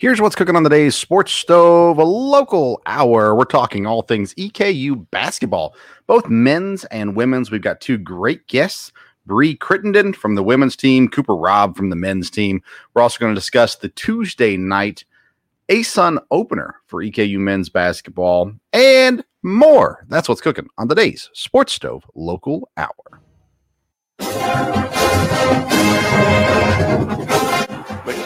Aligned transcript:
Here's 0.00 0.18
what's 0.18 0.34
cooking 0.34 0.56
on 0.56 0.62
the 0.62 0.70
day's 0.70 0.96
Sports 0.96 1.30
Stove, 1.30 1.98
a 1.98 2.04
local 2.04 2.80
hour. 2.86 3.34
We're 3.34 3.44
talking 3.44 3.84
all 3.84 4.00
things 4.00 4.32
EKU 4.36 5.10
basketball, 5.10 5.74
both 6.06 6.26
men's 6.26 6.86
and 6.86 7.14
women's. 7.14 7.50
We've 7.50 7.60
got 7.60 7.82
two 7.82 7.98
great 7.98 8.46
guests. 8.46 8.92
Brie 9.26 9.58
Crittendon 9.58 10.16
from 10.16 10.36
the 10.36 10.42
women's 10.42 10.74
team, 10.74 11.06
Cooper 11.06 11.36
Robb 11.36 11.76
from 11.76 11.90
the 11.90 11.96
men's 11.96 12.30
team. 12.30 12.62
We're 12.94 13.02
also 13.02 13.18
going 13.18 13.34
to 13.34 13.38
discuss 13.38 13.76
the 13.76 13.90
Tuesday 13.90 14.56
night 14.56 15.04
ASUN 15.68 16.18
opener 16.30 16.76
for 16.86 17.02
EKU 17.02 17.36
men's 17.36 17.68
basketball 17.68 18.54
and 18.72 19.22
more. 19.42 20.06
That's 20.08 20.30
what's 20.30 20.40
cooking 20.40 20.70
on 20.78 20.88
today's 20.88 21.28
Sports 21.34 21.74
Stove 21.74 22.06
local 22.14 22.70
hour. 22.78 23.20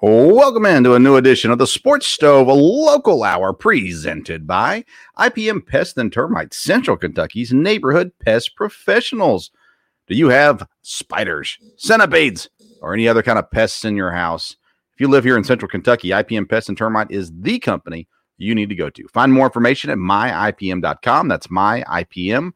Welcome 0.00 0.64
into 0.64 0.94
a 0.94 1.00
new 1.00 1.16
edition 1.16 1.50
of 1.50 1.58
the 1.58 1.66
Sports 1.66 2.06
Stove, 2.06 2.46
a 2.46 2.52
local 2.52 3.24
hour 3.24 3.52
presented 3.52 4.46
by 4.46 4.84
IPM 5.18 5.66
Pest 5.66 5.98
and 5.98 6.12
Termite, 6.12 6.54
Central 6.54 6.96
Kentucky's 6.96 7.52
neighborhood 7.52 8.12
pest 8.24 8.54
professionals. 8.54 9.50
Do 10.06 10.14
you 10.14 10.28
have 10.28 10.68
spiders, 10.82 11.58
centipedes, 11.76 12.48
or 12.80 12.94
any 12.94 13.08
other 13.08 13.24
kind 13.24 13.40
of 13.40 13.50
pests 13.50 13.84
in 13.84 13.96
your 13.96 14.12
house? 14.12 14.54
If 14.94 15.00
you 15.00 15.08
live 15.08 15.24
here 15.24 15.36
in 15.36 15.42
Central 15.42 15.68
Kentucky, 15.68 16.10
IPM 16.10 16.48
Pest 16.48 16.68
and 16.68 16.78
Termite 16.78 17.10
is 17.10 17.32
the 17.34 17.58
company 17.58 18.06
you 18.36 18.54
need 18.54 18.68
to 18.68 18.76
go 18.76 18.90
to. 18.90 19.08
Find 19.08 19.32
more 19.32 19.46
information 19.46 19.90
at 19.90 19.98
myipm.com. 19.98 21.26
That's 21.26 21.48
myipm.com. 21.48 22.54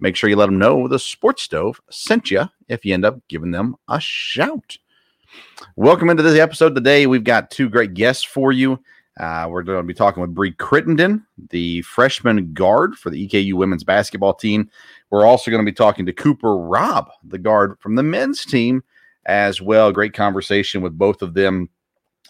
Make 0.00 0.16
sure 0.16 0.30
you 0.30 0.36
let 0.36 0.46
them 0.46 0.58
know 0.58 0.88
the 0.88 0.98
Sports 0.98 1.42
Stove 1.42 1.78
sent 1.90 2.30
you 2.30 2.48
if 2.68 2.86
you 2.86 2.94
end 2.94 3.04
up 3.04 3.20
giving 3.28 3.50
them 3.50 3.76
a 3.86 4.00
shout. 4.00 4.78
Welcome 5.76 6.10
into 6.10 6.22
this 6.22 6.38
episode 6.38 6.74
today. 6.74 7.06
We've 7.06 7.24
got 7.24 7.50
two 7.50 7.68
great 7.68 7.94
guests 7.94 8.24
for 8.24 8.52
you. 8.52 8.78
Uh, 9.18 9.46
we're 9.50 9.62
going 9.62 9.78
to 9.78 9.82
be 9.82 9.94
talking 9.94 10.20
with 10.20 10.34
Brie 10.34 10.52
Crittendon, 10.52 11.24
the 11.50 11.82
freshman 11.82 12.52
guard 12.52 12.94
for 12.94 13.10
the 13.10 13.28
EKU 13.28 13.54
women's 13.54 13.84
basketball 13.84 14.34
team. 14.34 14.70
We're 15.10 15.26
also 15.26 15.50
going 15.50 15.64
to 15.64 15.70
be 15.70 15.74
talking 15.74 16.06
to 16.06 16.12
Cooper 16.12 16.56
Robb, 16.56 17.10
the 17.24 17.38
guard 17.38 17.78
from 17.80 17.96
the 17.96 18.02
men's 18.02 18.44
team, 18.44 18.82
as 19.26 19.60
well. 19.60 19.92
Great 19.92 20.14
conversation 20.14 20.80
with 20.80 20.96
both 20.96 21.22
of 21.22 21.34
them 21.34 21.68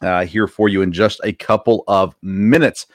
uh, 0.03 0.25
here 0.25 0.47
for 0.47 0.69
you 0.69 0.83
in 0.83 0.93
just 0.93 1.21
a 1.23 1.33
couple 1.33 1.85
of 1.87 2.15
minutes. 2.23 2.87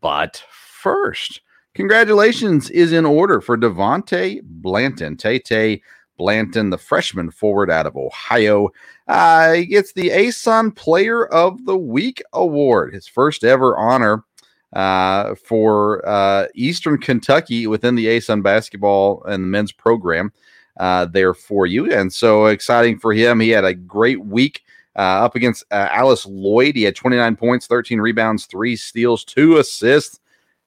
But 0.00 0.42
first, 0.50 1.40
congratulations 1.74 2.70
is 2.70 2.92
in 2.92 3.04
order 3.04 3.40
for 3.40 3.58
Devontae 3.58 4.40
Blanton. 4.44 5.16
Tay 5.16 5.38
Tay 5.38 5.82
Blanton, 6.16 6.70
the 6.70 6.78
freshman 6.78 7.30
forward 7.30 7.70
out 7.70 7.86
of 7.86 7.96
Ohio. 7.96 8.68
Uh, 9.08 9.52
he 9.52 9.66
gets 9.66 9.92
the 9.92 10.10
ASUN 10.10 10.74
Player 10.74 11.26
of 11.26 11.64
the 11.64 11.76
Week 11.76 12.22
award, 12.32 12.94
his 12.94 13.06
first 13.06 13.44
ever 13.44 13.76
honor 13.76 14.24
uh, 14.72 15.34
for 15.34 16.06
uh, 16.08 16.46
Eastern 16.54 16.98
Kentucky 16.98 17.66
within 17.66 17.94
the 17.94 18.06
ASUN 18.06 18.42
basketball 18.42 19.22
and 19.24 19.44
the 19.44 19.48
men's 19.48 19.72
program 19.72 20.32
uh, 20.78 21.06
there 21.06 21.34
for 21.34 21.66
you. 21.66 21.92
And 21.92 22.12
so 22.12 22.46
exciting 22.46 22.98
for 22.98 23.12
him. 23.12 23.40
He 23.40 23.50
had 23.50 23.64
a 23.64 23.74
great 23.74 24.24
week. 24.24 24.62
Uh, 24.94 25.24
up 25.24 25.34
against 25.36 25.64
uh, 25.70 25.88
Alice 25.90 26.26
Lloyd, 26.26 26.76
he 26.76 26.82
had 26.82 26.94
29 26.94 27.34
points, 27.36 27.66
13 27.66 27.98
rebounds, 27.98 28.44
three 28.44 28.76
steals, 28.76 29.24
two 29.24 29.56
assists, 29.56 30.20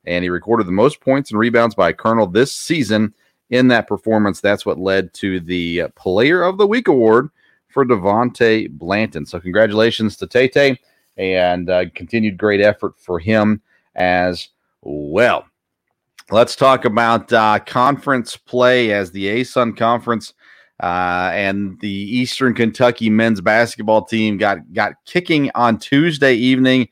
and 0.06 0.24
he 0.24 0.30
recorded 0.30 0.66
the 0.66 0.72
most 0.72 1.00
points 1.00 1.30
and 1.30 1.40
rebounds 1.40 1.76
by 1.76 1.90
a 1.90 1.94
Colonel 1.94 2.26
this 2.26 2.52
season 2.52 3.14
in 3.50 3.68
that 3.70 3.88
performance. 3.88 4.42
That's 4.42 4.66
what 4.66 4.80
led 4.80 5.14
to 5.16 5.40
the 5.40 5.84
Player 5.96 6.44
of 6.44 6.58
the 6.58 6.68
Week 6.68 6.88
award 6.88 7.30
for 7.70 7.86
Devontae 7.86 8.70
Blanton. 8.72 9.26
So 9.26 9.40
congratulations 9.40 10.18
to 10.18 10.28
Tate 10.28 10.80
and 11.18 11.70
uh, 11.70 11.86
continued 11.94 12.38
great 12.38 12.62
effort 12.62 12.98
for 12.98 13.20
him 13.20 13.62
as 13.96 14.50
well. 14.82 15.46
Let's 16.32 16.56
talk 16.56 16.86
about 16.86 17.32
uh, 17.32 17.60
conference 17.60 18.36
play 18.36 18.92
as 18.92 19.12
the 19.12 19.28
ASUN 19.28 19.78
conference 19.78 20.34
uh, 20.82 21.30
and 21.34 21.80
the 21.82 21.90
Eastern 21.90 22.54
Kentucky 22.54 23.10
men's 23.10 23.42
basketball 23.42 24.06
team 24.06 24.38
got 24.38 24.74
got 24.74 24.94
kicking 25.06 25.52
on 25.54 25.78
Tuesday 25.78 26.34
evening, 26.34 26.90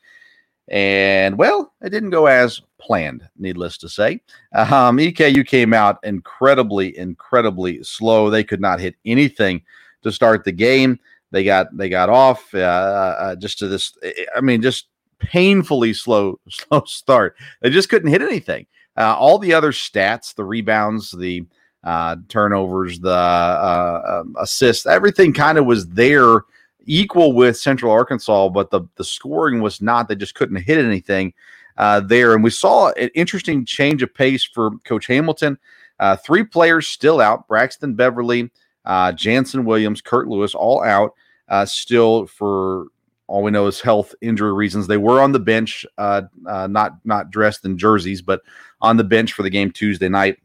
and 0.70 1.38
well, 1.38 1.74
it 1.82 1.90
didn't 1.90 2.12
go 2.12 2.28
as 2.28 2.62
planned, 2.84 3.28
needless 3.38 3.78
to 3.78 3.90
say. 3.90 4.22
Um, 4.54 4.98
EKU 4.98 5.48
came 5.48 5.74
out 5.74 6.00
incredibly, 6.04 6.98
incredibly 6.98 7.82
slow. 7.84 8.30
They 8.30 8.44
could 8.44 8.62
not 8.62 8.80
hit 8.80 8.96
anything 9.06 9.64
to 10.04 10.12
start 10.12 10.44
the 10.44 10.52
game. 10.52 11.00
They 11.32 11.44
got 11.44 11.76
they 11.76 11.90
got 11.90 12.10
off 12.10 12.54
uh, 12.54 12.58
uh, 12.60 13.36
just 13.38 13.58
to 13.60 13.68
this. 13.68 13.98
I 14.36 14.42
mean, 14.42 14.62
just 14.62 14.88
painfully 15.20 15.94
slow 15.94 16.40
slow 16.50 16.84
start. 16.86 17.36
They 17.62 17.70
just 17.70 17.90
couldn't 17.90 18.12
hit 18.12 18.22
anything. 18.22 18.68
Uh, 18.96 19.16
all 19.18 19.40
the 19.40 19.54
other 19.54 19.72
stats, 19.72 20.36
the 20.36 20.46
rebounds, 20.46 21.10
the 21.12 21.46
uh, 21.84 22.18
turnovers, 22.30 23.00
the 23.00 23.10
uh, 23.10 24.22
um, 24.22 24.36
assists, 24.40 24.86
everything 24.86 25.34
kind 25.34 25.58
of 25.58 25.66
was 25.66 25.88
there 25.88 26.42
equal 26.86 27.34
with 27.34 27.58
Central 27.58 27.92
Arkansas, 27.92 28.50
but 28.50 28.70
the 28.70 28.82
the 28.96 29.04
scoring 29.04 29.62
was 29.62 29.82
not. 29.82 30.08
They 30.08 30.16
just 30.16 30.36
couldn't 30.36 30.58
hit 30.58 30.84
anything 30.84 31.34
uh, 31.78 32.00
there. 32.02 32.34
And 32.34 32.44
we 32.44 32.50
saw 32.50 32.92
an 32.92 33.10
interesting 33.16 33.66
change 33.66 34.04
of 34.04 34.14
pace 34.14 34.44
for 34.44 34.72
Coach 34.86 35.08
Hamilton. 35.08 35.58
Uh, 36.00 36.16
three 36.16 36.44
players 36.44 36.88
still 36.88 37.22
out 37.22 37.48
Braxton 37.48 37.96
Beverly, 37.96 38.52
uh, 38.86 39.12
Jansen 39.12 39.66
Williams, 39.66 40.02
Kurt 40.02 40.28
Lewis, 40.28 40.56
all 40.56 40.84
out 40.84 41.14
uh, 41.50 41.66
still 41.66 42.28
for 42.28 42.88
all 43.28 43.44
we 43.44 43.52
know 43.52 43.68
is 43.68 43.80
health 43.80 44.14
injury 44.22 44.54
reasons. 44.54 44.88
They 44.88 44.98
were 44.98 45.22
on 45.22 45.32
the 45.32 45.40
bench, 45.40 45.86
uh, 45.98 46.24
uh, 46.46 46.68
not 46.68 46.98
not 47.06 47.32
dressed 47.32 47.66
in 47.66 47.78
jerseys, 47.78 48.22
but 48.22 48.42
on 48.82 48.98
the 48.98 49.04
bench 49.04 49.34
for 49.34 49.44
the 49.44 49.50
game 49.50 49.72
Tuesday 49.72 50.10
night. 50.10 50.38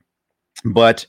But 0.65 1.07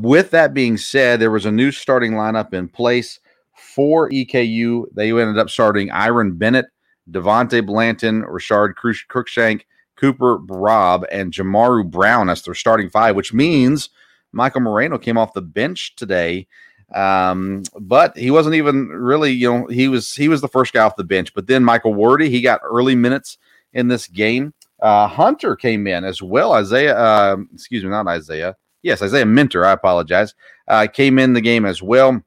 with 0.00 0.30
that 0.30 0.54
being 0.54 0.76
said, 0.76 1.20
there 1.20 1.30
was 1.30 1.46
a 1.46 1.52
new 1.52 1.70
starting 1.70 2.12
lineup 2.12 2.54
in 2.54 2.68
place 2.68 3.20
for 3.56 4.10
EKU. 4.10 4.86
They 4.92 5.10
ended 5.10 5.38
up 5.38 5.50
starting 5.50 5.90
Iron 5.90 6.36
Bennett, 6.36 6.66
Devontae 7.10 7.64
Blanton, 7.64 8.22
Rashard 8.22 8.74
Cruickshank, 8.74 9.62
Cooper 9.96 10.38
Robb, 10.38 11.04
and 11.10 11.32
Jomaru 11.32 11.88
Brown 11.88 12.28
as 12.28 12.42
their 12.42 12.54
starting 12.54 12.90
five, 12.90 13.16
which 13.16 13.32
means 13.32 13.90
Michael 14.32 14.60
Moreno 14.60 14.98
came 14.98 15.16
off 15.16 15.32
the 15.32 15.42
bench 15.42 15.96
today. 15.96 16.46
Um, 16.94 17.64
but 17.80 18.16
he 18.16 18.30
wasn't 18.30 18.54
even 18.54 18.88
really, 18.88 19.32
you 19.32 19.50
know, 19.50 19.66
he 19.66 19.88
was 19.88 20.14
he 20.14 20.28
was 20.28 20.40
the 20.40 20.48
first 20.48 20.72
guy 20.72 20.84
off 20.84 20.96
the 20.96 21.04
bench. 21.04 21.34
But 21.34 21.48
then 21.48 21.64
Michael 21.64 21.94
Wordy, 21.94 22.30
he 22.30 22.40
got 22.40 22.60
early 22.62 22.94
minutes 22.94 23.38
in 23.72 23.88
this 23.88 24.06
game. 24.06 24.54
Uh, 24.80 25.08
Hunter 25.08 25.56
came 25.56 25.86
in 25.86 26.04
as 26.04 26.22
well. 26.22 26.52
Isaiah, 26.52 26.96
uh, 26.96 27.36
excuse 27.52 27.82
me, 27.82 27.90
not 27.90 28.06
Isaiah. 28.06 28.56
yes, 28.82 29.02
Isaiah 29.02 29.26
Minter, 29.26 29.64
I 29.64 29.72
apologize, 29.72 30.34
uh, 30.68 30.86
came 30.86 31.18
in 31.18 31.32
the 31.32 31.40
game 31.40 31.64
as 31.64 31.82
well. 31.82 32.22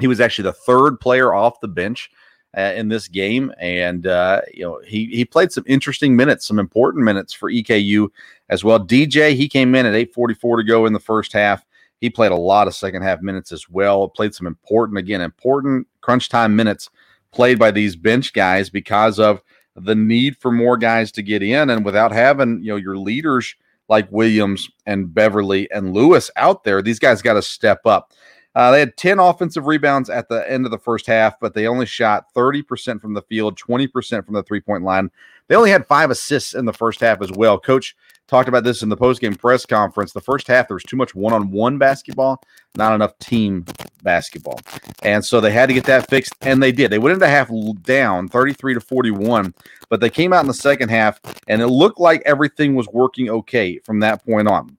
He 0.00 0.06
was 0.06 0.20
actually 0.20 0.44
the 0.44 0.52
third 0.52 1.00
player 1.00 1.34
off 1.34 1.60
the 1.60 1.68
bench 1.68 2.08
uh, 2.56 2.72
in 2.74 2.88
this 2.88 3.08
game, 3.08 3.52
and 3.58 4.06
uh, 4.06 4.40
you 4.52 4.62
know 4.62 4.80
he 4.86 5.06
he 5.06 5.24
played 5.24 5.52
some 5.52 5.64
interesting 5.66 6.14
minutes, 6.16 6.46
some 6.46 6.58
important 6.58 7.04
minutes 7.04 7.32
for 7.32 7.50
EKU 7.50 8.08
as 8.48 8.62
well. 8.62 8.78
DJ 8.78 9.34
he 9.34 9.48
came 9.48 9.74
in 9.74 9.86
at 9.86 9.94
8:44 9.94 10.58
to 10.58 10.64
go 10.64 10.86
in 10.86 10.92
the 10.92 11.00
first 11.00 11.32
half. 11.32 11.64
He 12.00 12.10
played 12.10 12.32
a 12.32 12.36
lot 12.36 12.66
of 12.66 12.74
second 12.74 13.02
half 13.02 13.22
minutes 13.22 13.52
as 13.52 13.68
well. 13.68 14.08
Played 14.08 14.34
some 14.34 14.46
important, 14.46 14.98
again, 14.98 15.20
important 15.20 15.86
crunch 16.00 16.28
time 16.28 16.56
minutes 16.56 16.90
played 17.30 17.58
by 17.58 17.70
these 17.70 17.96
bench 17.96 18.32
guys 18.32 18.68
because 18.68 19.18
of 19.18 19.40
the 19.76 19.94
need 19.94 20.36
for 20.36 20.50
more 20.50 20.76
guys 20.76 21.10
to 21.12 21.22
get 21.22 21.42
in, 21.42 21.70
and 21.70 21.84
without 21.84 22.12
having 22.12 22.62
you 22.62 22.72
know 22.72 22.76
your 22.76 22.98
leaders 22.98 23.54
like 23.88 24.10
Williams 24.12 24.70
and 24.86 25.12
Beverly 25.12 25.70
and 25.70 25.92
Lewis 25.92 26.30
out 26.36 26.64
there, 26.64 26.82
these 26.82 26.98
guys 26.98 27.22
got 27.22 27.34
to 27.34 27.42
step 27.42 27.84
up. 27.86 28.12
Uh, 28.54 28.70
they 28.70 28.80
had 28.80 28.96
10 28.96 29.18
offensive 29.18 29.66
rebounds 29.66 30.10
at 30.10 30.28
the 30.28 30.48
end 30.50 30.64
of 30.64 30.70
the 30.70 30.78
first 30.78 31.06
half, 31.06 31.38
but 31.40 31.54
they 31.54 31.66
only 31.66 31.86
shot 31.86 32.32
30% 32.34 33.00
from 33.00 33.14
the 33.14 33.22
field, 33.22 33.58
20% 33.58 34.24
from 34.24 34.34
the 34.34 34.42
three 34.42 34.60
point 34.60 34.84
line. 34.84 35.10
They 35.48 35.56
only 35.56 35.70
had 35.70 35.86
five 35.86 36.10
assists 36.10 36.54
in 36.54 36.64
the 36.64 36.72
first 36.72 37.00
half 37.00 37.22
as 37.22 37.30
well. 37.32 37.58
Coach 37.58 37.96
talked 38.28 38.48
about 38.48 38.64
this 38.64 38.82
in 38.82 38.88
the 38.88 38.96
postgame 38.96 39.38
press 39.38 39.66
conference. 39.66 40.12
The 40.12 40.20
first 40.20 40.46
half, 40.46 40.68
there 40.68 40.74
was 40.74 40.82
too 40.84 40.96
much 40.96 41.14
one 41.14 41.32
on 41.32 41.50
one 41.50 41.78
basketball, 41.78 42.42
not 42.76 42.94
enough 42.94 43.18
team 43.18 43.64
basketball. 44.02 44.60
And 45.02 45.24
so 45.24 45.40
they 45.40 45.50
had 45.50 45.66
to 45.66 45.74
get 45.74 45.84
that 45.84 46.08
fixed, 46.08 46.34
and 46.40 46.62
they 46.62 46.72
did. 46.72 46.90
They 46.90 46.98
went 46.98 47.14
into 47.14 47.28
half 47.28 47.50
down 47.82 48.28
33 48.28 48.74
to 48.74 48.80
41, 48.80 49.52
but 49.88 50.00
they 50.00 50.10
came 50.10 50.32
out 50.32 50.40
in 50.40 50.48
the 50.48 50.54
second 50.54 50.88
half, 50.88 51.20
and 51.48 51.60
it 51.60 51.68
looked 51.68 52.00
like 52.00 52.22
everything 52.24 52.74
was 52.74 52.88
working 52.88 53.28
okay 53.28 53.78
from 53.78 54.00
that 54.00 54.24
point 54.24 54.48
on. 54.48 54.78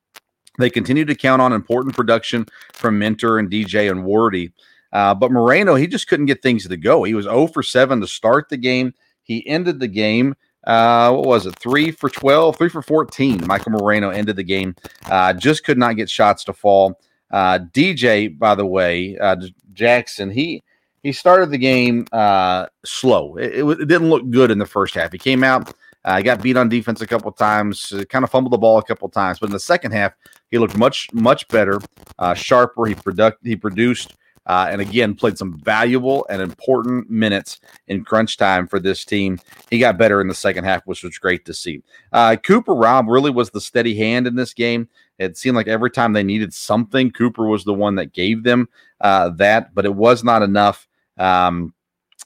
They 0.60 0.70
continued 0.70 1.08
to 1.08 1.16
count 1.16 1.42
on 1.42 1.54
important 1.54 1.96
production 1.96 2.46
from 2.74 3.00
Minter 3.00 3.40
and 3.40 3.50
DJ 3.50 3.90
and 3.90 4.04
Wardy. 4.06 4.52
Uh, 4.92 5.16
but 5.16 5.32
Moreno, 5.32 5.76
he 5.76 5.88
just 5.88 6.08
couldn't 6.08 6.28
get 6.28 6.42
things 6.44 6.68
to 6.68 6.78
go. 6.78 7.04
He 7.04 7.16
was 7.16 7.26
0 7.26 7.48
for 7.48 7.64
7 7.64 8.00
to 8.00 8.08
start 8.08 8.50
the 8.50 8.58
game. 8.58 8.94
He 9.24 9.46
ended 9.48 9.80
the 9.80 9.88
game, 9.88 10.36
uh, 10.66 11.12
what 11.12 11.26
was 11.26 11.46
it, 11.48 11.58
3 11.58 11.92
for 11.92 12.10
12, 12.10 12.58
3 12.58 12.70
for 12.70 12.82
14. 12.82 13.48
Michael 13.48 13.72
Moreno 13.72 14.12
ended 14.12 14.36
the 14.36 14.44
game. 14.44 14.76
Uh, 15.06 15.34
just 15.34 15.64
could 15.64 15.80
not 15.80 15.96
get 15.96 16.10
shots 16.10 16.44
to 16.44 16.54
fall. 16.54 17.00
Uh, 17.32 17.58
DJ, 17.74 18.38
by 18.38 18.54
the 18.54 18.66
way, 18.66 19.18
uh, 19.18 19.36
Jackson, 19.74 20.30
he 20.30 20.64
he 21.02 21.12
started 21.12 21.50
the 21.50 21.58
game 21.58 22.06
uh, 22.14 22.68
slow. 22.86 23.36
It, 23.36 23.56
it, 23.56 23.66
it, 23.66 23.88
didn't 23.88 24.10
look 24.10 24.30
good 24.30 24.52
in 24.52 24.58
the 24.58 24.66
first 24.66 24.96
half. 24.96 25.12
He 25.12 25.18
came 25.18 25.44
out, 25.44 25.74
uh, 26.06 26.22
got 26.22 26.42
beat 26.42 26.58
on 26.58 26.70
defense 26.70 27.02
a 27.02 27.08
couple 27.08 27.32
times, 27.32 27.92
uh, 27.92 28.04
kind 28.06 28.24
of 28.24 28.32
fumbled 28.32 28.54
the 28.54 28.58
ball 28.58 28.78
a 28.78 28.84
couple 28.84 29.08
times, 29.10 29.40
but 29.40 29.48
in 29.48 29.54
the 29.54 29.60
second 29.60 29.92
half, 29.92 30.14
he 30.52 30.58
looked 30.58 30.78
much 30.78 31.08
much 31.14 31.48
better, 31.48 31.80
uh, 32.20 32.34
sharper. 32.34 32.86
He 32.86 32.96
product 32.96 33.46
he 33.46 33.56
produced. 33.56 34.16
Uh, 34.46 34.68
and 34.70 34.82
again, 34.82 35.16
played 35.16 35.38
some 35.38 35.58
valuable 35.60 36.26
and 36.30 36.42
important 36.42 37.10
minutes 37.10 37.62
in 37.88 38.04
crunch 38.04 38.36
time 38.36 38.68
for 38.68 38.78
this 38.78 39.06
team. 39.06 39.40
He 39.70 39.80
got 39.80 39.98
better 39.98 40.20
in 40.20 40.28
the 40.28 40.36
second 40.36 40.66
half, 40.66 40.86
which 40.86 41.02
was 41.02 41.18
great 41.18 41.46
to 41.46 41.54
see. 41.54 41.82
Uh, 42.12 42.36
Cooper 42.36 42.76
Robb 42.76 43.08
really 43.08 43.32
was 43.32 43.52
the 43.52 43.62
steady 43.62 43.96
hand 43.96 44.28
in 44.28 44.36
this 44.36 44.54
game. 44.54 44.90
It 45.18 45.38
seemed 45.38 45.56
like 45.56 45.68
every 45.68 45.92
time 45.92 46.12
they 46.12 46.24
needed 46.24 46.54
something, 46.54 47.12
Cooper 47.12 47.48
was 47.48 47.64
the 47.64 47.74
one 47.74 47.96
that 47.96 48.12
gave 48.12 48.44
them 48.44 48.68
uh, 49.00 49.30
that, 49.38 49.74
but 49.74 49.86
it 49.86 49.96
was 49.96 50.26
not 50.26 50.42
enough. 50.42 50.88
Um, 51.18 51.74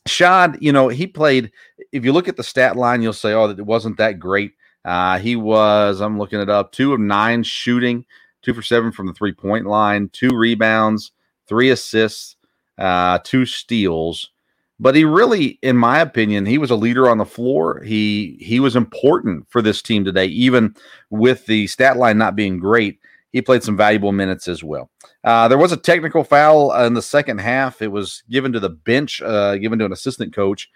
Shad, 0.08 0.58
you 0.62 0.72
know, 0.72 0.88
he 0.90 1.08
played. 1.08 1.52
If 1.92 2.06
you 2.06 2.14
look 2.14 2.28
at 2.28 2.38
the 2.38 2.44
stat 2.44 2.76
line, 2.76 3.02
you'll 3.02 3.14
say, 3.14 3.34
"Oh, 3.34 3.50
it 3.50 3.66
wasn't 3.66 3.98
that 3.98 4.20
great." 4.20 4.54
Uh, 4.86 5.20
he 5.20 5.36
was. 5.36 6.02
I'm 6.02 6.18
looking 6.18 6.40
it 6.40 6.50
up. 6.50 6.72
Two 6.72 6.94
of 6.94 7.00
nine 7.00 7.44
shooting, 7.44 8.06
two 8.42 8.54
for 8.54 8.62
seven 8.62 8.92
from 8.92 9.08
the 9.08 9.14
three 9.14 9.34
point 9.34 9.66
line, 9.66 10.10
two 10.14 10.30
rebounds, 10.36 11.12
three 11.48 11.70
assists, 11.70 12.36
uh, 12.78 13.20
two 13.24 13.46
steals. 13.46 14.32
But 14.80 14.96
he 14.96 15.06
really, 15.06 15.58
in 15.64 15.76
my 15.76 16.00
opinion, 16.00 16.46
he 16.46 16.60
was 16.60 16.72
a 16.72 16.76
leader 16.76 17.10
on 17.10 17.18
the 17.18 17.26
floor. 17.26 17.82
He 17.84 18.38
he 18.40 18.60
was 18.60 18.76
important 18.76 19.48
for 19.50 19.62
this 19.62 19.82
team 19.82 20.06
today, 20.06 20.28
even 20.28 20.76
with 21.10 21.48
the 21.48 21.68
stat 21.68 21.98
line 21.98 22.18
not 22.18 22.36
being 22.36 22.60
great. 22.60 23.00
He 23.38 23.42
played 23.44 23.62
some 23.62 23.78
valuable 23.78 24.12
minutes 24.12 24.48
as 24.48 24.64
well. 24.64 24.90
Uh, 25.24 25.48
there 25.48 25.60
was 25.60 25.72
a 25.72 25.78
technical 25.78 26.24
foul 26.24 26.74
in 26.74 26.96
the 26.96 27.04
second 27.04 27.38
half. 27.38 27.84
It 27.84 27.92
was 27.92 28.24
given 28.32 28.52
to 28.54 28.60
the 28.60 28.72
bench, 28.72 29.22
uh, 29.22 29.58
given 29.58 29.78
to 29.78 29.86
an 29.86 29.92
assistant 29.92 30.34
coach, 30.34 30.72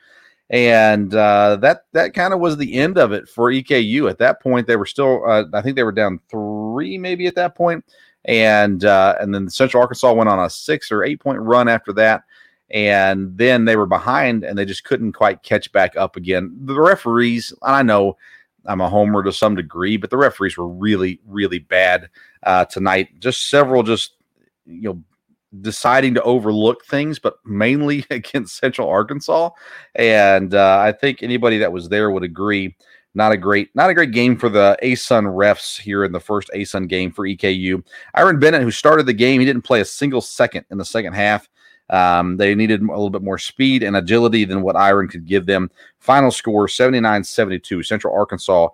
and 0.52 1.12
uh, 1.16 1.56
that 1.56 1.86
that 1.94 2.13
kind 2.13 2.36
of 2.36 2.40
was 2.40 2.58
the 2.58 2.75
end 2.75 3.00
of 3.00 3.13
it 3.13 3.28
for 3.28 3.50
EKU. 3.50 4.08
At 4.08 4.19
that 4.19 4.44
point, 4.44 4.68
they 4.68 4.75
were 4.75 4.86
still, 4.86 5.28
uh, 5.28 5.46
I 5.56 5.63
think 5.63 5.75
they 5.75 5.81
were 5.81 5.92
down 5.92 6.19
three, 6.30 7.00
maybe 7.00 7.25
at 7.25 7.34
that 7.34 7.56
point, 7.56 7.84
and 8.25 8.86
uh, 8.86 9.16
and 9.19 9.34
then 9.34 9.50
Central 9.50 9.81
Arkansas 9.81 10.13
went 10.13 10.30
on 10.30 10.38
a 10.38 10.48
six 10.48 10.92
or 10.92 11.04
eight 11.04 11.19
point 11.19 11.40
run 11.40 11.68
after 11.68 11.92
that, 11.94 12.25
and 12.69 13.36
then 13.36 13.66
they 13.66 13.75
were 13.75 13.88
behind 13.88 14.44
and 14.44 14.56
they 14.56 14.66
just 14.66 14.84
couldn't 14.84 15.13
quite 15.13 15.42
catch 15.42 15.72
back 15.72 15.98
up 15.98 16.16
again. 16.16 16.56
The 16.66 16.80
referees, 16.80 17.56
and 17.63 17.75
I 17.75 17.81
know 17.81 18.18
I'm 18.68 18.81
a 18.81 18.90
homer 18.90 19.24
to 19.24 19.34
some 19.34 19.56
degree, 19.56 19.98
but 19.98 20.12
the 20.12 20.18
referees 20.18 20.58
were 20.58 20.68
really, 20.68 21.19
really 21.25 21.58
bad 21.58 22.08
uh, 22.43 22.65
tonight. 22.65 23.19
Just 23.19 23.49
several, 23.49 23.83
just 23.83 24.15
you 24.65 24.81
know, 24.81 25.03
deciding 25.59 26.13
to 26.13 26.23
overlook 26.23 26.85
things, 26.85 27.19
but 27.19 27.35
mainly 27.45 28.05
against 28.09 28.57
Central 28.57 28.89
Arkansas. 28.89 29.49
And 29.95 30.53
uh, 30.53 30.79
I 30.79 30.91
think 30.91 31.23
anybody 31.23 31.57
that 31.59 31.71
was 31.71 31.89
there 31.89 32.11
would 32.11 32.23
agree. 32.23 32.75
Not 33.13 33.33
a 33.33 33.38
great, 33.38 33.69
not 33.75 33.89
a 33.89 33.93
great 33.93 34.11
game 34.11 34.38
for 34.38 34.47
the 34.47 34.77
ASUN 34.81 35.25
refs 35.25 35.77
here 35.77 36.05
in 36.05 36.13
the 36.13 36.19
first 36.19 36.49
ASUN 36.55 36.88
game 36.88 37.11
for 37.11 37.27
EKU. 37.27 37.83
Iron 38.13 38.39
Bennett, 38.39 38.61
who 38.61 38.71
started 38.71 39.05
the 39.05 39.13
game, 39.13 39.41
he 39.41 39.45
didn't 39.45 39.63
play 39.63 39.81
a 39.81 39.85
single 39.85 40.21
second 40.21 40.65
in 40.71 40.77
the 40.77 40.85
second 40.85 41.13
half. 41.13 41.49
Um, 41.89 42.38
they 42.38 42.55
needed 42.55 42.81
a 42.81 42.85
little 42.85 43.09
bit 43.09 43.21
more 43.21 43.38
speed 43.38 43.83
and 43.83 43.97
agility 43.97 44.45
than 44.45 44.61
what 44.61 44.77
Iron 44.77 45.09
could 45.09 45.25
give 45.25 45.45
them. 45.45 45.69
Final 45.99 46.31
score 46.31 46.69
79 46.69 47.25
72. 47.25 47.83
Central 47.83 48.15
Arkansas 48.15 48.69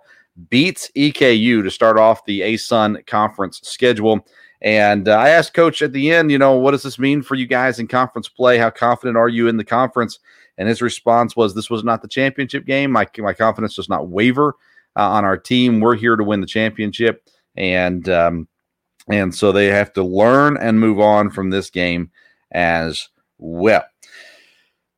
beats 0.50 0.90
EKU 0.96 1.62
to 1.62 1.70
start 1.70 1.98
off 1.98 2.24
the 2.24 2.40
ASUN 2.40 3.06
conference 3.06 3.60
schedule. 3.62 4.26
And 4.60 5.08
uh, 5.08 5.12
I 5.16 5.30
asked 5.30 5.54
Coach 5.54 5.82
at 5.82 5.92
the 5.92 6.10
end, 6.10 6.32
you 6.32 6.38
know, 6.38 6.54
what 6.54 6.72
does 6.72 6.82
this 6.82 6.98
mean 6.98 7.22
for 7.22 7.34
you 7.34 7.46
guys 7.46 7.78
in 7.78 7.86
conference 7.86 8.28
play? 8.28 8.58
How 8.58 8.70
confident 8.70 9.16
are 9.16 9.28
you 9.28 9.48
in 9.48 9.56
the 9.56 9.64
conference? 9.64 10.18
And 10.56 10.68
his 10.68 10.82
response 10.82 11.36
was, 11.36 11.54
"This 11.54 11.70
was 11.70 11.84
not 11.84 12.02
the 12.02 12.08
championship 12.08 12.66
game. 12.66 12.90
My 12.90 13.06
my 13.18 13.32
confidence 13.32 13.76
does 13.76 13.88
not 13.88 14.08
waver 14.08 14.56
uh, 14.96 15.08
on 15.08 15.24
our 15.24 15.38
team. 15.38 15.78
We're 15.78 15.94
here 15.94 16.16
to 16.16 16.24
win 16.24 16.40
the 16.40 16.48
championship, 16.48 17.24
and 17.56 18.08
um, 18.08 18.48
and 19.08 19.32
so 19.32 19.52
they 19.52 19.66
have 19.66 19.92
to 19.92 20.02
learn 20.02 20.56
and 20.56 20.80
move 20.80 20.98
on 20.98 21.30
from 21.30 21.50
this 21.50 21.70
game 21.70 22.10
as 22.50 23.08
well. 23.38 23.84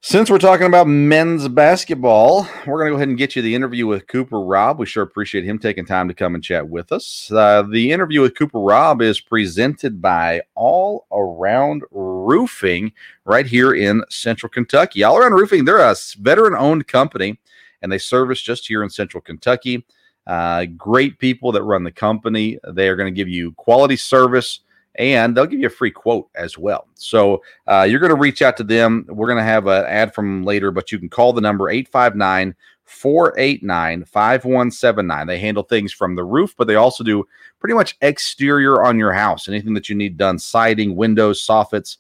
Since 0.03 0.31
we're 0.31 0.39
talking 0.39 0.67
about 0.67 0.87
men's 0.87 1.47
basketball, 1.47 2.49
we're 2.67 2.79
going 2.79 2.87
to 2.87 2.93
go 2.93 2.97
ahead 2.97 3.09
and 3.09 3.19
get 3.19 3.37
you 3.37 3.43
the 3.43 3.55
interview 3.55 3.87
with 3.87 4.07
Cooper 4.07 4.41
Robb. 4.41 4.79
We 4.79 4.87
sure 4.87 5.03
appreciate 5.03 5.45
him 5.45 5.59
taking 5.59 5.85
time 5.85 6.09
to 6.09 6.15
come 6.15 6.35
and 6.35 6.43
chat 6.43 6.67
with 6.67 6.91
us. 6.91 7.31
Uh, 7.31 7.65
the 7.71 7.93
interview 7.93 8.23
with 8.23 8.35
Cooper 8.35 8.61
Robb 8.61 9.03
is 9.03 9.21
presented 9.21 10.01
by 10.01 10.41
All 10.55 11.07
Around 11.13 11.83
Roofing 11.91 12.93
right 13.27 13.45
here 13.45 13.75
in 13.75 14.03
Central 14.09 14.49
Kentucky. 14.49 15.03
All 15.03 15.19
Around 15.19 15.35
Roofing, 15.35 15.67
they're 15.67 15.79
a 15.81 15.95
veteran 16.19 16.55
owned 16.55 16.89
company 16.89 17.39
and 17.83 17.93
they 17.93 17.99
service 17.99 18.41
just 18.41 18.67
here 18.67 18.83
in 18.83 18.89
Central 18.89 19.21
Kentucky. 19.21 19.85
Uh, 20.27 20.65
great 20.79 21.19
people 21.19 21.53
that 21.53 21.63
run 21.63 21.85
the 21.85 21.93
company. 21.93 22.59
They 22.73 22.89
are 22.89 22.97
going 22.97 23.13
to 23.13 23.17
give 23.17 23.29
you 23.29 23.53
quality 23.53 23.97
service 23.97 24.61
and 25.01 25.35
they'll 25.35 25.47
give 25.47 25.61
you 25.61 25.67
a 25.67 25.71
free 25.71 25.91
quote 25.91 26.29
as 26.35 26.59
well. 26.59 26.87
So 26.95 27.43
uh, 27.67 27.87
you're 27.89 28.01
going 28.01 28.11
to 28.11 28.17
reach 28.17 28.43
out 28.43 28.59
to 28.59 28.65
them. 28.65 29.07
We're 29.09 29.29
going 29.29 29.39
to 29.39 29.43
have 29.43 29.67
an 29.67 29.87
ad 29.87 30.15
from 30.15 30.45
later, 30.45 30.71
but 30.71 30.93
you 30.93 30.99
can 30.99 31.09
call 31.09 31.33
the 31.33 31.41
number 31.41 31.71
859 31.71 32.55
489 32.85 34.05
5179. 34.05 35.27
They 35.27 35.39
handle 35.39 35.63
things 35.63 35.91
from 35.91 36.17
the 36.17 36.25
roof, 36.25 36.55
but 36.59 36.67
they 36.67 36.75
also 36.75 37.03
do 37.03 37.27
pretty 37.61 37.75
much 37.75 37.97
exterior 38.03 38.83
on 38.83 38.99
your 38.99 39.13
house. 39.13 39.49
Anything 39.49 39.73
that 39.73 39.89
you 39.89 39.95
need 39.95 40.19
done 40.19 40.39
siding, 40.39 40.95
windows, 40.97 41.45
soffits, 41.45 41.97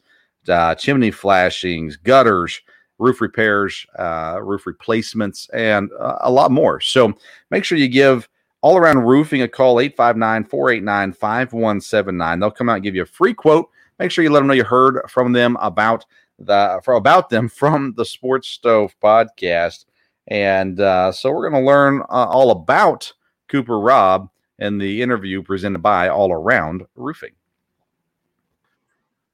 uh, 0.46 0.74
chimney 0.74 1.10
flashings, 1.10 1.96
gutters, 1.96 2.60
roof 2.98 3.22
repairs, 3.22 3.86
uh, 3.98 4.38
roof 4.42 4.66
replacements, 4.66 5.48
and 5.54 5.90
uh, 5.98 6.18
a 6.20 6.30
lot 6.30 6.50
more. 6.50 6.80
So 6.80 7.14
make 7.50 7.64
sure 7.64 7.78
you 7.78 7.88
give 7.88 8.28
all 8.62 8.76
around 8.76 8.98
roofing, 8.98 9.42
a 9.42 9.48
call 9.48 9.80
859 9.80 10.44
489 10.44 11.12
5179. 11.12 12.40
They'll 12.40 12.50
come 12.50 12.68
out 12.68 12.74
and 12.74 12.84
give 12.84 12.94
you 12.94 13.02
a 13.02 13.06
free 13.06 13.34
quote. 13.34 13.68
Make 13.98 14.10
sure 14.10 14.24
you 14.24 14.30
let 14.30 14.40
them 14.40 14.48
know 14.48 14.54
you 14.54 14.64
heard 14.64 15.02
from 15.08 15.32
them 15.32 15.56
about 15.60 16.04
the 16.38 16.80
for 16.84 16.94
about 16.94 17.30
them 17.30 17.48
from 17.60 17.94
the 17.96 18.04
Sports 18.04 18.48
Stove 18.48 18.94
podcast. 19.02 19.84
And 20.28 20.80
uh, 20.80 21.12
so 21.12 21.30
we're 21.30 21.50
going 21.50 21.62
to 21.62 21.66
learn 21.66 22.02
uh, 22.02 22.26
all 22.28 22.50
about 22.50 23.12
Cooper 23.48 23.80
Robb 23.80 24.30
in 24.58 24.78
the 24.78 25.02
interview 25.02 25.42
presented 25.42 25.80
by 25.80 26.08
All 26.08 26.32
Around 26.32 26.86
Roofing. 26.94 27.32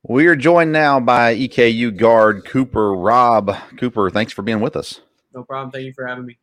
We 0.05 0.29
are 0.29 0.37
joined 0.37 0.71
now 0.71 1.01
by 1.01 1.35
EKU 1.35 1.97
guard 1.97 2.45
Cooper 2.45 2.95
Robb. 2.95 3.55
Cooper, 3.77 4.09
thanks 4.09 4.33
for 4.33 4.43
being 4.43 4.61
with 4.61 4.77
us. 4.77 5.01
No 5.35 5.43
problem. 5.43 5.73
Thank 5.73 5.85
you 5.85 5.93
for 5.93 6.07
having 6.07 6.25
me. 6.25 6.39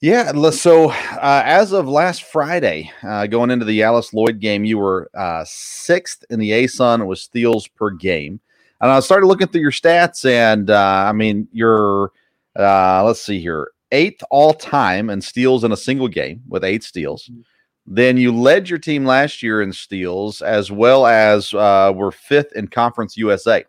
Yeah. 0.00 0.32
So 0.50 0.90
uh, 0.90 1.42
as 1.44 1.72
of 1.72 1.86
last 1.86 2.22
Friday, 2.22 2.90
uh, 3.02 3.26
going 3.26 3.50
into 3.50 3.66
the 3.66 3.82
Alice 3.82 4.14
Lloyd 4.14 4.40
game, 4.40 4.64
you 4.64 4.78
were 4.78 5.10
uh, 5.14 5.44
sixth 5.46 6.24
in 6.30 6.38
the 6.38 6.50
ASUN 6.50 7.06
with 7.06 7.18
steals 7.18 7.68
per 7.68 7.90
game. 7.90 8.40
And 8.80 8.90
I 8.90 9.00
started 9.00 9.26
looking 9.26 9.48
through 9.48 9.60
your 9.60 9.72
stats, 9.72 10.24
and 10.24 10.70
uh, 10.70 11.04
I 11.06 11.12
mean, 11.12 11.48
you're, 11.52 12.12
uh, 12.58 13.04
let's 13.04 13.20
see 13.20 13.38
here, 13.38 13.72
eighth 13.92 14.24
all 14.30 14.54
time 14.54 15.10
in 15.10 15.20
steals 15.20 15.64
in 15.64 15.72
a 15.72 15.76
single 15.76 16.08
game 16.08 16.42
with 16.48 16.64
eight 16.64 16.82
steals. 16.82 17.28
Mm-hmm. 17.30 17.42
Then 17.86 18.16
you 18.16 18.34
led 18.34 18.70
your 18.70 18.78
team 18.78 19.04
last 19.04 19.42
year 19.42 19.60
in 19.60 19.70
steals, 19.70 20.40
as 20.40 20.70
well 20.70 21.06
as 21.06 21.52
uh, 21.52 21.92
were 21.94 22.12
fifth 22.12 22.52
in 22.56 22.68
Conference 22.68 23.18
USA. 23.18 23.66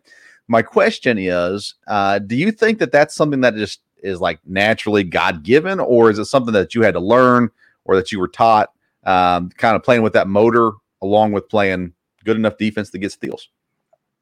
My 0.48 0.62
question 0.62 1.18
is, 1.18 1.74
uh, 1.88 2.18
do 2.20 2.34
you 2.34 2.50
think 2.50 2.78
that 2.78 2.92
that's 2.92 3.14
something 3.14 3.42
that 3.42 3.54
just 3.54 3.80
is 4.02 4.20
like 4.20 4.40
naturally 4.46 5.04
God 5.04 5.42
given, 5.42 5.80
or 5.80 6.10
is 6.10 6.18
it 6.18 6.26
something 6.26 6.52
that 6.54 6.74
you 6.74 6.82
had 6.82 6.94
to 6.94 7.00
learn 7.00 7.50
or 7.84 7.96
that 7.96 8.12
you 8.12 8.20
were 8.20 8.28
taught, 8.28 8.70
um, 9.04 9.50
kind 9.50 9.76
of 9.76 9.82
playing 9.82 10.02
with 10.02 10.12
that 10.12 10.28
motor 10.28 10.72
along 11.00 11.32
with 11.32 11.48
playing 11.48 11.92
good 12.24 12.36
enough 12.36 12.56
defense 12.56 12.90
to 12.90 12.98
get 12.98 13.12
steals? 13.12 13.48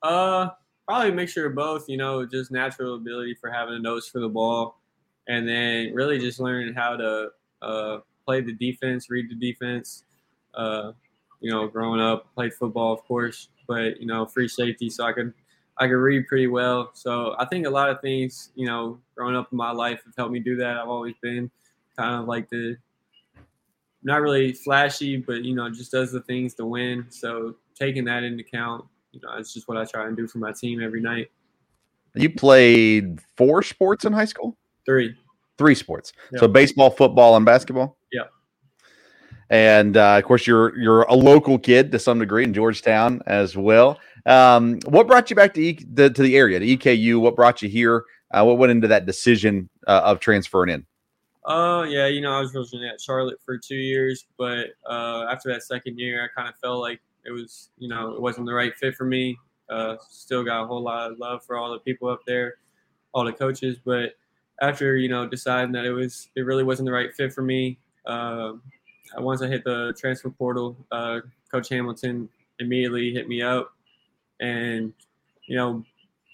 Uh, 0.03 0.49
probably 0.87 1.11
a 1.11 1.15
mixture 1.15 1.47
of 1.47 1.55
both. 1.55 1.89
You 1.89 1.97
know, 1.97 2.25
just 2.25 2.51
natural 2.51 2.95
ability 2.95 3.35
for 3.35 3.51
having 3.51 3.75
a 3.75 3.79
nose 3.79 4.09
for 4.09 4.21
the 4.21 4.29
ball, 4.29 4.81
and 5.29 5.49
then 5.49 5.93
really 5.95 6.19
just 6.19 6.41
learning 6.41 6.75
how 6.75 6.97
to 6.97 7.29
uh, 7.63 7.99
play 8.27 8.41
the 8.41 8.53
defense, 8.53 9.11
read 9.11 9.31
the 9.31 9.35
defense. 9.35 10.05
Uh, 10.55 10.93
you 11.41 11.51
know, 11.51 11.67
growing 11.69 12.01
up, 12.01 12.35
played 12.35 12.53
football, 12.53 12.93
of 12.93 13.03
course, 13.05 13.49
but 13.67 14.01
you 14.01 14.07
know, 14.07 14.27
free 14.27 14.49
safety, 14.49 14.91
so 14.91 15.05
I 15.05 15.13
could 15.13 15.33
I 15.81 15.87
could 15.87 15.95
read 15.95 16.29
pretty 16.29 16.47
well. 16.47 16.91
So 16.93 17.35
I 17.39 17.47
think 17.47 17.67
a 17.67 17.71
lot 17.71 17.89
of 17.89 18.03
things, 18.03 18.51
you 18.55 18.67
know, 18.67 19.01
growing 19.17 19.35
up 19.35 19.49
in 19.51 19.57
my 19.57 19.73
life 19.73 20.03
have 20.05 20.15
helped 20.17 20.33
me 20.33 20.39
do 20.39 20.55
that. 20.57 20.77
I've 20.77 20.89
always 20.89 21.15
been 21.23 21.51
kind 21.97 22.21
of 22.21 22.29
like 22.29 22.51
the 22.51 22.77
not 24.03 24.21
really 24.21 24.53
flashy, 24.53 25.17
but 25.17 25.43
you 25.43 25.55
know, 25.55 25.71
just 25.71 25.91
does 25.91 26.13
the 26.13 26.21
things 26.21 26.53
to 26.55 26.67
win. 26.67 27.07
So 27.09 27.57
taking 27.75 28.05
that 28.05 28.23
into 28.23 28.45
account, 28.45 28.85
you 29.13 29.21
know, 29.23 29.31
it's 29.39 29.55
just 29.55 29.69
what 29.69 29.79
I 29.79 29.87
try 29.87 30.07
and 30.07 30.17
do 30.17 30.27
for 30.27 30.37
my 30.37 30.53
team 30.53 30.83
every 30.83 31.01
night. 31.01 31.31
You 32.15 32.29
played 32.29 33.21
four 33.39 33.63
sports 33.63 34.05
in 34.05 34.13
high 34.13 34.27
school? 34.27 34.59
Three. 34.85 35.17
Three 35.57 35.75
sports. 35.75 36.13
Yep. 36.33 36.41
So 36.41 36.49
baseball, 36.49 36.91
football, 36.91 37.37
and 37.37 37.47
basketball? 37.47 37.97
Yeah. 38.13 38.25
And 39.49 39.97
uh, 39.97 40.19
of 40.19 40.25
course, 40.25 40.47
you're 40.47 40.79
you're 40.79 41.03
a 41.03 41.15
local 41.15 41.59
kid 41.59 41.91
to 41.93 41.99
some 41.99 42.19
degree 42.19 42.45
in 42.45 42.55
Georgetown 42.55 43.23
as 43.27 43.57
well. 43.57 43.99
Um, 44.27 44.79
what 44.87 45.07
brought 45.07 45.31
you 45.31 45.37
back 45.37 45.55
to, 45.55 45.61
e- 45.61 45.87
the, 45.93 46.11
to 46.11 46.23
the 46.23 46.37
area, 46.37 46.59
to 46.59 46.67
EKU? 46.67 47.21
What 47.21 47.37
brought 47.37 47.62
you 47.62 47.69
here? 47.69 48.05
Uh, 48.33 48.45
what 48.45 48.59
went 48.59 48.71
into 48.71 48.89
that 48.89 49.07
decision 49.07 49.69
uh, 49.87 50.03
of 50.05 50.21
transferring 50.21 50.71
in? 50.71 50.87
Uh, 51.45 51.85
yeah, 51.89 52.07
you 52.07 52.21
know, 52.21 52.33
I 52.33 52.41
was 52.41 52.55
originally 52.55 52.89
at 52.89 53.00
Charlotte 53.00 53.39
for 53.45 53.57
two 53.57 53.77
years, 53.77 54.27
but 54.39 54.69
uh, 54.89 55.27
after 55.31 55.50
that 55.53 55.62
second 55.62 55.99
year, 55.99 56.23
I 56.23 56.41
kind 56.41 56.49
of 56.49 56.55
felt 56.61 56.81
like 56.81 57.00
it 57.25 57.33
was, 57.33 57.71
you 57.79 57.89
know, 57.89 58.12
it 58.12 58.21
wasn't 58.21 58.47
the 58.47 58.53
right 58.53 58.77
fit 58.77 58.95
for 58.95 59.05
me. 59.05 59.39
Uh, 59.69 59.97
still 60.11 60.45
got 60.45 60.62
a 60.62 60.67
whole 60.67 60.83
lot 60.83 61.11
of 61.11 61.19
love 61.19 61.45
for 61.45 61.57
all 61.57 61.73
the 61.73 61.79
people 61.79 62.09
up 62.09 62.21
there, 62.27 62.57
all 63.12 63.25
the 63.25 63.33
coaches, 63.33 63.79
but 63.85 64.15
after 64.61 64.97
you 64.97 65.09
know 65.09 65.27
deciding 65.27 65.73
that 65.73 65.85
it 65.85 65.93
was, 65.93 66.29
it 66.37 66.43
really 66.43 66.65
wasn't 66.65 66.87
the 66.87 66.93
right 66.93 67.15
fit 67.15 67.33
for 67.33 67.43
me. 67.43 67.79
Uh, 68.05 68.55
once 69.19 69.43
I 69.43 69.49
hit 69.49 69.65
the 69.65 69.95
transfer 69.97 70.31
portal, 70.31 70.77
uh, 70.91 71.21
Coach 71.50 71.69
Hamilton 71.69 72.29
immediately 72.59 73.12
hit 73.12 73.29
me 73.29 73.43
up 73.43 73.73
and 74.41 74.93
you 75.47 75.57
know 75.57 75.85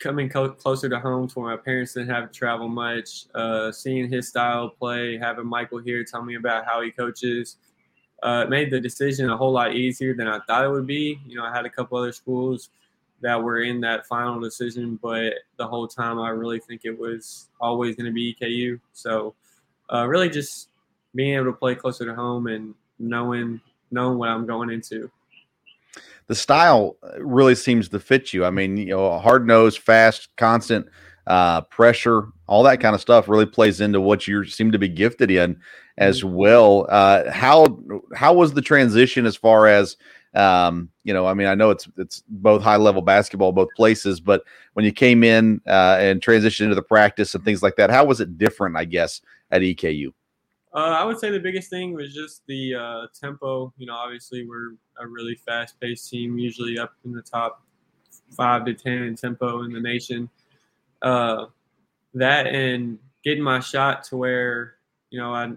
coming 0.01 0.29
co- 0.29 0.51
closer 0.51 0.89
to 0.89 1.01
home 1.01 1.29
where 1.35 1.57
my 1.57 1.57
parents 1.57 1.95
didn't 1.95 2.11
have 2.11 2.31
to 2.31 2.39
travel 2.39 2.69
much 2.69 3.27
uh, 3.35 3.73
seeing 3.73 4.09
his 4.11 4.29
style 4.29 4.69
play 4.69 5.19
having 5.19 5.47
michael 5.47 5.79
here 5.79 6.05
tell 6.05 6.23
me 6.23 6.37
about 6.37 6.65
how 6.65 6.81
he 6.81 6.91
coaches 6.91 7.57
uh, 8.23 8.47
made 8.47 8.71
the 8.71 8.81
decision 8.81 9.29
a 9.31 9.37
whole 9.37 9.53
lot 9.53 9.75
easier 9.75 10.15
than 10.15 10.27
i 10.29 10.39
thought 10.47 10.65
it 10.65 10.71
would 10.71 10.87
be. 10.87 11.19
You 11.27 11.37
know 11.37 11.45
i 11.45 11.55
had 11.55 11.67
a 11.67 11.71
couple 11.71 11.99
other 11.99 12.13
schools 12.13 12.71
that 13.23 13.43
were 13.43 13.63
in 13.63 13.81
that 13.81 14.07
final 14.07 14.39
decision 14.41 14.99
but 15.03 15.33
the 15.57 15.67
whole 15.67 15.89
time 15.89 16.19
i 16.19 16.29
really 16.29 16.61
think 16.61 16.83
it 16.85 16.97
was 16.97 17.49
always 17.61 17.97
going 17.97 18.07
to 18.07 18.13
be 18.13 18.35
eku 18.35 18.79
so 18.93 19.35
uh, 19.93 20.07
really 20.07 20.29
just 20.29 20.69
being 21.15 21.35
able 21.35 21.47
to 21.47 21.53
play 21.53 21.75
closer 21.75 22.05
to 22.05 22.15
home 22.15 22.47
and 22.47 22.75
knowing 22.99 23.61
knowing 23.91 24.19
what 24.19 24.29
i'm 24.29 24.47
going 24.47 24.71
into 24.71 25.11
the 26.29 26.35
style 26.35 26.97
uh, 27.03 27.23
really 27.23 27.55
seems 27.55 27.89
to 27.91 28.01
fit 28.01 28.33
you. 28.33 28.45
I 28.45 28.51
mean, 28.51 28.77
you 28.77 28.87
know, 28.87 29.19
hard 29.19 29.47
nose, 29.47 29.77
fast, 29.77 30.29
constant 30.37 30.87
uh, 31.27 31.63
pressure, 31.63 32.29
all 32.47 32.63
that 32.65 32.81
kind 32.81 32.95
of 32.95 33.01
stuff 33.01 33.29
really 33.29 33.47
plays 33.47 33.81
into 33.81 34.01
what 34.01 34.29
you 34.29 34.45
seem 34.45 34.73
to 34.73 34.79
be 34.79 34.89
gifted 34.89 35.31
in 35.31 35.61
as 35.99 36.23
mm-hmm. 36.23 36.35
well. 36.35 36.87
Uh, 36.89 37.31
how 37.31 37.79
how 38.15 38.35
was 38.35 38.55
the 38.55 38.63
transition 38.63 39.27
as 39.27 39.37
far 39.37 39.67
as 39.67 39.97
um, 40.35 40.91
you 41.05 41.13
know? 41.13 41.27
I 41.27 41.35
mean, 41.35 41.47
I 41.47 41.55
know 41.55 41.71
it's 41.71 41.89
it's 41.97 42.23
both 42.29 42.63
high 42.63 42.77
level 42.77 43.03
basketball, 43.03 43.53
both 43.53 43.71
places, 43.77 44.21
but 44.21 44.43
when 44.75 44.85
you 44.85 44.93
came 44.93 45.25
in 45.25 45.61
uh, 45.67 45.97
and 45.99 46.21
transitioned 46.21 46.65
into 46.65 46.75
the 46.75 46.83
practice 46.83 47.35
and 47.35 47.45
things 47.45 47.63
like 47.63 47.77
that, 47.77 47.91
how 47.91 48.05
was 48.05 48.21
it 48.21 48.39
different? 48.39 48.77
I 48.77 48.85
guess 48.85 49.21
at 49.51 49.63
EKU. 49.63 50.13
Uh, 50.77 50.91
I 50.91 51.05
would 51.05 51.19
say 51.19 51.31
the 51.31 51.41
biggest 51.41 51.71
thing 51.71 51.95
was 51.95 52.15
just 52.15 52.43
the 52.47 52.75
uh, 52.75 53.07
tempo. 53.19 53.73
You 53.79 53.87
know, 53.87 53.95
obviously 53.95 54.47
we're 54.47 54.75
a 55.01 55.07
really 55.07 55.35
fast-paced 55.35 56.11
team, 56.11 56.37
usually 56.37 56.79
up 56.79 56.93
in 57.07 57.13
the 57.13 57.23
top 57.23 57.63
five 58.37 58.67
to 58.67 58.75
ten 58.75 59.05
in 59.05 59.17
tempo 59.17 59.63
in 59.63 59.73
the 59.73 59.81
nation. 59.81 60.29
Uh, 61.01 61.47
that 62.13 62.47
and 62.47 62.99
getting 63.25 63.43
my 63.43 63.59
shot 63.59 64.05
to 64.05 64.19
where 64.19 64.75
you 65.09 65.19
know 65.19 65.33
I 65.35 65.51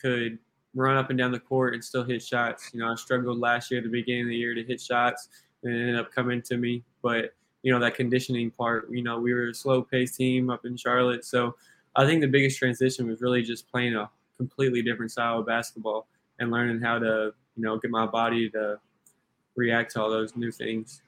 could 0.00 0.38
run 0.74 0.96
up 0.96 1.10
and 1.10 1.18
down 1.18 1.30
the 1.30 1.40
court 1.40 1.74
and 1.74 1.84
still 1.84 2.02
hit 2.02 2.22
shots. 2.22 2.70
You 2.72 2.80
know, 2.80 2.90
I 2.90 2.94
struggled 2.94 3.38
last 3.38 3.70
year 3.70 3.80
at 3.80 3.84
the 3.84 3.90
beginning 3.90 4.22
of 4.22 4.28
the 4.28 4.36
year 4.36 4.54
to 4.54 4.64
hit 4.64 4.80
shots, 4.80 5.28
and 5.62 5.74
it 5.74 5.78
ended 5.78 5.96
up 5.96 6.10
coming 6.10 6.40
to 6.40 6.56
me. 6.56 6.82
But 7.02 7.34
you 7.62 7.70
know 7.70 7.80
that 7.80 7.96
conditioning 7.96 8.50
part. 8.50 8.88
You 8.90 9.02
know, 9.02 9.20
we 9.20 9.34
were 9.34 9.48
a 9.48 9.54
slow-paced 9.54 10.16
team 10.16 10.48
up 10.48 10.64
in 10.64 10.74
Charlotte, 10.74 11.26
so 11.26 11.54
I 11.96 12.06
think 12.06 12.22
the 12.22 12.28
biggest 12.28 12.58
transition 12.58 13.06
was 13.06 13.20
really 13.20 13.42
just 13.42 13.70
playing 13.70 13.94
a 13.94 14.08
completely 14.36 14.82
different 14.82 15.10
style 15.10 15.40
of 15.40 15.46
basketball 15.46 16.06
and 16.38 16.50
learning 16.50 16.80
how 16.80 16.98
to, 16.98 17.32
you 17.56 17.62
know, 17.62 17.78
get 17.78 17.90
my 17.90 18.06
body 18.06 18.50
to 18.50 18.78
react 19.56 19.92
to 19.92 20.02
all 20.02 20.10
those 20.10 20.34
new 20.36 20.50
things. 20.50 21.02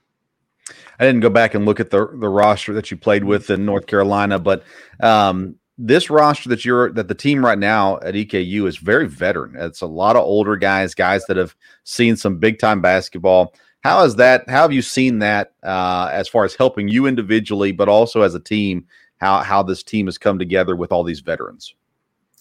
I 0.98 1.04
didn't 1.04 1.20
go 1.20 1.30
back 1.30 1.54
and 1.54 1.64
look 1.64 1.80
at 1.80 1.90
the 1.90 2.06
the 2.06 2.28
roster 2.28 2.72
that 2.72 2.90
you 2.90 2.96
played 2.96 3.24
with 3.24 3.50
in 3.50 3.64
North 3.64 3.86
Carolina, 3.86 4.38
but 4.38 4.64
um, 5.00 5.56
this 5.78 6.10
roster 6.10 6.48
that 6.48 6.64
you're 6.64 6.90
that 6.92 7.08
the 7.08 7.14
team 7.14 7.44
right 7.44 7.58
now 7.58 7.98
at 7.98 8.14
EKU 8.14 8.66
is 8.66 8.78
very 8.78 9.06
veteran. 9.06 9.54
It's 9.56 9.82
a 9.82 9.86
lot 9.86 10.16
of 10.16 10.22
older 10.22 10.56
guys, 10.56 10.94
guys 10.94 11.24
that 11.26 11.36
have 11.36 11.54
seen 11.84 12.16
some 12.16 12.38
big 12.38 12.58
time 12.58 12.80
basketball. 12.80 13.54
How 13.82 14.02
is 14.04 14.16
that? 14.16 14.48
How 14.48 14.62
have 14.62 14.72
you 14.72 14.82
seen 14.82 15.20
that 15.20 15.52
uh, 15.62 16.10
as 16.12 16.28
far 16.28 16.44
as 16.44 16.56
helping 16.56 16.88
you 16.88 17.06
individually, 17.06 17.72
but 17.72 17.88
also 17.88 18.22
as 18.22 18.34
a 18.34 18.40
team? 18.40 18.86
How 19.18 19.42
how 19.42 19.62
this 19.62 19.82
team 19.82 20.06
has 20.06 20.18
come 20.18 20.38
together 20.38 20.74
with 20.74 20.90
all 20.92 21.04
these 21.04 21.20
veterans? 21.20 21.74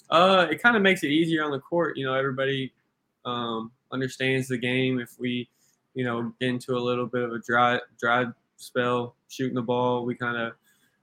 Uh, 0.10 0.48
it 0.50 0.62
kind 0.62 0.76
of 0.76 0.82
makes 0.82 1.04
it 1.04 1.10
easier 1.10 1.44
on 1.44 1.52
the 1.52 1.60
court. 1.60 1.98
You 1.98 2.06
know, 2.06 2.14
everybody 2.14 2.72
um, 3.26 3.72
understands 3.92 4.48
the 4.48 4.58
game. 4.58 5.00
If 5.00 5.20
we, 5.20 5.50
you 5.94 6.04
know, 6.04 6.34
get 6.40 6.50
into 6.50 6.78
a 6.78 6.80
little 6.80 7.06
bit 7.06 7.24
of 7.24 7.32
a 7.32 7.40
dry 7.40 7.80
dry 8.00 8.26
spell 8.58 9.16
shooting 9.28 9.56
the 9.56 9.62
ball, 9.62 10.06
we 10.06 10.16
kind 10.16 10.38
of, 10.38 10.54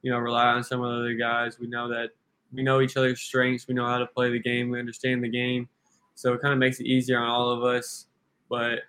you 0.03 0.11
know, 0.11 0.19
rely 0.19 0.47
on 0.47 0.63
some 0.65 0.83
of 0.83 0.91
the 0.91 0.99
other 0.99 1.15
guys. 1.15 1.59
We 1.59 1.67
know 1.67 1.89
that 1.89 2.11
we 2.53 2.63
know 2.63 2.81
each 2.81 2.97
other's 2.97 3.21
strengths. 3.21 3.67
We 3.67 3.75
know 3.75 3.87
how 3.87 3.99
to 3.99 4.07
play 4.07 4.31
the 4.31 4.41
game. 4.41 4.71
We 4.71 4.79
understand 4.79 5.25
the 5.25 5.29
game, 5.29 5.69
so 6.15 6.33
it 6.33 6.41
kind 6.41 6.53
of 6.53 6.59
makes 6.59 6.81
it 6.81 6.87
easier 6.87 7.19
on 7.19 7.29
all 7.29 7.51
of 7.51 7.65
us. 7.65 8.07
But 8.49 8.81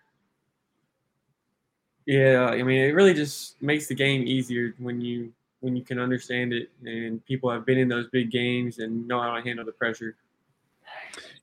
yeah, 2.06 2.50
I 2.52 2.64
mean, 2.64 2.82
it 2.82 2.94
really 2.94 3.14
just 3.14 3.62
makes 3.62 3.88
the 3.88 3.96
game 3.96 4.28
easier 4.28 4.76
when 4.78 5.02
you 5.02 5.32
when 5.64 5.78
you 5.78 5.84
can 5.84 5.98
understand 5.98 6.52
it 6.52 6.70
and 6.84 7.24
people 7.26 7.50
have 7.50 7.66
been 7.66 7.78
in 7.78 7.88
those 7.88 8.08
big 8.10 8.30
games 8.30 8.80
and 8.80 9.08
know 9.08 9.22
how 9.22 9.34
to 9.34 9.42
handle 9.42 9.64
the 9.64 9.72
pressure. 9.72 10.18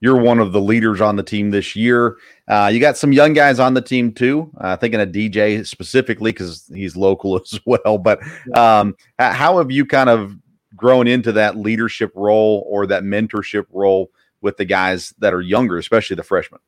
You're 0.00 0.20
one 0.20 0.38
of 0.38 0.52
the 0.52 0.60
leaders 0.60 1.00
on 1.00 1.16
the 1.16 1.22
team 1.22 1.50
this 1.50 1.74
year. 1.74 2.18
Uh, 2.46 2.70
you 2.70 2.80
got 2.80 2.98
some 2.98 3.12
young 3.12 3.32
guys 3.32 3.58
on 3.58 3.72
the 3.72 3.80
team 3.80 4.12
too. 4.12 4.50
Uh, 4.60 4.76
thinking 4.76 5.00
of 5.00 5.08
DJ 5.08 5.66
specifically 5.66 6.32
because 6.32 6.70
he's 6.74 6.96
local 6.96 7.36
as 7.40 7.58
well. 7.64 7.96
But 7.96 8.20
um, 8.54 8.94
how 9.18 9.56
have 9.56 9.70
you 9.70 9.86
kind 9.86 10.10
of 10.10 10.36
grown 10.76 11.06
into 11.06 11.32
that 11.32 11.56
leadership 11.56 12.12
role 12.14 12.66
or 12.68 12.86
that 12.88 13.02
mentorship 13.02 13.64
role 13.70 14.10
with 14.42 14.58
the 14.58 14.66
guys 14.66 15.14
that 15.18 15.32
are 15.32 15.40
younger, 15.40 15.78
especially 15.78 16.16
the 16.16 16.22
freshmen? 16.22 16.60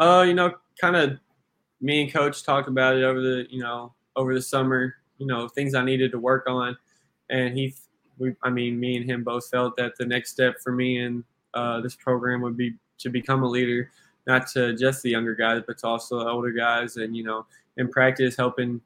Uh, 0.00 0.24
you 0.26 0.34
know, 0.34 0.54
kind 0.80 0.96
of 0.96 1.20
me 1.80 2.02
and 2.02 2.12
coach 2.12 2.42
talked 2.42 2.66
about 2.66 2.96
it 2.96 3.04
over 3.04 3.20
the 3.20 3.46
you 3.48 3.60
know 3.60 3.94
over 4.16 4.34
the 4.34 4.42
summer 4.42 4.96
you 5.22 5.28
know 5.28 5.46
things 5.46 5.76
I 5.76 5.84
needed 5.84 6.10
to 6.10 6.18
work 6.18 6.48
on, 6.48 6.76
and 7.30 7.56
he, 7.56 7.74
we, 8.18 8.34
I 8.42 8.50
mean, 8.50 8.80
me 8.80 8.96
and 8.96 9.08
him 9.08 9.22
both 9.22 9.48
felt 9.48 9.76
that 9.76 9.96
the 9.96 10.04
next 10.04 10.32
step 10.32 10.56
for 10.60 10.72
me 10.72 10.98
in 10.98 11.22
uh, 11.54 11.80
this 11.80 11.94
program 11.94 12.40
would 12.40 12.56
be 12.56 12.74
to 12.98 13.08
become 13.08 13.44
a 13.44 13.48
leader, 13.48 13.92
not 14.26 14.48
to 14.48 14.74
just 14.76 15.00
the 15.04 15.10
younger 15.10 15.36
guys, 15.36 15.62
but 15.64 15.78
to 15.78 15.86
also 15.86 16.18
the 16.18 16.28
older 16.28 16.50
guys, 16.50 16.96
and 16.96 17.16
you 17.16 17.22
know, 17.22 17.46
in 17.76 17.88
practice 17.88 18.36
helping 18.36 18.80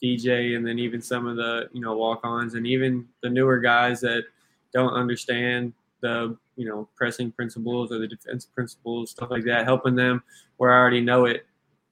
DJ, 0.00 0.56
and 0.56 0.64
then 0.64 0.78
even 0.78 1.02
some 1.02 1.26
of 1.26 1.34
the 1.34 1.68
you 1.72 1.80
know 1.80 1.96
walk-ons, 1.96 2.54
and 2.54 2.68
even 2.68 3.08
the 3.20 3.28
newer 3.28 3.58
guys 3.58 4.00
that 4.02 4.22
don't 4.72 4.92
understand 4.92 5.72
the 6.02 6.36
you 6.54 6.68
know 6.68 6.88
pressing 6.94 7.32
principles 7.32 7.90
or 7.90 7.98
the 7.98 8.06
defense 8.06 8.46
principles, 8.46 9.10
stuff 9.10 9.28
like 9.28 9.42
that, 9.42 9.64
helping 9.64 9.96
them 9.96 10.22
where 10.58 10.72
I 10.72 10.78
already 10.78 11.00
know 11.00 11.24
it, 11.24 11.44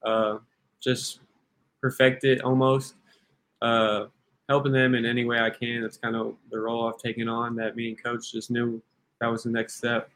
uh, 0.03 0.37
just 0.79 1.19
perfect 1.81 2.23
it 2.23 2.41
almost, 2.43 2.95
uh, 3.63 4.07
helping 4.49 4.73
them 4.73 4.93
in 4.93 5.05
any 5.05 5.25
way 5.25 5.39
I 5.39 5.49
can. 5.49 5.81
That's 5.81 5.97
kind 5.97 6.15
of 6.15 6.35
the 6.51 6.59
role 6.59 6.87
I've 6.87 6.99
taken 6.99 7.27
on. 7.27 7.55
That 7.55 7.75
me 7.75 7.89
and 7.89 8.03
coach 8.03 8.31
just 8.31 8.51
knew 8.51 8.81
that 9.19 9.27
was 9.27 9.43
the 9.43 9.49
next 9.49 9.75
step. 9.75 10.09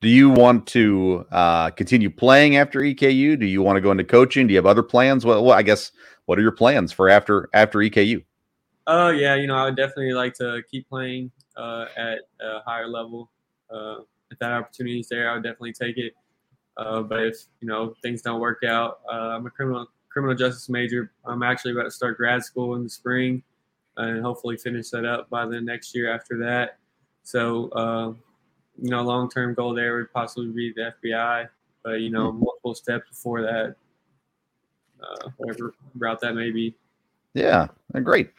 Do 0.00 0.08
you 0.08 0.30
want 0.30 0.66
to 0.68 1.26
uh, 1.32 1.70
continue 1.70 2.08
playing 2.08 2.56
after 2.56 2.80
EKU? 2.80 3.38
Do 3.38 3.46
you 3.46 3.62
want 3.62 3.76
to 3.76 3.80
go 3.80 3.90
into 3.90 4.04
coaching? 4.04 4.46
Do 4.46 4.52
you 4.52 4.58
have 4.58 4.66
other 4.66 4.84
plans? 4.84 5.26
Well, 5.26 5.44
well 5.44 5.58
I 5.58 5.62
guess 5.62 5.90
what 6.26 6.38
are 6.38 6.42
your 6.42 6.52
plans 6.52 6.92
for 6.92 7.08
after 7.08 7.48
after 7.52 7.80
EKU? 7.80 8.24
Oh 8.86 9.08
uh, 9.08 9.10
yeah, 9.10 9.34
you 9.34 9.48
know 9.48 9.56
I 9.56 9.64
would 9.64 9.76
definitely 9.76 10.12
like 10.12 10.34
to 10.34 10.62
keep 10.70 10.88
playing 10.88 11.32
uh, 11.56 11.86
at 11.96 12.20
a 12.40 12.60
higher 12.64 12.86
level. 12.86 13.30
Uh, 13.68 13.96
if 14.30 14.38
that 14.38 14.52
opportunity 14.52 15.00
is 15.00 15.08
there, 15.08 15.30
I 15.30 15.34
would 15.34 15.42
definitely 15.42 15.72
take 15.72 15.98
it. 15.98 16.14
Uh, 16.76 17.02
but 17.02 17.24
if 17.24 17.36
you 17.60 17.66
know 17.66 17.94
things 18.02 18.22
don't 18.22 18.40
work 18.40 18.62
out, 18.64 19.00
uh, 19.12 19.34
I'm 19.34 19.46
a 19.46 19.50
criminal 19.50 19.88
criminal 20.18 20.34
justice 20.34 20.68
major. 20.68 21.12
I'm 21.24 21.44
actually 21.44 21.70
about 21.70 21.84
to 21.84 21.92
start 21.92 22.16
grad 22.16 22.42
school 22.42 22.74
in 22.74 22.82
the 22.82 22.90
spring, 22.90 23.40
and 23.98 24.20
hopefully 24.20 24.56
finish 24.56 24.90
that 24.90 25.04
up 25.04 25.30
by 25.30 25.46
the 25.46 25.60
next 25.60 25.94
year 25.94 26.12
after 26.12 26.36
that. 26.38 26.78
So 27.22 27.68
uh, 27.68 28.14
you 28.82 28.90
know, 28.90 29.00
long 29.02 29.30
term 29.30 29.54
goal 29.54 29.74
there 29.74 29.96
would 29.96 30.12
possibly 30.12 30.48
be 30.48 30.72
the 30.74 30.92
FBI, 31.04 31.48
but 31.84 32.00
you 32.00 32.10
know, 32.10 32.32
hmm. 32.32 32.40
multiple 32.40 32.74
steps 32.74 33.08
before 33.10 33.42
that, 33.42 33.76
uh, 35.00 35.28
whatever 35.36 35.72
route 35.96 36.20
that 36.20 36.34
may 36.34 36.50
be. 36.50 36.74
Yeah, 37.34 37.68
great. 38.02 38.30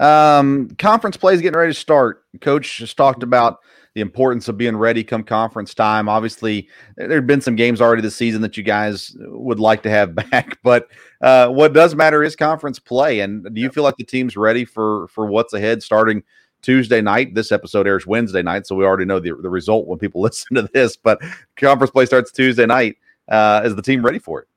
Um, 0.00 0.70
conference 0.76 1.16
play 1.16 1.34
is 1.34 1.40
getting 1.40 1.56
ready 1.56 1.72
to 1.72 1.78
start. 1.78 2.24
Coach 2.40 2.78
just 2.78 2.96
talked 2.96 3.22
about 3.22 3.60
the 3.98 4.02
importance 4.02 4.46
of 4.46 4.56
being 4.56 4.76
ready 4.76 5.02
come 5.02 5.24
conference 5.24 5.74
time. 5.74 6.08
Obviously, 6.08 6.68
there 6.96 7.16
have 7.16 7.26
been 7.26 7.40
some 7.40 7.56
games 7.56 7.80
already 7.80 8.00
this 8.00 8.14
season 8.14 8.42
that 8.42 8.56
you 8.56 8.62
guys 8.62 9.16
would 9.18 9.58
like 9.58 9.82
to 9.82 9.90
have 9.90 10.14
back, 10.30 10.56
but 10.62 10.86
uh, 11.20 11.48
what 11.48 11.72
does 11.72 11.96
matter 11.96 12.22
is 12.22 12.36
conference 12.36 12.78
play. 12.78 13.18
And 13.18 13.52
do 13.52 13.60
you 13.60 13.70
feel 13.70 13.82
like 13.82 13.96
the 13.96 14.04
team's 14.04 14.36
ready 14.36 14.64
for 14.64 15.08
for 15.08 15.26
what's 15.26 15.52
ahead 15.52 15.82
starting 15.82 16.22
Tuesday 16.62 17.00
night? 17.00 17.34
This 17.34 17.50
episode 17.50 17.88
airs 17.88 18.06
Wednesday 18.06 18.40
night, 18.40 18.68
so 18.68 18.76
we 18.76 18.84
already 18.84 19.04
know 19.04 19.18
the, 19.18 19.34
the 19.42 19.50
result 19.50 19.88
when 19.88 19.98
people 19.98 20.20
listen 20.22 20.54
to 20.54 20.70
this. 20.72 20.96
But 20.96 21.20
conference 21.56 21.90
play 21.90 22.06
starts 22.06 22.30
Tuesday 22.30 22.66
night. 22.66 22.98
Uh, 23.28 23.62
is 23.64 23.74
the 23.74 23.82
team 23.82 24.04
ready 24.04 24.20
for 24.20 24.42
it? 24.42 24.48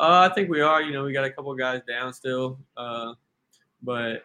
Uh, 0.00 0.26
I 0.30 0.34
think 0.34 0.48
we 0.48 0.62
are. 0.62 0.80
You 0.80 0.92
know, 0.92 1.04
we 1.04 1.12
got 1.12 1.24
a 1.24 1.30
couple 1.30 1.54
guys 1.54 1.82
down 1.86 2.14
still, 2.14 2.58
uh, 2.78 3.12
but 3.82 4.24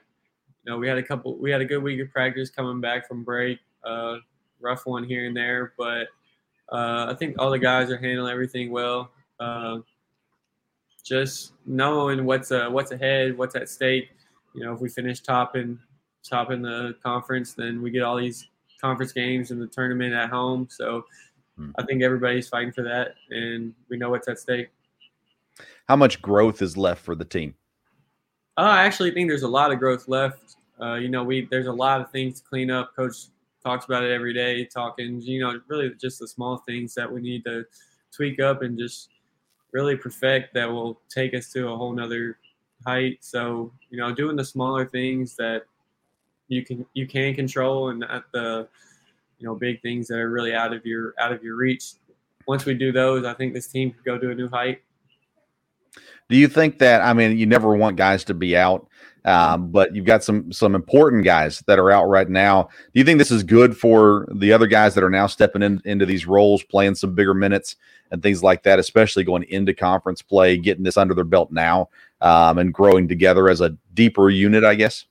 you 0.63 0.71
know, 0.71 0.77
we 0.77 0.87
had 0.87 0.97
a 0.97 1.03
couple. 1.03 1.37
We 1.37 1.51
had 1.51 1.59
a 1.59 1.65
good 1.65 1.83
week 1.83 1.99
of 1.99 2.09
practice 2.09 2.49
coming 2.49 2.79
back 2.79 3.05
from 3.05 3.25
break. 3.25 3.59
Uh, 3.83 4.17
rough 4.59 4.85
one 4.85 5.03
here 5.03 5.25
and 5.25 5.35
there, 5.35 5.73
but 5.77 6.07
uh, 6.71 7.07
I 7.09 7.15
think 7.17 7.35
all 7.39 7.49
the 7.49 7.59
guys 7.59 7.89
are 7.89 7.97
handling 7.97 8.31
everything 8.31 8.71
well. 8.71 9.11
Uh, 9.39 9.79
just 11.03 11.53
knowing 11.65 12.25
what's 12.25 12.51
uh, 12.51 12.69
what's 12.69 12.91
ahead, 12.91 13.37
what's 13.37 13.55
at 13.55 13.69
stake. 13.69 14.09
You 14.53 14.63
know, 14.63 14.73
if 14.73 14.81
we 14.81 14.89
finish 14.89 15.21
top 15.21 15.55
in 15.55 15.79
top 16.23 16.51
in 16.51 16.61
the 16.61 16.95
conference, 17.03 17.53
then 17.53 17.81
we 17.81 17.91
get 17.91 18.03
all 18.03 18.17
these 18.17 18.47
conference 18.79 19.11
games 19.11 19.51
and 19.51 19.61
the 19.61 19.67
tournament 19.67 20.13
at 20.13 20.29
home. 20.29 20.67
So 20.69 21.05
hmm. 21.57 21.71
I 21.77 21.83
think 21.83 22.03
everybody's 22.03 22.47
fighting 22.47 22.71
for 22.71 22.83
that, 22.83 23.15
and 23.29 23.73
we 23.89 23.97
know 23.97 24.09
what's 24.09 24.27
at 24.27 24.39
stake 24.39 24.69
how 25.89 25.95
much 25.95 26.21
growth 26.21 26.61
is 26.61 26.77
left 26.77 27.03
for 27.03 27.15
the 27.15 27.25
team? 27.25 27.55
Uh, 28.55 28.61
I 28.61 28.83
actually 28.83 29.09
think 29.09 29.27
there's 29.27 29.41
a 29.41 29.47
lot 29.47 29.71
of 29.71 29.79
growth 29.79 30.07
left. 30.07 30.55
Uh, 30.79 30.93
you 30.93 31.09
know, 31.09 31.23
we 31.23 31.47
there's 31.49 31.65
a 31.65 31.73
lot 31.73 31.99
of 31.99 32.11
things 32.11 32.39
to 32.39 32.47
clean 32.47 32.69
up. 32.69 32.95
Coach 32.95 33.15
talks 33.69 33.85
about 33.85 34.03
it 34.03 34.11
every 34.11 34.33
day, 34.33 34.65
talking. 34.65 35.21
You 35.21 35.41
know, 35.41 35.61
really 35.67 35.91
just 35.99 36.19
the 36.19 36.27
small 36.27 36.57
things 36.57 36.95
that 36.95 37.11
we 37.11 37.21
need 37.21 37.43
to 37.45 37.65
tweak 38.11 38.39
up 38.39 38.63
and 38.63 38.77
just 38.77 39.09
really 39.71 39.95
perfect 39.95 40.53
that 40.55 40.69
will 40.69 40.99
take 41.09 41.35
us 41.35 41.51
to 41.53 41.69
a 41.69 41.77
whole 41.77 41.93
nother 41.93 42.39
height. 42.85 43.19
So 43.21 43.71
you 43.89 43.97
know, 43.99 44.13
doing 44.13 44.35
the 44.35 44.45
smaller 44.45 44.85
things 44.85 45.35
that 45.35 45.63
you 46.47 46.65
can 46.65 46.85
you 46.93 47.05
can 47.05 47.35
control 47.35 47.89
and 47.89 47.99
not 47.99 48.25
the 48.33 48.67
you 49.37 49.47
know 49.47 49.55
big 49.55 49.81
things 49.81 50.07
that 50.07 50.17
are 50.17 50.31
really 50.31 50.53
out 50.53 50.73
of 50.73 50.85
your 50.85 51.13
out 51.19 51.31
of 51.31 51.43
your 51.43 51.55
reach. 51.55 51.93
Once 52.47 52.65
we 52.65 52.73
do 52.73 52.91
those, 52.91 53.25
I 53.25 53.35
think 53.35 53.53
this 53.53 53.67
team 53.67 53.91
could 53.91 54.03
go 54.03 54.17
to 54.17 54.31
a 54.31 54.35
new 54.35 54.49
height. 54.49 54.81
Do 56.29 56.37
you 56.37 56.47
think 56.47 56.79
that 56.79 57.01
I 57.01 57.13
mean 57.13 57.37
you 57.37 57.45
never 57.45 57.75
want 57.75 57.97
guys 57.97 58.23
to 58.25 58.33
be 58.33 58.55
out, 58.55 58.87
um, 59.25 59.71
but 59.71 59.95
you've 59.95 60.05
got 60.05 60.23
some 60.23 60.51
some 60.51 60.75
important 60.75 61.25
guys 61.25 61.63
that 61.67 61.79
are 61.79 61.91
out 61.91 62.05
right 62.05 62.29
now. 62.29 62.63
Do 62.63 62.99
you 62.99 63.03
think 63.03 63.17
this 63.17 63.31
is 63.31 63.43
good 63.43 63.75
for 63.75 64.27
the 64.31 64.53
other 64.53 64.67
guys 64.67 64.95
that 64.95 65.03
are 65.03 65.09
now 65.09 65.27
stepping 65.27 65.61
in, 65.61 65.81
into 65.85 66.05
these 66.05 66.25
roles, 66.25 66.63
playing 66.63 66.95
some 66.95 67.15
bigger 67.15 67.33
minutes 67.33 67.75
and 68.11 68.23
things 68.23 68.41
like 68.41 68.63
that, 68.63 68.79
especially 68.79 69.23
going 69.23 69.43
into 69.49 69.73
conference 69.73 70.21
play, 70.21 70.57
getting 70.57 70.83
this 70.83 70.97
under 70.97 71.13
their 71.13 71.23
belt 71.23 71.51
now, 71.51 71.89
um, 72.21 72.57
and 72.57 72.73
growing 72.73 73.07
together 73.07 73.49
as 73.49 73.61
a 73.61 73.75
deeper 73.93 74.29
unit, 74.29 74.63
I 74.63 74.75
guess. 74.75 75.05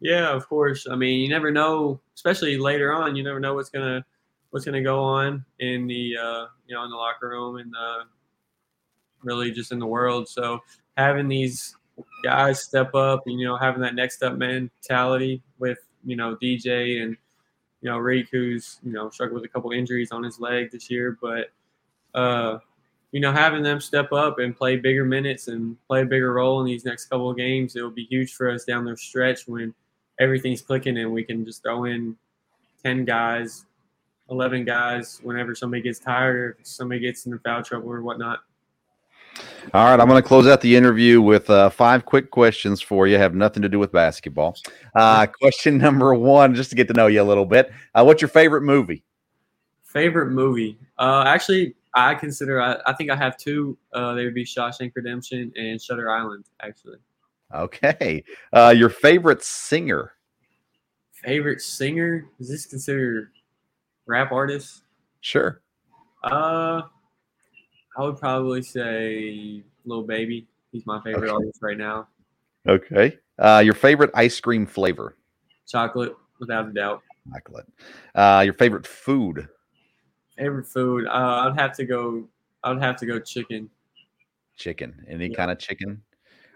Yeah, 0.00 0.30
of 0.30 0.48
course. 0.48 0.86
I 0.88 0.94
mean, 0.94 1.20
you 1.20 1.28
never 1.28 1.50
know, 1.50 2.00
especially 2.14 2.56
later 2.56 2.92
on. 2.92 3.16
You 3.16 3.22
never 3.22 3.40
know 3.40 3.54
what's 3.54 3.70
gonna 3.70 4.04
what's 4.50 4.64
gonna 4.64 4.82
go 4.82 5.00
on 5.00 5.44
in 5.58 5.86
the 5.86 6.16
uh, 6.16 6.46
you 6.66 6.74
know 6.74 6.84
in 6.84 6.90
the 6.90 6.96
locker 6.96 7.28
room 7.28 7.56
and 7.56 7.72
the 7.72 8.04
really 9.22 9.50
just 9.50 9.72
in 9.72 9.78
the 9.78 9.86
world. 9.86 10.28
So 10.28 10.60
having 10.96 11.28
these 11.28 11.76
guys 12.24 12.62
step 12.62 12.94
up, 12.94 13.22
you 13.26 13.44
know, 13.44 13.56
having 13.56 13.80
that 13.82 13.94
next 13.94 14.22
up 14.22 14.36
mentality 14.36 15.42
with, 15.58 15.78
you 16.04 16.16
know, 16.16 16.36
DJ 16.36 17.02
and, 17.02 17.16
you 17.80 17.90
know, 17.90 17.98
Reek, 17.98 18.28
who's, 18.30 18.78
you 18.82 18.92
know, 18.92 19.10
struggled 19.10 19.40
with 19.40 19.48
a 19.48 19.52
couple 19.52 19.70
injuries 19.70 20.10
on 20.12 20.22
his 20.22 20.40
leg 20.40 20.70
this 20.70 20.90
year. 20.90 21.16
But, 21.20 21.50
uh, 22.14 22.58
you 23.12 23.20
know, 23.20 23.32
having 23.32 23.62
them 23.62 23.80
step 23.80 24.12
up 24.12 24.38
and 24.38 24.56
play 24.56 24.76
bigger 24.76 25.04
minutes 25.04 25.48
and 25.48 25.76
play 25.86 26.02
a 26.02 26.06
bigger 26.06 26.32
role 26.34 26.60
in 26.60 26.66
these 26.66 26.84
next 26.84 27.06
couple 27.06 27.30
of 27.30 27.36
games, 27.36 27.74
it 27.74 27.82
will 27.82 27.90
be 27.90 28.04
huge 28.04 28.34
for 28.34 28.50
us 28.50 28.64
down 28.64 28.84
the 28.84 28.96
stretch 28.96 29.46
when 29.46 29.74
everything's 30.20 30.60
clicking 30.60 30.98
and 30.98 31.12
we 31.12 31.24
can 31.24 31.44
just 31.44 31.62
throw 31.62 31.84
in 31.84 32.16
10 32.82 33.04
guys, 33.04 33.64
11 34.30 34.64
guys 34.64 35.20
whenever 35.22 35.54
somebody 35.54 35.82
gets 35.82 35.98
tired 35.98 36.36
or 36.36 36.56
somebody 36.62 37.00
gets 37.00 37.24
in 37.26 37.38
foul 37.38 37.62
trouble 37.62 37.90
or 37.90 38.02
whatnot. 38.02 38.40
All 39.74 39.84
right, 39.84 40.00
I'm 40.00 40.08
going 40.08 40.20
to 40.20 40.26
close 40.26 40.46
out 40.46 40.62
the 40.62 40.76
interview 40.76 41.20
with 41.20 41.50
uh, 41.50 41.68
five 41.68 42.06
quick 42.06 42.30
questions 42.30 42.80
for 42.80 43.06
you. 43.06 43.18
Have 43.18 43.34
nothing 43.34 43.62
to 43.62 43.68
do 43.68 43.78
with 43.78 43.92
basketball. 43.92 44.56
Uh, 44.94 45.26
question 45.42 45.76
number 45.76 46.14
one, 46.14 46.54
just 46.54 46.70
to 46.70 46.76
get 46.76 46.88
to 46.88 46.94
know 46.94 47.06
you 47.06 47.20
a 47.20 47.24
little 47.24 47.44
bit. 47.44 47.70
Uh, 47.94 48.02
what's 48.04 48.22
your 48.22 48.30
favorite 48.30 48.62
movie? 48.62 49.04
Favorite 49.82 50.30
movie? 50.30 50.78
Uh, 50.98 51.24
actually, 51.26 51.74
I 51.94 52.14
consider. 52.14 52.62
I, 52.62 52.78
I, 52.86 52.94
think 52.94 53.10
I 53.10 53.16
have 53.16 53.36
two. 53.36 53.76
Uh, 53.92 54.14
they 54.14 54.24
would 54.24 54.34
be 54.34 54.44
Shawshank 54.44 54.92
Redemption 54.94 55.52
and 55.56 55.80
Shutter 55.80 56.10
Island. 56.10 56.46
Actually. 56.62 56.98
Okay. 57.54 58.24
Uh, 58.52 58.74
your 58.76 58.90
favorite 58.90 59.42
singer? 59.42 60.12
Favorite 61.12 61.60
singer? 61.60 62.26
Is 62.38 62.48
this 62.48 62.66
considered 62.66 63.30
rap 64.06 64.32
artist? 64.32 64.82
Sure. 65.20 65.60
Uh, 66.22 66.82
I 67.98 68.02
would 68.02 68.16
probably 68.16 68.62
say 68.62 69.64
Lil 69.84 70.04
Baby. 70.04 70.46
He's 70.70 70.86
my 70.86 71.00
favorite 71.02 71.24
okay. 71.24 71.32
artist 71.32 71.58
right 71.60 71.76
now. 71.76 72.06
Okay. 72.68 73.18
Uh, 73.38 73.60
your 73.64 73.74
favorite 73.74 74.10
ice 74.14 74.38
cream 74.38 74.66
flavor? 74.66 75.16
Chocolate, 75.66 76.14
without 76.38 76.68
a 76.68 76.72
doubt. 76.72 77.02
Chocolate. 77.32 77.66
Uh, 78.14 78.42
your 78.44 78.54
favorite 78.54 78.86
food? 78.86 79.48
Favorite 80.36 80.66
food? 80.66 81.06
Uh, 81.06 81.50
I'd 81.50 81.58
have 81.58 81.76
to 81.76 81.84
go. 81.84 82.28
I'd 82.62 82.80
have 82.80 82.96
to 82.98 83.06
go 83.06 83.18
chicken. 83.18 83.68
Chicken. 84.56 85.04
Any 85.08 85.26
yeah. 85.26 85.36
kind 85.36 85.50
of 85.50 85.58
chicken? 85.58 86.00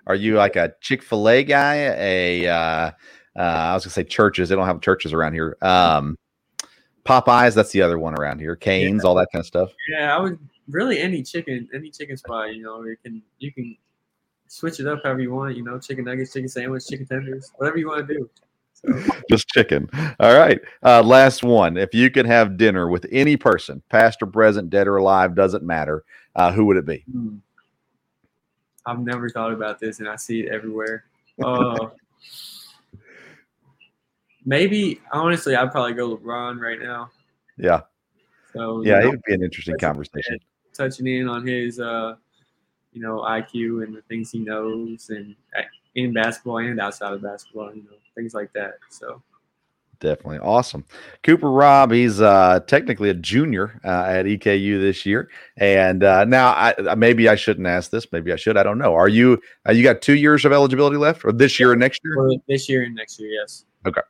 Are 0.07 0.15
you 0.15 0.37
like 0.37 0.55
a 0.55 0.75
Chick 0.81 1.03
Fil 1.03 1.29
A 1.29 1.43
guy? 1.43 1.75
A 1.75 2.47
uh, 2.47 2.55
uh, 2.55 2.93
I 3.37 3.75
was 3.75 3.85
gonna 3.85 3.93
say 3.93 4.05
Church's. 4.05 4.49
They 4.49 4.55
don't 4.55 4.67
have 4.67 4.81
Church's 4.81 5.13
around 5.13 5.35
here. 5.35 5.57
Um, 5.61 6.17
Popeyes. 7.05 7.55
That's 7.55 7.73
the 7.73 7.83
other 7.83 7.99
one 7.99 8.15
around 8.15 8.39
here. 8.39 8.55
Canes, 8.55 9.03
yeah. 9.03 9.09
all 9.09 9.17
that 9.17 9.29
kind 9.33 9.41
of 9.41 9.47
stuff. 9.47 9.73
Yeah, 9.91 10.17
I 10.17 10.21
would 10.21 10.39
really 10.69 10.99
any 11.01 11.23
chicken, 11.23 11.69
any 11.75 11.91
chicken 11.91 12.17
spot, 12.17 12.55
you 12.55 12.63
know, 12.63 12.85
you 12.85 12.97
can 13.03 13.23
you 13.39 13.53
can 13.53 13.77
switch 14.49 14.81
it 14.81 14.87
up 14.87 15.01
however 15.03 15.21
you 15.21 15.33
want. 15.33 15.57
You 15.57 15.65
know, 15.65 15.79
chicken 15.79 16.05
nuggets, 16.05 16.33
chicken 16.33 16.49
sandwich, 16.49 16.87
chicken 16.87 17.07
tenders, 17.07 17.53
whatever 17.57 17.79
you 17.79 17.89
want 17.89 18.07
to 18.07 18.15
do. 18.15 18.31
So. 18.75 19.21
Just 19.31 19.49
chicken. 19.49 19.89
All 20.19 20.37
right. 20.37 20.61
Uh, 20.83 21.03
last 21.03 21.43
one. 21.43 21.77
If 21.77 21.95
you 21.95 22.11
could 22.11 22.27
have 22.27 22.57
dinner 22.57 22.89
with 22.89 23.07
any 23.11 23.37
person, 23.37 23.83
past 23.89 24.23
or 24.23 24.27
present, 24.27 24.71
dead 24.71 24.89
or 24.89 24.97
alive, 24.97 25.35
doesn't 25.35 25.65
matter. 25.65 26.05
Uh, 26.35 26.53
who 26.53 26.65
would 26.67 26.77
it 26.77 26.87
be? 26.87 27.05
Hmm. 27.11 27.37
I've 28.85 28.99
never 28.99 29.31
thought 29.31 29.53
about 29.53 29.79
this, 29.79 30.01
and 30.01 30.09
I 30.09 30.17
see 30.17 30.41
it 30.41 30.53
everywhere. 30.53 31.05
Uh, 31.43 31.91
maybe 34.45 35.01
honestly, 35.13 35.55
I'd 35.55 35.71
probably 35.71 35.95
go 35.95 36.17
LeBron 36.17 36.61
right 36.61 36.81
now. 36.81 37.11
Yeah. 37.57 37.83
So 38.53 38.83
yeah, 38.83 39.01
it 39.01 39.07
would 39.07 39.23
be 39.23 39.35
an 39.35 39.43
interesting 39.43 39.79
conversation. 39.79 40.39
Touching 40.75 41.07
in 41.07 41.29
on 41.29 41.47
his, 41.47 41.81
uh, 41.81 42.17
you 42.93 43.01
know, 43.01 43.19
IQ 43.19 43.85
and 43.85 43.95
the 43.95 44.03
things 44.03 44.31
he 44.31 44.39
knows, 44.39 45.11
and 45.11 45.35
in 45.95 46.13
basketball 46.13 46.59
and 46.59 46.81
outside 46.81 47.13
of 47.13 47.23
basketball, 47.23 47.75
you 47.75 47.83
know, 47.83 47.97
things 48.15 48.35
like 48.35 48.53
that. 48.55 48.75
So 48.91 49.23
Definitely 50.03 50.41
awesome. 50.41 50.85
Cooper 51.23 51.49
Robb, 51.49 51.93
he's 51.93 52.21
uh, 52.21 52.59
technically 52.67 53.11
a 53.11 53.15
junior 53.15 53.81
uh, 53.85 54.07
at 54.09 54.27
EKU 54.27 54.81
this 54.81 55.07
year, 55.07 55.31
and 55.59 56.03
uh, 56.03 56.25
now 56.25 56.49
I, 56.49 56.97
maybe 56.97 57.29
I 57.29 57.37
shouldn't 57.37 57.69
ask 57.69 57.93
this. 57.93 58.11
Maybe 58.11 58.33
I 58.33 58.37
should. 58.37 58.57
I 58.57 58.65
don't 58.65 58.79
know. 58.79 58.95
Are 58.95 59.07
you? 59.07 59.41
Uh, 59.65 59.71
you 59.71 59.85
got 59.85 60.03
two 60.03 60.17
years 60.17 60.45
of 60.45 60.51
eligibility 60.51 60.97
left, 60.97 61.25
or 61.25 61.31
this 61.31 61.61
year 61.61 61.71
and 61.71 61.79
next 61.79 62.01
year? 62.05 62.15
For 62.17 62.33
this 62.49 62.69
year 62.69 62.83
and 62.83 62.97
next 62.97 63.21
year, 63.21 63.31
yes. 63.31 63.65
Okay. 63.87 64.01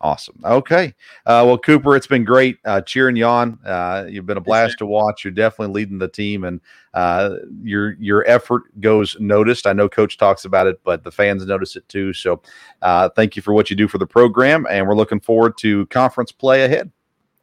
Awesome. 0.00 0.38
Okay. 0.44 0.92
Uh, 1.24 1.44
well, 1.46 1.56
Cooper, 1.56 1.96
it's 1.96 2.06
been 2.06 2.24
great 2.24 2.58
uh, 2.66 2.82
cheering 2.82 3.16
you 3.16 3.24
on. 3.24 3.58
Uh, 3.64 4.06
you've 4.06 4.26
been 4.26 4.36
a 4.36 4.40
blast 4.40 4.78
to 4.78 4.86
watch. 4.86 5.24
You're 5.24 5.32
definitely 5.32 5.72
leading 5.72 5.98
the 5.98 6.08
team, 6.08 6.44
and 6.44 6.60
uh, 6.92 7.36
your 7.62 7.94
your 7.94 8.22
effort 8.28 8.64
goes 8.80 9.16
noticed. 9.18 9.66
I 9.66 9.72
know 9.72 9.88
Coach 9.88 10.18
talks 10.18 10.44
about 10.44 10.66
it, 10.66 10.78
but 10.84 11.04
the 11.04 11.10
fans 11.10 11.46
notice 11.46 11.74
it 11.74 11.88
too. 11.88 12.12
So, 12.12 12.42
uh, 12.82 13.08
thank 13.16 13.34
you 13.34 13.40
for 13.40 13.54
what 13.54 13.70
you 13.70 13.76
do 13.76 13.88
for 13.88 13.96
the 13.96 14.06
program, 14.06 14.66
and 14.68 14.86
we're 14.86 14.96
looking 14.96 15.20
forward 15.20 15.56
to 15.58 15.86
conference 15.86 16.32
play 16.32 16.64
ahead. 16.64 16.90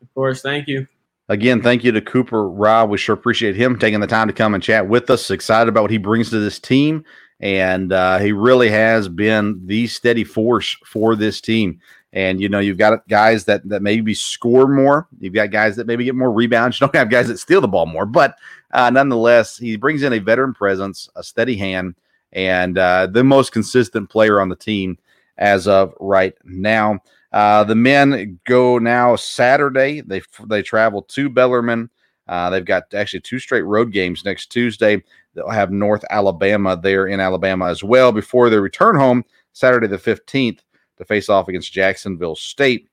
Of 0.01 0.13
course. 0.13 0.43
Thank 0.43 0.67
you. 0.67 0.87
Again, 1.29 1.61
thank 1.61 1.83
you 1.83 1.91
to 1.93 2.01
Cooper 2.01 2.49
Robb. 2.49 2.89
We 2.89 2.97
sure 2.97 3.13
appreciate 3.13 3.55
him 3.55 3.79
taking 3.79 4.01
the 4.01 4.07
time 4.07 4.27
to 4.27 4.33
come 4.33 4.53
and 4.53 4.61
chat 4.61 4.87
with 4.87 5.09
us. 5.09 5.31
Excited 5.31 5.69
about 5.69 5.83
what 5.83 5.91
he 5.91 5.97
brings 5.97 6.29
to 6.31 6.39
this 6.39 6.59
team, 6.59 7.05
and 7.41 7.91
uh, 7.91 8.19
he 8.19 8.31
really 8.31 8.69
has 8.69 9.09
been 9.09 9.65
the 9.65 9.87
steady 9.87 10.23
force 10.23 10.77
for 10.85 11.15
this 11.15 11.41
team. 11.41 11.81
And 12.13 12.39
you 12.39 12.49
know, 12.49 12.59
you've 12.59 12.77
got 12.77 13.07
guys 13.07 13.45
that 13.45 13.67
that 13.69 13.81
maybe 13.81 14.13
score 14.13 14.67
more. 14.67 15.07
You've 15.19 15.33
got 15.33 15.51
guys 15.51 15.75
that 15.77 15.87
maybe 15.87 16.03
get 16.03 16.15
more 16.15 16.31
rebounds. 16.31 16.79
You 16.79 16.87
don't 16.87 16.95
have 16.95 17.09
guys 17.09 17.27
that 17.29 17.39
steal 17.39 17.61
the 17.61 17.67
ball 17.67 17.85
more, 17.85 18.05
but 18.05 18.35
uh, 18.71 18.89
nonetheless, 18.89 19.57
he 19.57 19.75
brings 19.75 20.03
in 20.03 20.13
a 20.13 20.19
veteran 20.19 20.53
presence, 20.53 21.09
a 21.15 21.23
steady 21.23 21.55
hand, 21.55 21.95
and 22.33 22.77
uh, 22.77 23.07
the 23.07 23.23
most 23.23 23.51
consistent 23.51 24.09
player 24.09 24.39
on 24.39 24.49
the 24.49 24.55
team 24.55 24.97
as 25.37 25.67
of 25.67 25.93
right 25.99 26.33
now. 26.43 26.99
Uh, 27.31 27.63
the 27.63 27.75
men 27.75 28.39
go 28.45 28.77
now 28.77 29.15
Saturday. 29.15 30.01
They 30.01 30.21
they 30.45 30.61
travel 30.61 31.01
to 31.03 31.29
Bellarmine. 31.29 31.89
Uh, 32.27 32.49
they've 32.49 32.65
got 32.65 32.93
actually 32.93 33.21
two 33.21 33.39
straight 33.39 33.63
road 33.63 33.91
games 33.91 34.23
next 34.23 34.51
Tuesday. 34.51 35.01
They'll 35.33 35.49
have 35.49 35.71
North 35.71 36.03
Alabama 36.09 36.79
there 36.81 37.07
in 37.07 37.19
Alabama 37.19 37.67
as 37.67 37.83
well 37.83 38.11
before 38.11 38.49
they 38.49 38.57
return 38.57 38.95
home 38.95 39.23
Saturday 39.53 39.87
the 39.87 39.97
fifteenth 39.97 40.63
to 40.97 41.05
face 41.05 41.29
off 41.29 41.47
against 41.47 41.73
Jacksonville 41.73 42.35
State 42.35 42.89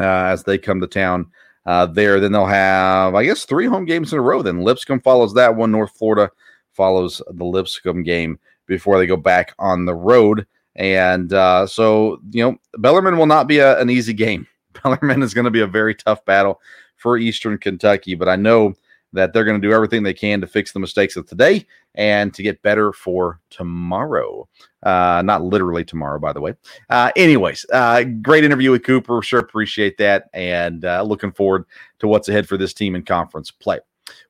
uh, 0.00 0.04
as 0.04 0.44
they 0.44 0.58
come 0.58 0.80
to 0.80 0.86
town 0.86 1.30
uh, 1.66 1.86
there. 1.86 2.20
Then 2.20 2.32
they'll 2.32 2.46
have, 2.46 3.14
I 3.14 3.24
guess, 3.24 3.44
three 3.44 3.66
home 3.66 3.84
games 3.84 4.12
in 4.12 4.18
a 4.18 4.22
row. 4.22 4.42
Then 4.42 4.62
Lipscomb 4.62 5.00
follows 5.00 5.34
that 5.34 5.54
one. 5.56 5.70
North 5.70 5.96
Florida 5.96 6.30
follows 6.72 7.22
the 7.28 7.44
Lipscomb 7.44 8.02
game 8.02 8.38
before 8.66 8.98
they 8.98 9.06
go 9.06 9.16
back 9.16 9.54
on 9.58 9.84
the 9.84 9.94
road. 9.94 10.46
And 10.76 11.32
uh, 11.32 11.66
so, 11.66 12.20
you 12.30 12.42
know, 12.42 12.56
Bellarmine 12.78 13.18
will 13.18 13.26
not 13.26 13.48
be 13.48 13.58
a, 13.58 13.78
an 13.80 13.90
easy 13.90 14.12
game. 14.12 14.46
Bellarmine 14.82 15.22
is 15.22 15.34
going 15.34 15.44
to 15.44 15.50
be 15.50 15.60
a 15.60 15.66
very 15.66 15.94
tough 15.94 16.24
battle 16.24 16.60
for 16.96 17.18
Eastern 17.18 17.58
Kentucky, 17.58 18.14
but 18.14 18.28
I 18.28 18.36
know 18.36 18.74
that 19.12 19.32
they're 19.32 19.44
going 19.44 19.60
to 19.60 19.66
do 19.66 19.72
everything 19.72 20.02
they 20.02 20.14
can 20.14 20.40
to 20.40 20.46
fix 20.46 20.72
the 20.72 20.80
mistakes 20.80 21.16
of 21.16 21.26
today 21.26 21.66
and 21.94 22.32
to 22.34 22.42
get 22.42 22.62
better 22.62 22.92
for 22.92 23.40
tomorrow. 23.50 24.48
Uh, 24.82 25.22
not 25.24 25.42
literally 25.42 25.84
tomorrow, 25.84 26.18
by 26.18 26.32
the 26.32 26.40
way. 26.40 26.54
Uh, 26.90 27.10
anyways, 27.16 27.66
uh, 27.72 28.04
great 28.22 28.44
interview 28.44 28.70
with 28.70 28.84
Cooper. 28.84 29.22
Sure 29.22 29.40
appreciate 29.40 29.98
that. 29.98 30.28
And 30.32 30.84
uh, 30.84 31.02
looking 31.02 31.32
forward 31.32 31.64
to 32.00 32.08
what's 32.08 32.28
ahead 32.28 32.46
for 32.46 32.56
this 32.56 32.74
team 32.74 32.94
in 32.94 33.02
conference 33.02 33.50
play. 33.50 33.80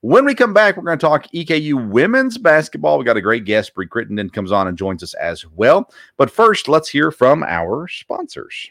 When 0.01 0.25
we 0.25 0.35
come 0.35 0.53
back, 0.53 0.77
we're 0.77 0.85
going 0.85 0.99
to 0.99 1.07
talk 1.07 1.27
EKU 1.33 1.89
women's 1.91 2.39
basketball. 2.39 2.99
We 2.99 3.05
got 3.05 3.17
a 3.17 3.23
great 3.23 3.45
guest. 3.45 3.75
Brie 3.75 3.87
Crittendon 3.87 4.33
comes 4.33 4.53
on 4.53 4.67
and 4.67 4.79
joins 4.79 5.03
us 5.03 5.15
as 5.15 5.47
well. 5.47 5.93
But 6.17 6.31
first, 6.31 6.69
let's 6.69 6.89
hear 6.89 7.11
from 7.11 7.43
our 7.43 7.87
sponsors. 7.89 8.71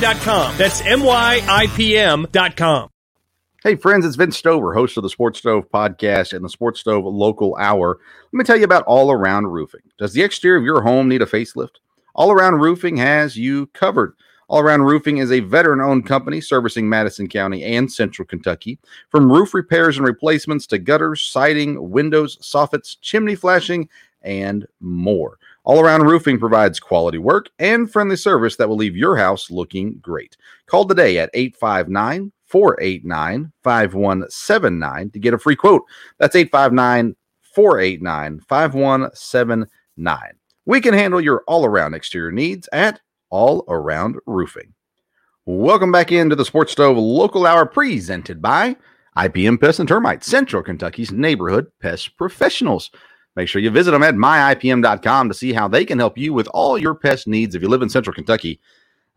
myipm.com. 0.01 0.57
That's 0.57 0.81
myipm.com. 0.81 2.29
Hey, 3.63 3.75
friends, 3.75 4.07
it's 4.07 4.15
Vince 4.15 4.37
Stover, 4.37 4.73
host 4.73 4.97
of 4.97 5.03
the 5.03 5.09
Sports 5.09 5.37
Stove 5.37 5.69
podcast 5.71 6.33
and 6.33 6.43
the 6.43 6.49
Sports 6.49 6.79
Stove 6.79 7.05
Local 7.05 7.55
Hour. 7.57 7.99
Let 8.33 8.37
me 8.37 8.43
tell 8.43 8.57
you 8.57 8.63
about 8.63 8.83
All 8.85 9.11
Around 9.11 9.47
Roofing. 9.47 9.81
Does 9.99 10.13
the 10.13 10.23
exterior 10.23 10.57
of 10.57 10.63
your 10.63 10.81
home 10.81 11.07
need 11.07 11.21
a 11.21 11.27
facelift? 11.27 11.75
All 12.15 12.31
Around 12.31 12.55
Roofing 12.55 12.97
has 12.97 13.37
you 13.37 13.67
covered. 13.67 14.15
All 14.47 14.61
Around 14.61 14.81
Roofing 14.81 15.17
is 15.17 15.31
a 15.31 15.41
veteran 15.41 15.79
owned 15.79 16.07
company 16.07 16.41
servicing 16.41 16.89
Madison 16.89 17.27
County 17.27 17.63
and 17.63 17.91
Central 17.91 18.25
Kentucky. 18.25 18.79
From 19.09 19.31
roof 19.31 19.53
repairs 19.53 19.97
and 19.97 20.07
replacements 20.07 20.65
to 20.67 20.79
gutters, 20.79 21.21
siding, 21.21 21.91
windows, 21.91 22.37
soffits, 22.39 22.97
chimney 22.99 23.35
flashing, 23.35 23.87
and 24.23 24.65
more. 24.79 25.37
All 25.63 25.79
Around 25.79 26.07
Roofing 26.07 26.39
provides 26.39 26.79
quality 26.79 27.19
work 27.19 27.49
and 27.59 27.91
friendly 27.91 28.15
service 28.15 28.55
that 28.55 28.67
will 28.67 28.77
leave 28.77 28.95
your 28.95 29.15
house 29.15 29.51
looking 29.51 29.99
great. 30.01 30.35
Call 30.65 30.85
today 30.85 31.19
at 31.19 31.29
859 31.35 32.31
489 32.47 33.51
5179 33.63 35.11
to 35.11 35.19
get 35.19 35.35
a 35.35 35.37
free 35.37 35.55
quote. 35.55 35.83
That's 36.17 36.35
859 36.35 37.15
489 37.53 38.39
5179. 38.39 40.19
We 40.65 40.81
can 40.81 40.95
handle 40.95 41.21
your 41.21 41.43
all 41.47 41.65
around 41.65 41.93
exterior 41.93 42.31
needs 42.31 42.67
at 42.73 42.99
All 43.29 43.63
Around 43.67 44.17
Roofing. 44.25 44.73
Welcome 45.45 45.91
back 45.91 46.11
into 46.11 46.35
the 46.35 46.45
Sports 46.45 46.71
Stove 46.71 46.97
Local 46.97 47.45
Hour 47.45 47.67
presented 47.67 48.41
by 48.41 48.75
IPM 49.17 49.59
Pest 49.59 49.79
and 49.79 49.89
Termite, 49.89 50.23
Central 50.23 50.63
Kentucky's 50.63 51.11
neighborhood 51.11 51.67
pest 51.81 52.17
professionals. 52.17 52.89
Make 53.35 53.47
sure 53.47 53.61
you 53.61 53.69
visit 53.69 53.91
them 53.91 54.03
at 54.03 54.15
myipm.com 54.15 55.29
to 55.29 55.33
see 55.33 55.53
how 55.53 55.67
they 55.67 55.85
can 55.85 55.99
help 55.99 56.17
you 56.17 56.33
with 56.33 56.47
all 56.49 56.77
your 56.77 56.95
pest 56.95 57.27
needs. 57.27 57.55
If 57.55 57.61
you 57.61 57.69
live 57.69 57.81
in 57.81 57.89
central 57.89 58.13
Kentucky, 58.13 58.59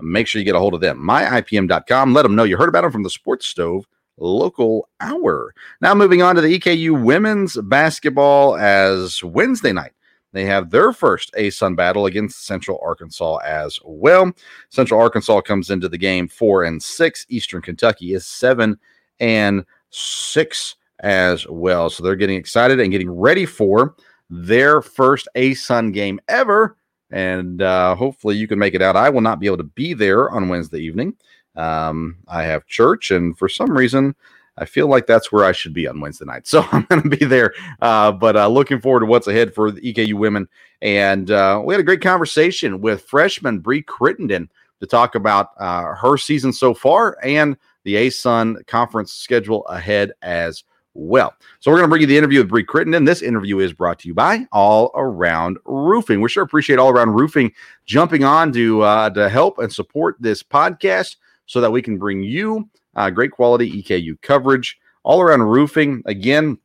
make 0.00 0.26
sure 0.26 0.38
you 0.38 0.44
get 0.44 0.54
a 0.54 0.60
hold 0.60 0.74
of 0.74 0.80
them. 0.80 0.98
myipm.com. 0.98 2.14
Let 2.14 2.22
them 2.22 2.36
know 2.36 2.44
you 2.44 2.56
heard 2.56 2.68
about 2.68 2.82
them 2.82 2.92
from 2.92 3.02
the 3.02 3.10
Sports 3.10 3.46
Stove 3.46 3.86
local 4.18 4.88
hour. 5.00 5.54
Now, 5.80 5.94
moving 5.94 6.22
on 6.22 6.36
to 6.36 6.40
the 6.40 6.58
EKU 6.58 7.02
women's 7.02 7.56
basketball 7.56 8.56
as 8.56 9.22
Wednesday 9.24 9.72
night. 9.72 9.92
They 10.32 10.44
have 10.46 10.70
their 10.70 10.92
first 10.92 11.32
ASUN 11.34 11.76
battle 11.76 12.06
against 12.06 12.44
Central 12.44 12.80
Arkansas 12.82 13.38
as 13.44 13.78
well. 13.84 14.32
Central 14.68 15.00
Arkansas 15.00 15.40
comes 15.42 15.70
into 15.70 15.88
the 15.88 15.98
game 15.98 16.26
four 16.26 16.64
and 16.64 16.82
six. 16.82 17.24
Eastern 17.28 17.62
Kentucky 17.62 18.14
is 18.14 18.26
seven 18.26 18.78
and 19.20 19.64
six 19.90 20.74
as 21.00 21.46
well. 21.48 21.90
So 21.90 22.02
they're 22.02 22.16
getting 22.16 22.36
excited 22.36 22.80
and 22.80 22.90
getting 22.90 23.10
ready 23.10 23.46
for 23.46 23.94
their 24.30 24.80
first 24.80 25.28
ASUN 25.36 25.92
game 25.92 26.20
ever. 26.28 26.76
And 27.10 27.62
uh, 27.62 27.94
hopefully 27.94 28.36
you 28.36 28.48
can 28.48 28.58
make 28.58 28.74
it 28.74 28.82
out. 28.82 28.96
I 28.96 29.10
will 29.10 29.20
not 29.20 29.40
be 29.40 29.46
able 29.46 29.58
to 29.58 29.64
be 29.64 29.94
there 29.94 30.30
on 30.30 30.48
Wednesday 30.48 30.80
evening. 30.80 31.14
Um, 31.56 32.16
I 32.26 32.42
have 32.42 32.66
church, 32.66 33.12
and 33.12 33.38
for 33.38 33.48
some 33.48 33.70
reason, 33.70 34.16
I 34.56 34.64
feel 34.64 34.88
like 34.88 35.06
that's 35.06 35.30
where 35.30 35.44
I 35.44 35.52
should 35.52 35.74
be 35.74 35.86
on 35.86 36.00
Wednesday 36.00 36.24
night. 36.24 36.46
So 36.46 36.66
I'm 36.72 36.86
going 36.88 37.02
to 37.02 37.08
be 37.08 37.24
there. 37.24 37.54
Uh, 37.80 38.12
but 38.12 38.36
uh, 38.36 38.48
looking 38.48 38.80
forward 38.80 39.00
to 39.00 39.06
what's 39.06 39.26
ahead 39.26 39.54
for 39.54 39.70
the 39.70 39.80
EKU 39.80 40.14
women. 40.14 40.48
And 40.82 41.30
uh, 41.30 41.62
we 41.64 41.74
had 41.74 41.80
a 41.80 41.84
great 41.84 42.02
conversation 42.02 42.80
with 42.80 43.02
freshman 43.02 43.60
Brie 43.60 43.82
Crittendon 43.82 44.48
to 44.80 44.86
talk 44.86 45.14
about 45.14 45.50
uh, 45.58 45.94
her 45.94 46.16
season 46.16 46.52
so 46.52 46.74
far 46.74 47.18
and 47.22 47.56
the 47.84 47.94
ASUN 47.94 48.66
conference 48.66 49.12
schedule 49.12 49.64
ahead 49.66 50.12
as 50.22 50.64
well. 50.94 51.34
So 51.60 51.70
we're 51.70 51.78
going 51.78 51.88
to 51.88 51.90
bring 51.90 52.00
you 52.00 52.06
the 52.06 52.16
interview 52.16 52.40
with 52.40 52.48
Brie 52.48 52.64
Crittendon. 52.64 53.06
This 53.06 53.22
interview 53.22 53.58
is 53.58 53.72
brought 53.72 53.98
to 54.00 54.08
you 54.08 54.14
by 54.14 54.46
All 54.52 54.90
Around 54.94 55.58
Roofing. 55.64 56.20
We 56.20 56.28
sure 56.28 56.42
appreciate 56.42 56.78
All 56.78 56.90
Around 56.90 57.10
Roofing 57.10 57.52
jumping 57.84 58.24
on 58.24 58.52
to 58.52 58.82
uh, 58.82 59.10
to 59.10 59.28
help 59.28 59.58
and 59.58 59.72
support 59.72 60.16
this 60.20 60.42
podcast 60.42 61.16
so 61.46 61.60
that 61.60 61.70
we 61.70 61.82
can 61.82 61.98
bring 61.98 62.22
you 62.22 62.68
uh, 62.96 63.10
great 63.10 63.32
quality 63.32 63.82
EKU 63.82 64.20
coverage. 64.22 64.78
All 65.02 65.20
Around 65.20 65.42
Roofing, 65.42 66.02
again, 66.06 66.58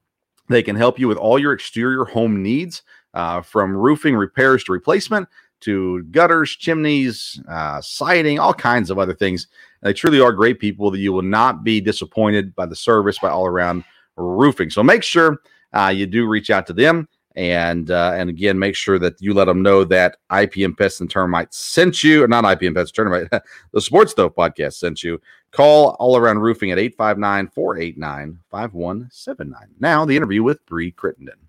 they 0.48 0.64
can 0.64 0.76
help 0.76 0.98
you 0.98 1.08
with 1.08 1.18
all 1.18 1.38
your 1.38 1.54
exterior 1.54 2.06
home 2.06 2.42
needs, 2.42 2.84
uh, 3.14 3.42
from 3.42 3.76
roofing 3.76 4.16
repairs 4.16 4.64
to 4.64 4.72
replacement 4.72 5.28
to 5.62 6.04
gutters, 6.04 6.52
chimneys, 6.52 7.42
uh, 7.50 7.82
siding, 7.82 8.40
all 8.40 8.54
kinds 8.54 8.90
of 8.90 8.98
other 8.98 9.14
things. 9.14 9.48
they 9.82 9.94
truly 9.94 10.20
are 10.20 10.32
great 10.32 10.60
people 10.60 10.90
that 10.92 11.00
you 11.00 11.12
will 11.12 11.22
not 11.22 11.64
be 11.64 11.82
disappointed 11.82 12.56
by 12.56 12.66
the 12.66 12.76
service 12.76 13.20
by 13.20 13.30
All 13.30 13.46
Around 13.46 13.84
roofing. 14.20 14.70
So 14.70 14.84
make 14.84 15.04
sure 15.04 15.38
uh, 15.74 15.88
you 15.96 16.06
do 16.06 16.28
reach 16.28 16.50
out 16.50 16.68
to 16.68 16.74
them 16.74 17.08
And 17.36 17.92
uh, 17.92 18.12
and 18.16 18.30
again, 18.30 18.60
make 18.60 18.76
sure 18.76 19.00
that 19.00 19.22
you 19.22 19.34
let 19.34 19.46
them 19.46 19.62
know 19.62 19.84
that 19.86 20.18
IPM 20.32 20.78
Pest 20.78 21.00
and 21.00 21.10
Termite 21.10 21.54
sent 21.54 22.04
you, 22.04 22.24
or 22.24 22.28
not 22.28 22.44
IPM 22.44 22.76
Pest 22.76 22.98
and 22.98 23.08
Termite, 23.08 23.44
the 23.72 23.82
Sports 23.82 24.12
Stove 24.12 24.36
podcast 24.36 24.74
sent 24.74 25.04
you. 25.04 25.22
Call 25.52 25.96
All 26.00 26.18
Around 26.18 26.40
Roofing 26.40 26.72
at 26.72 26.80
859 26.80 27.48
489 27.56 28.40
5179. 28.52 29.68
Now, 29.80 30.06
the 30.06 30.18
interview 30.18 30.44
with 30.44 30.66
Brie 30.66 30.92
Crittendon. 30.92 31.40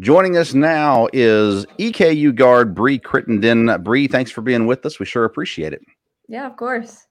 Joining 0.00 0.38
us 0.38 0.54
now 0.54 1.08
is 1.12 1.66
EKU 1.78 2.34
guard 2.34 2.74
Brie 2.74 2.98
Crittendon. 2.98 3.82
Brie, 3.84 4.08
thanks 4.08 4.30
for 4.30 4.40
being 4.40 4.66
with 4.66 4.86
us. 4.86 4.98
We 4.98 5.04
sure 5.04 5.24
appreciate 5.24 5.74
it. 5.74 5.82
Yeah, 6.26 6.46
of 6.46 6.56
course. 6.56 7.06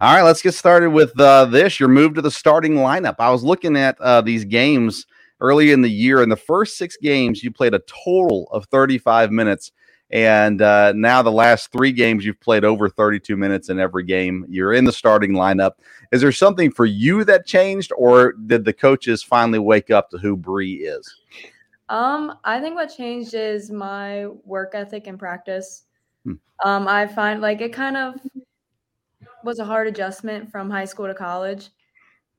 All 0.00 0.14
right, 0.14 0.22
let's 0.22 0.42
get 0.42 0.54
started 0.54 0.90
with 0.90 1.18
uh, 1.18 1.46
this. 1.46 1.80
Your 1.80 1.88
move 1.88 2.14
to 2.14 2.22
the 2.22 2.30
starting 2.30 2.74
lineup. 2.74 3.16
I 3.18 3.30
was 3.30 3.42
looking 3.42 3.76
at 3.76 4.00
uh, 4.00 4.20
these 4.20 4.44
games 4.44 5.06
early 5.40 5.72
in 5.72 5.82
the 5.82 5.90
year. 5.90 6.22
In 6.22 6.28
the 6.28 6.36
first 6.36 6.76
six 6.76 6.96
games, 6.96 7.42
you 7.42 7.50
played 7.50 7.74
a 7.74 7.80
total 7.80 8.48
of 8.50 8.66
35 8.66 9.30
minutes. 9.30 9.72
And 10.10 10.62
uh, 10.62 10.92
now, 10.96 11.20
the 11.20 11.30
last 11.30 11.70
three 11.70 11.92
games, 11.92 12.24
you've 12.24 12.40
played 12.40 12.64
over 12.64 12.88
32 12.88 13.36
minutes 13.36 13.68
in 13.68 13.78
every 13.78 14.04
game. 14.04 14.46
You're 14.48 14.72
in 14.72 14.86
the 14.86 14.92
starting 14.92 15.32
lineup. 15.32 15.72
Is 16.12 16.22
there 16.22 16.32
something 16.32 16.70
for 16.70 16.86
you 16.86 17.24
that 17.24 17.44
changed, 17.44 17.92
or 17.94 18.32
did 18.32 18.64
the 18.64 18.72
coaches 18.72 19.22
finally 19.22 19.58
wake 19.58 19.90
up 19.90 20.08
to 20.10 20.18
who 20.18 20.34
Brie 20.34 20.76
is? 20.76 21.14
Um, 21.90 22.38
I 22.44 22.60
think 22.60 22.74
what 22.74 22.94
changed 22.96 23.34
is 23.34 23.70
my 23.70 24.26
work 24.44 24.70
ethic 24.74 25.06
and 25.06 25.18
practice. 25.18 25.84
Hmm. 26.24 26.34
Um, 26.64 26.88
I 26.88 27.06
find 27.06 27.42
like 27.42 27.60
it 27.60 27.72
kind 27.72 27.96
of 27.96 28.14
was 29.44 29.58
a 29.58 29.64
hard 29.64 29.86
adjustment 29.86 30.50
from 30.50 30.70
high 30.70 30.84
school 30.84 31.06
to 31.06 31.14
college. 31.14 31.70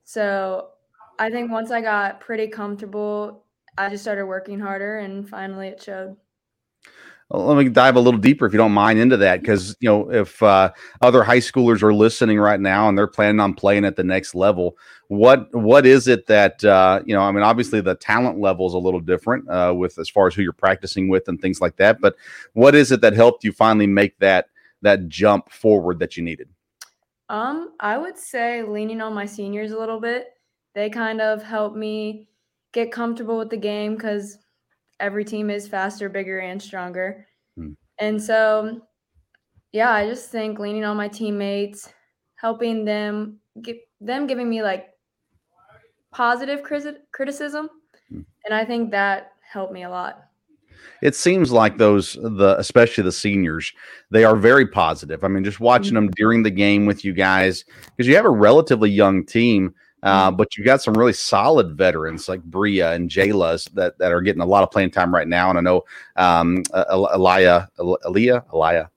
So 0.03 0.69
I 1.17 1.29
think 1.29 1.51
once 1.51 1.71
I 1.71 1.81
got 1.81 2.19
pretty 2.19 2.47
comfortable, 2.47 3.45
I 3.77 3.89
just 3.89 4.03
started 4.03 4.25
working 4.25 4.59
harder 4.59 4.99
and 4.99 5.27
finally 5.27 5.67
it 5.67 5.81
showed. 5.81 6.17
Well, 7.29 7.45
let 7.45 7.63
me 7.63 7.69
dive 7.69 7.95
a 7.95 7.99
little 7.99 8.19
deeper 8.19 8.47
if 8.47 8.53
you 8.53 8.57
don't 8.57 8.71
mind 8.71 8.97
into 8.97 9.17
that 9.17 9.41
because 9.41 9.77
you 9.79 9.87
know 9.87 10.11
if 10.11 10.41
uh, 10.41 10.71
other 11.01 11.23
high 11.23 11.37
schoolers 11.37 11.83
are 11.83 11.93
listening 11.93 12.39
right 12.39 12.59
now 12.59 12.89
and 12.89 12.97
they're 12.97 13.05
planning 13.05 13.39
on 13.39 13.53
playing 13.53 13.85
at 13.85 13.95
the 13.95 14.03
next 14.03 14.33
level 14.33 14.75
what 15.09 15.53
what 15.53 15.85
is 15.85 16.07
it 16.07 16.25
that 16.25 16.63
uh, 16.65 17.01
you 17.05 17.13
know 17.13 17.21
i 17.21 17.31
mean 17.31 17.43
obviously 17.43 17.81
the 17.81 17.93
talent 17.93 18.39
level 18.39 18.65
is 18.65 18.73
a 18.73 18.79
little 18.79 18.99
different 18.99 19.47
uh, 19.47 19.71
with 19.75 19.99
as 19.99 20.09
far 20.09 20.25
as 20.25 20.33
who 20.33 20.41
you're 20.41 20.53
practicing 20.53 21.07
with 21.07 21.27
and 21.27 21.39
things 21.39 21.61
like 21.61 21.75
that 21.75 22.01
but 22.01 22.15
what 22.53 22.73
is 22.73 22.91
it 22.91 23.01
that 23.01 23.13
helped 23.13 23.43
you 23.43 23.51
finally 23.51 23.87
make 23.87 24.17
that 24.17 24.49
that 24.81 25.07
jump 25.07 25.51
forward 25.51 25.99
that 25.99 26.17
you 26.17 26.23
needed 26.23 26.49
um 27.29 27.73
i 27.79 27.97
would 27.97 28.17
say 28.17 28.63
leaning 28.63 29.01
on 29.01 29.13
my 29.13 29.25
seniors 29.25 29.71
a 29.71 29.77
little 29.77 29.99
bit 29.99 30.29
they 30.75 30.89
kind 30.89 31.21
of 31.21 31.43
helped 31.43 31.75
me 31.75 32.27
get 32.73 32.91
comfortable 32.91 33.37
with 33.37 33.49
the 33.49 33.57
game 33.57 33.95
because 33.95 34.37
every 34.99 35.25
team 35.25 35.49
is 35.49 35.67
faster, 35.67 36.09
bigger, 36.09 36.39
and 36.39 36.61
stronger. 36.61 37.27
Hmm. 37.55 37.73
And 37.99 38.21
so, 38.21 38.81
yeah, 39.71 39.91
I 39.91 40.07
just 40.07 40.29
think 40.31 40.59
leaning 40.59 40.83
on 40.85 40.97
my 40.97 41.07
teammates, 41.07 41.93
helping 42.35 42.85
them, 42.85 43.39
get 43.61 43.77
them 44.01 44.27
giving 44.27 44.49
me 44.49 44.63
like 44.63 44.89
positive 46.11 46.63
criticism, 46.63 47.69
hmm. 48.09 48.21
and 48.45 48.53
I 48.53 48.65
think 48.65 48.91
that 48.91 49.33
helped 49.41 49.73
me 49.73 49.83
a 49.83 49.89
lot. 49.89 50.28
It 51.01 51.15
seems 51.15 51.51
like 51.51 51.77
those 51.77 52.13
the 52.21 52.55
especially 52.57 53.03
the 53.03 53.11
seniors, 53.11 53.71
they 54.11 54.25
are 54.25 54.35
very 54.35 54.67
positive. 54.67 55.23
I 55.23 55.27
mean, 55.27 55.43
just 55.43 55.59
watching 55.59 55.93
mm-hmm. 55.93 56.07
them 56.07 56.13
during 56.15 56.43
the 56.43 56.51
game 56.51 56.85
with 56.85 57.05
you 57.05 57.13
guys 57.13 57.65
because 57.95 58.07
you 58.07 58.15
have 58.15 58.25
a 58.25 58.29
relatively 58.29 58.89
young 58.89 59.25
team 59.25 59.73
uh, 60.03 60.27
mm-hmm. 60.27 60.37
but 60.37 60.55
you've 60.55 60.65
got 60.65 60.81
some 60.81 60.93
really 60.93 61.13
solid 61.13 61.77
veterans 61.77 62.29
like 62.29 62.41
Bria 62.43 62.93
and 62.93 63.09
Jayla 63.09 63.69
that, 63.73 63.97
that 63.97 64.11
are 64.11 64.21
getting 64.21 64.41
a 64.41 64.45
lot 64.45 64.63
of 64.63 64.71
playing 64.71 64.91
time 64.91 65.13
right 65.13 65.27
now. 65.27 65.49
And 65.49 65.57
I 65.57 65.61
know 65.61 65.83
um, 66.15 66.63
Elia, 66.73 67.69
Elia, 67.79 68.43
Elia 68.53 68.89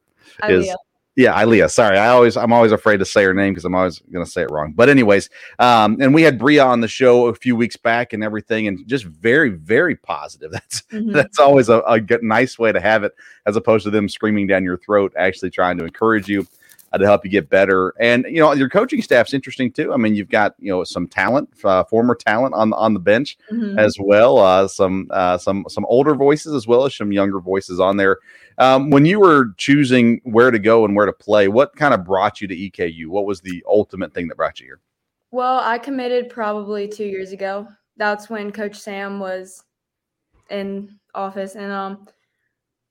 is 0.48 0.74
yeah, 1.14 1.42
Ilea. 1.42 1.70
Sorry, 1.70 1.98
I 1.98 2.08
always 2.08 2.36
I'm 2.36 2.52
always 2.52 2.72
afraid 2.72 2.98
to 2.98 3.04
say 3.04 3.22
her 3.24 3.34
name 3.34 3.52
because 3.52 3.66
I'm 3.66 3.74
always 3.74 3.98
going 4.12 4.24
to 4.24 4.30
say 4.30 4.42
it 4.42 4.50
wrong. 4.50 4.72
But 4.74 4.88
anyways, 4.88 5.28
um, 5.58 5.98
and 6.00 6.14
we 6.14 6.22
had 6.22 6.38
Bria 6.38 6.64
on 6.64 6.80
the 6.80 6.88
show 6.88 7.26
a 7.26 7.34
few 7.34 7.54
weeks 7.54 7.76
back 7.76 8.14
and 8.14 8.24
everything, 8.24 8.66
and 8.66 8.86
just 8.88 9.04
very 9.04 9.50
very 9.50 9.94
positive. 9.96 10.52
That's 10.62 10.82
mm-hmm. 10.82 11.12
that's 11.12 11.38
always 11.38 11.68
a, 11.68 11.80
a 11.80 12.00
good, 12.00 12.22
nice 12.22 12.58
way 12.58 12.72
to 12.72 12.80
have 12.80 13.04
it, 13.04 13.12
as 13.46 13.56
opposed 13.56 13.84
to 13.84 13.90
them 13.90 14.08
screaming 14.08 14.46
down 14.46 14.64
your 14.64 14.78
throat, 14.78 15.12
actually 15.16 15.50
trying 15.50 15.76
to 15.78 15.84
encourage 15.84 16.28
you 16.28 16.46
uh, 16.92 16.98
to 16.98 17.04
help 17.04 17.24
you 17.24 17.30
get 17.30 17.48
better. 17.48 17.94
And 17.98 18.24
you 18.28 18.40
know, 18.40 18.52
your 18.52 18.68
coaching 18.68 19.02
staff's 19.02 19.34
interesting 19.34 19.72
too. 19.72 19.92
I 19.92 19.96
mean, 19.96 20.14
you've 20.14 20.28
got 20.28 20.54
you 20.58 20.70
know 20.70 20.84
some 20.84 21.08
talent, 21.08 21.50
uh, 21.64 21.84
former 21.84 22.14
talent 22.14 22.54
on 22.54 22.72
on 22.72 22.94
the 22.94 23.00
bench 23.00 23.38
mm-hmm. 23.50 23.78
as 23.78 23.96
well. 23.98 24.38
Uh, 24.38 24.68
some 24.68 25.08
uh, 25.10 25.38
some 25.38 25.64
some 25.68 25.86
older 25.86 26.14
voices 26.14 26.54
as 26.54 26.66
well 26.66 26.84
as 26.84 26.94
some 26.94 27.12
younger 27.12 27.40
voices 27.40 27.80
on 27.80 27.96
there. 27.96 28.18
Um, 28.58 28.90
when 28.90 29.06
you 29.06 29.20
were 29.20 29.54
choosing 29.56 30.20
where 30.24 30.50
to 30.50 30.58
go 30.58 30.84
and 30.84 30.94
where 30.94 31.06
to 31.06 31.12
play, 31.12 31.48
what 31.48 31.74
kind 31.76 31.94
of 31.94 32.04
brought 32.04 32.40
you 32.40 32.48
to 32.48 32.54
EKU? 32.56 33.08
What 33.08 33.24
was 33.24 33.40
the 33.40 33.64
ultimate 33.66 34.12
thing 34.12 34.28
that 34.28 34.36
brought 34.36 34.60
you 34.60 34.66
here? 34.66 34.80
Well, 35.30 35.60
I 35.60 35.78
committed 35.78 36.28
probably 36.28 36.86
two 36.86 37.06
years 37.06 37.32
ago. 37.32 37.66
That's 37.96 38.28
when 38.28 38.52
Coach 38.52 38.76
Sam 38.76 39.18
was 39.18 39.64
in 40.50 40.98
office, 41.14 41.54
and 41.54 41.72
um, 41.72 42.06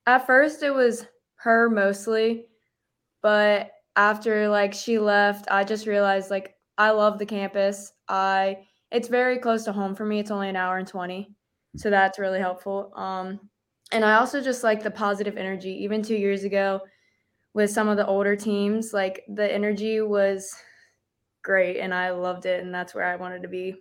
at 0.07 0.25
first 0.25 0.63
it 0.63 0.71
was 0.71 1.05
her 1.35 1.69
mostly, 1.69 2.45
but 3.21 3.71
after 3.95 4.47
like 4.47 4.73
she 4.73 4.99
left, 4.99 5.47
I 5.51 5.63
just 5.63 5.87
realized 5.87 6.29
like 6.29 6.55
I 6.77 6.91
love 6.91 7.19
the 7.19 7.25
campus. 7.25 7.93
I 8.07 8.57
it's 8.91 9.07
very 9.07 9.37
close 9.37 9.63
to 9.65 9.71
home 9.71 9.95
for 9.95 10.05
me. 10.05 10.19
It's 10.19 10.31
only 10.31 10.49
an 10.49 10.55
hour 10.55 10.77
and 10.77 10.87
20. 10.87 11.33
So 11.77 11.89
that's 11.89 12.19
really 12.19 12.39
helpful. 12.39 12.91
Um 12.95 13.39
and 13.91 14.05
I 14.05 14.15
also 14.15 14.41
just 14.41 14.63
like 14.63 14.83
the 14.83 14.91
positive 14.91 15.37
energy. 15.37 15.71
Even 15.83 16.01
2 16.01 16.15
years 16.15 16.43
ago 16.43 16.81
with 17.53 17.69
some 17.69 17.89
of 17.89 17.97
the 17.97 18.07
older 18.07 18.35
teams, 18.35 18.93
like 18.93 19.23
the 19.27 19.51
energy 19.51 20.01
was 20.01 20.53
great 21.43 21.77
and 21.77 21.93
I 21.93 22.11
loved 22.11 22.45
it 22.45 22.63
and 22.63 22.73
that's 22.73 22.95
where 22.95 23.05
I 23.05 23.15
wanted 23.17 23.41
to 23.41 23.47
be. 23.47 23.75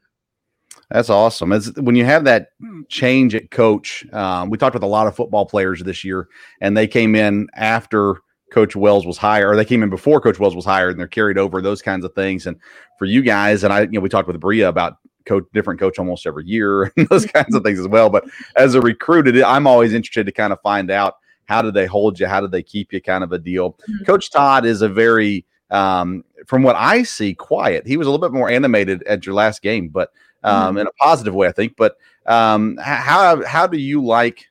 That's 0.91 1.11
awesome. 1.11 1.53
As 1.53 1.73
when 1.77 1.95
you 1.95 2.05
have 2.05 2.25
that 2.25 2.49
change 2.89 3.35
at 3.35 3.51
coach, 3.51 4.05
um, 4.13 4.51
we 4.51 4.59
talked 4.59 4.75
with 4.75 4.83
a 4.83 4.89
lot 4.89 5.07
of 5.07 5.15
football 5.15 5.47
players 5.47 5.83
this 5.83 6.05
year, 6.05 6.29
and 6.61 6.77
they 6.77 6.87
came 6.87 7.15
in 7.15 7.49
after 7.55 8.17
Coach 8.51 8.77
Wells 8.77 9.07
was 9.07 9.19
hired, 9.19 9.53
or 9.53 9.57
they 9.57 9.65
came 9.65 9.83
in 9.83 9.91
before 9.91 10.21
Coach 10.21 10.39
Wells 10.39 10.57
was 10.57 10.65
hired, 10.65 10.91
and 10.93 11.01
they're 11.01 11.09
carried 11.09 11.39
over 11.39 11.63
those 11.63 11.83
kinds 11.83 12.05
of 12.05 12.15
things. 12.15 12.47
And 12.47 12.57
for 12.99 13.05
you 13.05 13.23
guys, 13.23 13.65
and 13.65 13.73
I, 13.73 13.83
you 13.83 13.93
know, 13.93 14.01
we 14.01 14.09
talked 14.09 14.29
with 14.29 14.41
Bria 14.41 14.69
about 14.69 14.99
coach, 15.27 15.45
different 15.53 15.81
coach 15.81 15.99
almost 15.99 16.27
every 16.27 16.47
year, 16.47 16.93
and 16.97 17.09
those 17.09 17.27
kinds 17.27 17.55
of 17.55 17.63
things 17.63 17.79
as 17.79 17.89
well. 17.89 18.11
But 18.11 18.25
as 18.57 18.75
a 18.75 18.81
recruited, 18.81 19.41
I'm 19.43 19.67
always 19.67 19.95
interested 19.95 20.27
to 20.27 20.33
kind 20.33 20.53
of 20.53 20.61
find 20.61 20.91
out 20.91 21.17
how 21.47 21.63
do 21.63 21.71
they 21.71 21.87
hold 21.87 22.21
you, 22.21 22.27
how 22.27 22.41
do 22.41 22.47
they 22.47 22.63
keep 22.63 22.93
you, 22.93 23.01
kind 23.01 23.25
of 23.25 23.33
a 23.33 23.39
deal. 23.39 23.73
Mm-hmm. 23.73 24.05
Coach 24.05 24.31
Todd 24.31 24.65
is 24.65 24.83
a 24.83 24.89
very, 24.89 25.45
um, 25.71 26.25
from 26.47 26.63
what 26.63 26.77
I 26.77 27.03
see, 27.03 27.35
quiet. 27.35 27.87
He 27.87 27.97
was 27.97 28.07
a 28.07 28.11
little 28.11 28.25
bit 28.25 28.33
more 28.35 28.51
animated 28.51 29.03
at 29.05 29.27
your 29.27 29.35
last 29.35 29.63
game, 29.63 29.89
but 29.89 30.13
um, 30.43 30.71
mm-hmm. 30.71 30.79
in 30.79 30.87
a 30.87 30.93
positive 30.93 31.35
way, 31.35 31.49
I 31.49 31.53
think. 31.53 31.77
But 31.77 31.97
um, 32.27 32.77
how 32.83 33.45
how 33.45 33.67
do 33.67 33.79
you 33.79 34.05
like 34.05 34.47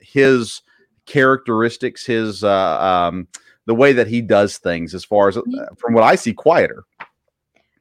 his 0.00 0.62
characteristics, 1.06 2.06
his 2.06 2.44
uh, 2.44 2.80
um, 2.80 3.28
the 3.66 3.74
way 3.74 3.92
that 3.92 4.06
he 4.06 4.20
does 4.20 4.58
things 4.58 4.94
as 4.94 5.04
far 5.04 5.28
as 5.28 5.36
uh, 5.36 5.42
from 5.78 5.94
what 5.94 6.04
I 6.04 6.14
see 6.14 6.32
quieter? 6.32 6.84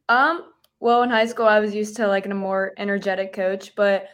Um, 0.09 0.45
well, 0.79 1.03
in 1.03 1.09
high 1.09 1.25
school, 1.25 1.45
I 1.45 1.59
was 1.59 1.73
used 1.73 1.95
to 1.97 2.07
like 2.07 2.25
a 2.25 2.33
more 2.33 2.73
energetic 2.77 3.33
coach, 3.33 3.73
but 3.75 4.07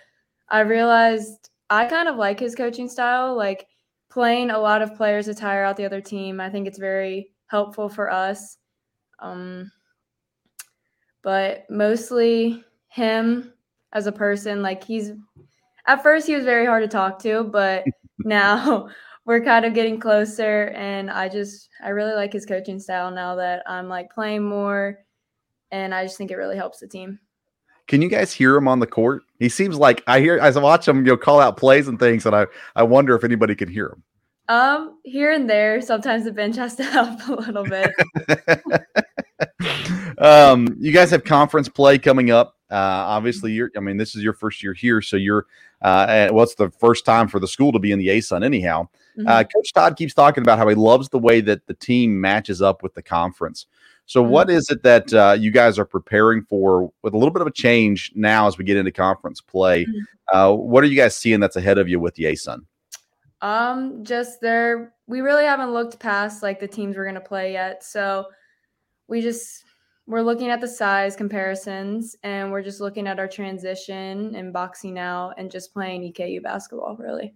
I 0.49 0.62
realized 0.62 1.49
I 1.69 1.86
kind 1.86 2.08
of 2.08 2.15
like 2.15 2.39
his 2.39 2.55
coaching 2.55 2.89
style, 2.89 3.36
like 3.36 3.67
playing 4.10 4.49
a 4.49 4.60
lot 4.60 4.82
of 4.82 4.95
players 4.95 5.25
to 5.25 5.34
tire 5.34 5.63
out 5.63 5.77
the 5.77 5.86
other 5.86 6.01
team. 6.01 6.39
I 6.39 6.49
think 6.49 6.67
it's 6.67 6.79
very 6.79 7.32
helpful 7.47 7.89
for 7.89 8.12
us. 8.12 8.58
Um, 9.19 9.71
but 11.21 11.65
mostly 11.69 12.63
him 12.88 13.53
as 13.93 14.08
a 14.08 14.12
person, 14.12 14.62
like 14.62 14.84
he's 14.84 15.12
at 15.88 16.03
first 16.03 16.27
he 16.27 16.36
was 16.36 16.45
very 16.45 16.65
hard 16.65 16.84
to 16.84 16.88
talk 16.88 17.19
to, 17.23 17.43
but 17.43 17.84
now 18.19 18.89
we're 19.30 19.39
kind 19.39 19.63
of 19.63 19.76
getting 19.76 20.00
closer 20.00 20.70
and 20.70 21.12
I 21.12 21.30
just 21.30 21.70
I 21.84 21.89
really 21.89 22.13
like 22.15 22.34
his 22.34 22.48
coaching 22.48 22.80
style 22.80 23.12
now 23.12 23.36
that 23.36 23.62
I'm 23.68 23.88
like 23.88 24.12
playing 24.12 24.44
more 24.44 25.06
and 25.70 25.94
I 25.94 26.04
just 26.04 26.18
think 26.18 26.32
it 26.32 26.36
really 26.36 26.58
helps 26.58 26.80
the 26.80 26.88
team. 26.88 27.20
Can 27.86 28.02
you 28.02 28.10
guys 28.10 28.34
hear 28.34 28.56
him 28.56 28.68
on 28.68 28.80
the 28.80 28.88
court? 28.88 29.22
He 29.38 29.48
seems 29.48 29.78
like 29.78 30.04
I 30.08 30.20
hear 30.20 30.39
as 30.39 30.58
I 30.58 30.62
watch 30.62 30.88
him, 30.88 31.06
you 31.06 31.12
know, 31.12 31.18
call 31.18 31.39
out 31.39 31.58
plays 31.58 31.88
and 31.88 32.00
things, 32.00 32.26
and 32.26 32.36
I 32.36 32.48
I 32.76 32.82
wonder 32.82 33.15
if 33.15 33.24
anybody 33.24 33.54
can 33.54 33.70
hear 33.70 33.89
him. 33.89 34.04
Um, 34.48 34.98
here 35.04 35.32
and 35.32 35.48
there, 35.48 35.80
sometimes 35.80 36.24
the 36.24 36.32
bench 36.32 36.56
has 36.56 36.76
to 36.78 36.84
help 36.96 37.28
a 37.28 37.34
little 37.34 37.65
bit. 37.65 37.94
um, 40.18 40.76
you 40.80 40.92
guys 40.92 41.12
have 41.12 41.24
conference 41.24 41.70
play 41.70 42.00
coming 42.00 42.32
up. 42.32 42.59
Uh, 42.71 42.75
obviously, 42.75 43.51
you're. 43.51 43.71
I 43.75 43.79
mean, 43.79 43.97
this 43.97 44.15
is 44.15 44.23
your 44.23 44.34
first 44.34 44.62
year 44.62 44.73
here, 44.73 45.01
so 45.01 45.17
you're. 45.17 45.45
Uh, 45.82 46.05
and 46.10 46.36
well, 46.36 46.45
the 46.58 46.69
first 46.71 47.05
time 47.05 47.27
for 47.27 47.39
the 47.39 47.47
school 47.47 47.71
to 47.71 47.79
be 47.79 47.91
in 47.91 47.99
the 47.99 48.10
ASUN 48.10 48.43
anyhow. 48.43 48.88
Mm-hmm. 49.17 49.27
Uh, 49.27 49.43
Coach 49.43 49.73
Todd 49.73 49.95
keeps 49.97 50.13
talking 50.13 50.43
about 50.43 50.58
how 50.58 50.67
he 50.67 50.75
loves 50.75 51.10
the 51.10 51.19
way 51.19 51.41
that 51.41 51.65
the 51.67 51.73
team 51.73 52.19
matches 52.19 52.62
up 52.62 52.84
with 52.84 52.93
the 52.93 53.01
conference. 53.01 53.65
So, 54.05 54.23
Mhm. 54.23 54.29
what 54.29 54.49
is 54.49 54.69
it 54.69 54.84
that 54.84 55.13
uh, 55.13 55.38
you 55.39 55.51
guys 55.51 55.79
are 55.79 55.86
preparing 55.86 56.43
for 56.43 56.91
with 57.01 57.13
a 57.13 57.17
little 57.17 57.32
bit 57.32 57.41
of 57.41 57.47
a 57.47 57.51
change 57.51 58.12
now 58.15 58.47
as 58.47 58.58
we 58.58 58.63
get 58.65 58.77
into 58.77 58.91
conference 58.91 59.39
play? 59.41 59.86
Mhm. 59.86 60.01
Uh, 60.32 60.55
what 60.55 60.84
are 60.84 60.88
you 60.88 60.95
guys 60.95 61.15
seeing 61.15 61.39
that's 61.39 61.55
ahead 61.55 61.77
of 61.77 61.88
you 61.88 61.99
with 61.99 62.15
the 62.15 62.25
ASUN? 62.25 62.60
Um, 63.41 64.03
just 64.03 64.41
there, 64.41 64.93
we 65.08 65.21
really 65.21 65.45
haven't 65.45 65.71
looked 65.71 65.97
past 65.99 66.43
like 66.43 66.60
the 66.60 66.67
teams 66.67 66.97
we're 66.97 67.05
gonna 67.05 67.21
play 67.21 67.53
yet. 67.53 67.84
So 67.84 68.27
we 69.08 69.21
just 69.21 69.63
we're 70.10 70.24
looking 70.24 70.50
at 70.50 70.60
the 70.60 70.67
size 70.67 71.15
comparisons, 71.15 72.15
and 72.24 72.52
we're 72.52 72.63
just 72.63 72.82
looking 72.82 73.08
at 73.08 73.19
our 73.19 73.28
transition 73.28 74.36
and 74.36 74.52
boxing 74.52 74.98
out, 74.98 75.36
and 75.38 75.52
just 75.52 75.72
playing 75.72 76.02
EKU 76.02 76.41
basketball. 76.41 76.98
Really. 76.98 77.34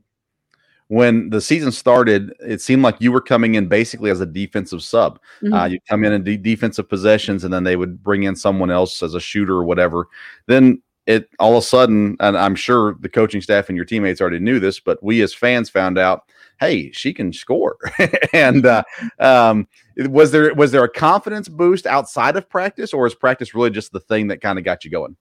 When 0.88 1.30
the 1.30 1.40
season 1.40 1.72
started, 1.72 2.34
it 2.40 2.62
seemed 2.62 2.82
like 2.82 3.00
you 3.00 3.12
were 3.12 3.22
coming 3.22 3.56
in 3.56 3.68
basically 3.68 4.10
as 4.10 4.22
a 4.22 4.26
defensive 4.26 4.84
sub. 4.84 5.20
Uh, 5.46 5.46
Mhm. 5.48 5.72
you 5.72 5.80
come 5.88 6.04
in 6.04 6.14
and 6.14 6.26
de- 6.26 6.36
defensive 6.36 6.90
possessions, 6.90 7.44
and 7.44 7.54
then 7.54 7.64
they 7.64 7.76
would 7.76 8.04
bring 8.04 8.24
in 8.24 8.36
someone 8.36 8.72
else 8.72 9.02
as 9.02 9.14
a 9.14 9.20
shooter 9.20 9.54
or 9.54 9.64
whatever. 9.64 10.08
Then 10.48 10.82
it 11.06 11.30
all 11.40 11.52
of 11.58 11.64
a 11.64 11.66
sudden, 11.66 12.18
and 12.20 12.38
I'm 12.38 12.56
sure 12.56 12.96
the 13.00 13.10
coaching 13.10 13.42
staff 13.42 13.70
and 13.70 13.76
your 13.76 13.86
teammates 13.86 14.20
already 14.20 14.40
knew 14.40 14.60
this, 14.60 14.80
but 14.80 15.02
we 15.04 15.22
as 15.22 15.34
fans 15.34 15.70
found 15.70 15.98
out, 15.98 16.24
hey, 16.60 16.92
she 16.92 17.14
can 17.14 17.34
score. 17.34 17.78
and 18.34 18.66
uh, 18.66 18.84
um, 19.20 19.68
was 19.98 20.32
there 20.32 20.54
was 20.54 20.72
there 20.72 20.84
a 20.84 20.90
confidence 20.90 21.48
boost 21.48 21.86
outside 21.86 22.36
of 22.36 22.50
practice, 22.50 22.94
or 22.94 23.06
is 23.06 23.16
practice 23.16 23.54
really 23.54 23.70
just 23.70 23.92
the 23.92 24.00
thing 24.00 24.28
that 24.28 24.42
kind 24.42 24.58
of 24.58 24.66
got 24.66 24.84
you 24.84 24.92
going? 24.92 25.16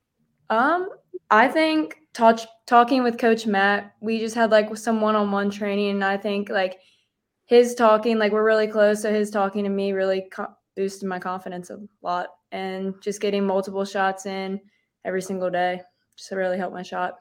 Um, 0.50 0.88
I 1.30 1.48
think 1.48 1.96
touch 2.12 2.46
talking 2.66 3.02
with 3.02 3.18
Coach 3.18 3.46
Matt, 3.46 3.92
we 4.00 4.18
just 4.18 4.34
had 4.34 4.50
like 4.50 4.76
some 4.76 5.00
one-on-one 5.00 5.50
training, 5.50 5.90
and 5.90 6.04
I 6.04 6.16
think 6.16 6.48
like 6.48 6.80
his 7.46 7.74
talking, 7.74 8.18
like 8.18 8.32
we're 8.32 8.44
really 8.44 8.68
close, 8.68 9.02
so 9.02 9.12
his 9.12 9.30
talking 9.30 9.64
to 9.64 9.70
me 9.70 9.92
really 9.92 10.28
co- 10.32 10.54
boosted 10.76 11.08
my 11.08 11.18
confidence 11.18 11.70
a 11.70 11.78
lot, 12.02 12.28
and 12.50 12.94
just 13.02 13.20
getting 13.20 13.46
multiple 13.46 13.84
shots 13.84 14.26
in 14.26 14.60
every 15.04 15.22
single 15.22 15.50
day 15.50 15.80
just 16.16 16.30
really 16.32 16.58
helped 16.58 16.74
my 16.74 16.82
shot. 16.82 17.18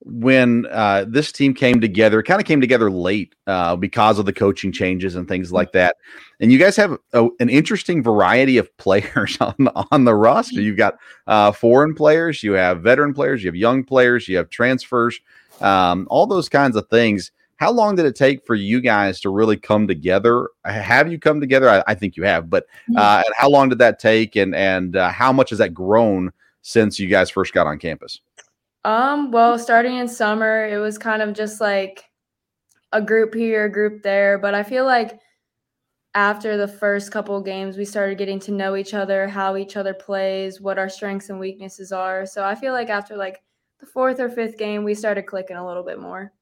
When 0.00 0.66
uh, 0.70 1.04
this 1.08 1.32
team 1.32 1.54
came 1.54 1.80
together, 1.80 2.20
it 2.20 2.24
kind 2.24 2.40
of 2.40 2.46
came 2.46 2.60
together 2.60 2.90
late 2.90 3.34
uh, 3.46 3.74
because 3.76 4.18
of 4.18 4.26
the 4.26 4.32
coaching 4.32 4.70
changes 4.72 5.16
and 5.16 5.26
things 5.26 5.52
like 5.52 5.72
that. 5.72 5.96
And 6.38 6.52
you 6.52 6.58
guys 6.58 6.76
have 6.76 6.96
a, 7.12 7.28
an 7.40 7.48
interesting 7.48 8.02
variety 8.02 8.58
of 8.58 8.74
players 8.78 9.36
on 9.40 9.54
on 9.90 10.04
the 10.04 10.14
roster. 10.14 10.60
You've 10.60 10.76
got 10.76 10.98
uh, 11.26 11.52
foreign 11.52 11.94
players, 11.94 12.42
you 12.42 12.52
have 12.52 12.82
veteran 12.82 13.14
players, 13.14 13.42
you 13.42 13.48
have 13.48 13.56
young 13.56 13.84
players, 13.84 14.28
you 14.28 14.36
have 14.36 14.50
transfers, 14.50 15.18
um, 15.60 16.06
all 16.10 16.26
those 16.26 16.48
kinds 16.48 16.76
of 16.76 16.88
things. 16.88 17.32
How 17.56 17.70
long 17.70 17.96
did 17.96 18.04
it 18.04 18.14
take 18.14 18.44
for 18.44 18.54
you 18.54 18.82
guys 18.82 19.18
to 19.20 19.30
really 19.30 19.56
come 19.56 19.88
together? 19.88 20.50
Have 20.66 21.10
you 21.10 21.18
come 21.18 21.40
together? 21.40 21.70
I, 21.70 21.82
I 21.86 21.94
think 21.94 22.16
you 22.18 22.22
have, 22.24 22.50
but 22.50 22.66
uh, 22.94 23.22
how 23.34 23.48
long 23.48 23.70
did 23.70 23.78
that 23.78 23.98
take? 23.98 24.36
And 24.36 24.54
and 24.54 24.94
uh, 24.94 25.08
how 25.10 25.32
much 25.32 25.50
has 25.50 25.58
that 25.58 25.72
grown 25.72 26.32
since 26.60 27.00
you 27.00 27.08
guys 27.08 27.30
first 27.30 27.54
got 27.54 27.66
on 27.66 27.78
campus? 27.78 28.20
Um, 28.86 29.32
well, 29.32 29.58
starting 29.58 29.96
in 29.96 30.06
summer, 30.06 30.64
it 30.64 30.78
was 30.78 30.96
kind 30.96 31.20
of 31.20 31.32
just 31.32 31.60
like 31.60 32.04
a 32.92 33.02
group 33.02 33.34
here, 33.34 33.64
a 33.64 33.72
group 33.72 34.04
there, 34.04 34.38
but 34.38 34.54
I 34.54 34.62
feel 34.62 34.84
like 34.84 35.18
after 36.14 36.56
the 36.56 36.68
first 36.68 37.10
couple 37.10 37.40
games, 37.40 37.76
we 37.76 37.84
started 37.84 38.16
getting 38.16 38.38
to 38.38 38.52
know 38.52 38.76
each 38.76 38.94
other, 38.94 39.26
how 39.26 39.56
each 39.56 39.76
other 39.76 39.92
plays, 39.92 40.60
what 40.60 40.78
our 40.78 40.88
strengths 40.88 41.30
and 41.30 41.40
weaknesses 41.40 41.90
are. 41.90 42.24
So 42.24 42.44
I 42.44 42.54
feel 42.54 42.72
like 42.72 42.88
after 42.88 43.16
like 43.16 43.42
the 43.80 43.86
fourth 43.86 44.20
or 44.20 44.30
fifth 44.30 44.56
game, 44.56 44.84
we 44.84 44.94
started 44.94 45.26
clicking 45.26 45.56
a 45.56 45.66
little 45.66 45.82
bit 45.82 45.98
more. 45.98 46.32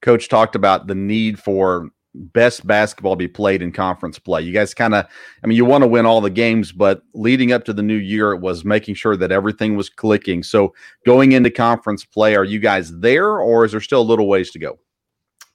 coach 0.00 0.30
talked 0.30 0.56
about 0.56 0.86
the 0.86 0.94
need 0.94 1.38
for 1.38 1.90
best 2.18 2.66
basketball 2.66 3.16
be 3.16 3.28
played 3.28 3.62
in 3.62 3.72
conference 3.72 4.18
play. 4.18 4.42
You 4.42 4.52
guys 4.52 4.74
kind 4.74 4.94
of, 4.94 5.06
I 5.42 5.46
mean, 5.46 5.56
you 5.56 5.64
want 5.64 5.82
to 5.82 5.88
win 5.88 6.06
all 6.06 6.20
the 6.20 6.30
games, 6.30 6.72
but 6.72 7.02
leading 7.14 7.52
up 7.52 7.64
to 7.66 7.72
the 7.72 7.82
new 7.82 7.96
year, 7.96 8.32
it 8.32 8.40
was 8.40 8.64
making 8.64 8.96
sure 8.96 9.16
that 9.16 9.32
everything 9.32 9.76
was 9.76 9.88
clicking. 9.88 10.42
So 10.42 10.74
going 11.06 11.32
into 11.32 11.50
conference 11.50 12.04
play, 12.04 12.36
are 12.36 12.44
you 12.44 12.58
guys 12.58 12.96
there 12.98 13.38
or 13.40 13.64
is 13.64 13.72
there 13.72 13.80
still 13.80 14.00
a 14.00 14.02
little 14.02 14.28
ways 14.28 14.50
to 14.50 14.58
go? 14.58 14.78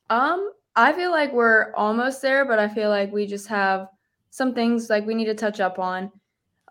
Um, 0.10 0.52
I 0.76 0.94
feel 0.94 1.12
like 1.12 1.34
we're 1.34 1.74
almost 1.76 2.22
there, 2.22 2.46
but 2.46 2.60
I 2.60 2.68
feel 2.68 2.90
like 2.90 3.12
we 3.12 3.28
just 3.28 3.48
have 3.48 3.88
some 4.30 4.54
things 4.54 4.90
like 4.90 5.06
we 5.06 5.16
need 5.16 5.26
to 5.26 5.36
touch 5.36 5.60
up 5.60 5.80
on. 5.80 6.12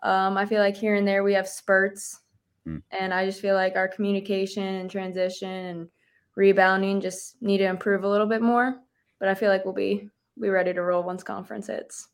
Um, 0.01 0.37
I 0.37 0.45
feel 0.45 0.59
like 0.59 0.75
here 0.75 0.95
and 0.95 1.07
there 1.07 1.23
we 1.23 1.33
have 1.33 1.47
spurts, 1.47 2.19
Hmm. 2.65 2.77
and 2.91 3.13
I 3.13 3.25
just 3.25 3.41
feel 3.41 3.55
like 3.55 3.75
our 3.75 3.89
communication 3.89 4.63
and 4.63 4.89
transition 4.89 5.49
and 5.49 5.89
rebounding 6.35 7.01
just 7.01 7.41
need 7.41 7.57
to 7.59 7.65
improve 7.65 8.03
a 8.03 8.09
little 8.09 8.27
bit 8.27 8.41
more. 8.41 8.79
But 9.23 9.29
I 9.29 9.35
feel 9.35 9.49
like 9.49 9.63
we'll 9.63 9.73
be 9.73 10.09
be 10.37 10.49
ready 10.49 10.73
to 10.73 10.81
roll 10.81 11.01
once 11.01 11.23
conference 11.23 11.67
hits. 11.67 12.09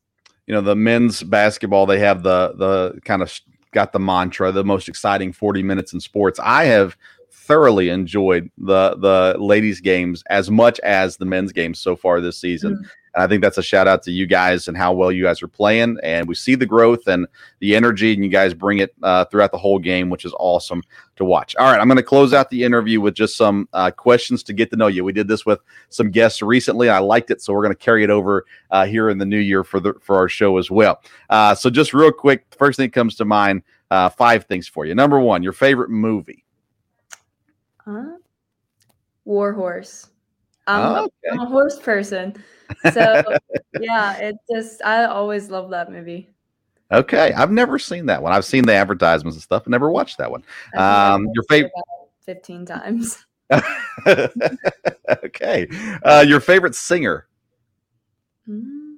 You 0.46 0.54
know, 0.54 0.60
the 0.60 0.76
men's 0.76 1.24
basketball, 1.24 1.84
they 1.84 1.98
have 1.98 2.22
the, 2.22 2.54
the 2.54 3.00
kind 3.04 3.20
of 3.20 3.36
got 3.72 3.92
the 3.92 3.98
mantra, 3.98 4.52
the 4.52 4.62
most 4.62 4.88
exciting 4.88 5.32
40 5.32 5.64
minutes 5.64 5.92
in 5.92 5.98
sports. 5.98 6.38
I 6.40 6.66
have 6.66 6.96
thoroughly 7.32 7.88
enjoyed 7.88 8.48
the 8.58 8.94
the 8.94 9.34
ladies 9.40 9.80
games 9.80 10.22
as 10.30 10.52
much 10.52 10.78
as 10.84 11.16
the 11.16 11.24
men's 11.24 11.50
games 11.50 11.80
so 11.80 11.96
far 11.96 12.20
this 12.20 12.38
season. 12.38 12.76
Mhm. 12.76 12.90
And 13.14 13.24
I 13.24 13.26
think 13.26 13.42
that's 13.42 13.58
a 13.58 13.62
shout 13.62 13.88
out 13.88 14.02
to 14.04 14.10
you 14.10 14.26
guys 14.26 14.68
and 14.68 14.76
how 14.76 14.92
well 14.92 15.10
you 15.10 15.24
guys 15.24 15.42
are 15.42 15.48
playing. 15.48 15.98
And 16.02 16.28
we 16.28 16.34
see 16.34 16.54
the 16.54 16.66
growth 16.66 17.06
and 17.06 17.26
the 17.58 17.74
energy, 17.74 18.12
and 18.12 18.22
you 18.24 18.30
guys 18.30 18.54
bring 18.54 18.78
it 18.78 18.94
uh, 19.02 19.24
throughout 19.26 19.52
the 19.52 19.58
whole 19.58 19.78
game, 19.78 20.10
which 20.10 20.24
is 20.24 20.34
awesome 20.38 20.82
to 21.16 21.24
watch. 21.24 21.56
All 21.56 21.70
right, 21.70 21.80
I'm 21.80 21.88
going 21.88 21.96
to 21.96 22.02
close 22.02 22.32
out 22.32 22.50
the 22.50 22.62
interview 22.62 23.00
with 23.00 23.14
just 23.14 23.36
some 23.36 23.68
uh, 23.72 23.90
questions 23.90 24.42
to 24.44 24.52
get 24.52 24.70
to 24.70 24.76
know 24.76 24.86
you. 24.86 25.04
We 25.04 25.12
did 25.12 25.28
this 25.28 25.44
with 25.44 25.60
some 25.88 26.10
guests 26.10 26.42
recently. 26.42 26.88
I 26.88 26.98
liked 26.98 27.30
it, 27.30 27.42
so 27.42 27.52
we're 27.52 27.62
going 27.62 27.74
to 27.74 27.84
carry 27.84 28.04
it 28.04 28.10
over 28.10 28.46
uh, 28.70 28.86
here 28.86 29.10
in 29.10 29.18
the 29.18 29.26
new 29.26 29.38
year 29.38 29.64
for 29.64 29.80
the 29.80 29.94
for 30.00 30.16
our 30.16 30.28
show 30.28 30.58
as 30.58 30.70
well. 30.70 31.02
Uh, 31.28 31.54
so 31.54 31.70
just 31.70 31.92
real 31.92 32.12
quick, 32.12 32.46
first 32.56 32.76
thing 32.76 32.86
that 32.86 32.92
comes 32.92 33.16
to 33.16 33.24
mind, 33.24 33.62
uh, 33.90 34.08
five 34.08 34.44
things 34.44 34.68
for 34.68 34.86
you. 34.86 34.94
Number 34.94 35.18
one, 35.18 35.42
your 35.42 35.52
favorite 35.52 35.90
movie. 35.90 36.44
Huh? 37.78 38.18
War 39.24 39.52
horse. 39.52 40.08
I'm, 40.70 40.82
a- 40.82 41.00
Oh, 41.00 41.04
okay. 41.04 41.32
I'm 41.32 41.40
a 41.40 41.46
horse 41.46 41.78
person, 41.78 42.34
so 42.92 43.22
yeah, 43.80 44.16
it 44.18 44.36
just 44.50 44.84
I 44.84 45.04
always 45.04 45.50
love 45.50 45.70
that 45.70 45.90
movie. 45.90 46.30
Okay, 46.92 47.32
I've 47.32 47.50
never 47.50 47.78
seen 47.78 48.06
that 48.06 48.22
one. 48.22 48.32
I've 48.32 48.44
seen 48.44 48.64
the 48.66 48.74
advertisements 48.74 49.36
and 49.36 49.42
stuff, 49.42 49.64
and 49.64 49.70
never 49.72 49.90
watched 49.90 50.18
that 50.18 50.30
one. 50.30 50.42
I 50.74 50.76
think 50.76 50.82
I've 50.82 51.14
Um, 51.14 51.28
your 51.34 51.44
favorite? 51.44 51.72
Fifteen 52.24 52.66
times. 52.66 53.24
okay, 55.24 55.68
uh, 56.04 56.24
your 56.26 56.40
favorite 56.40 56.74
singer. 56.74 57.26
Mm. 58.48 58.96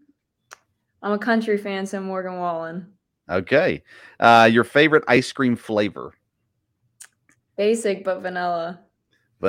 I'm 1.03 1.13
a 1.13 1.19
country 1.19 1.57
fan, 1.57 1.87
so 1.87 2.01
Morgan 2.01 2.39
Wallen. 2.39 2.93
Okay, 3.31 3.83
uh, 4.21 4.49
your 4.53 4.65
favorite 4.65 5.05
ice 5.09 5.33
cream 5.33 5.57
flavor. 5.57 6.13
Basic 7.57 8.05
but 8.05 8.21
vanilla. 8.21 8.81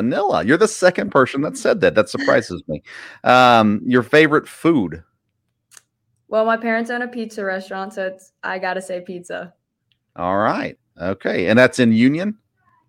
Vanilla. 0.03 0.43
You're 0.43 0.57
the 0.57 0.67
second 0.67 1.11
person 1.11 1.41
that 1.43 1.55
said 1.55 1.79
that. 1.81 1.95
That 1.95 2.09
surprises 2.09 2.61
me. 2.67 2.83
Um, 3.23 3.79
your 3.85 4.03
favorite 4.03 4.47
food. 4.49 5.03
Well, 6.27 6.45
my 6.45 6.57
parents 6.57 6.89
own 6.89 7.03
a 7.03 7.07
pizza 7.07 7.45
restaurant, 7.45 7.93
so 7.93 8.07
it's 8.07 8.33
I 8.43 8.57
gotta 8.59 8.81
say 8.81 8.99
pizza. 9.01 9.53
All 10.17 10.37
right. 10.37 10.77
Okay, 10.99 11.47
and 11.47 11.57
that's 11.57 11.79
in 11.79 11.93
Union. 11.93 12.37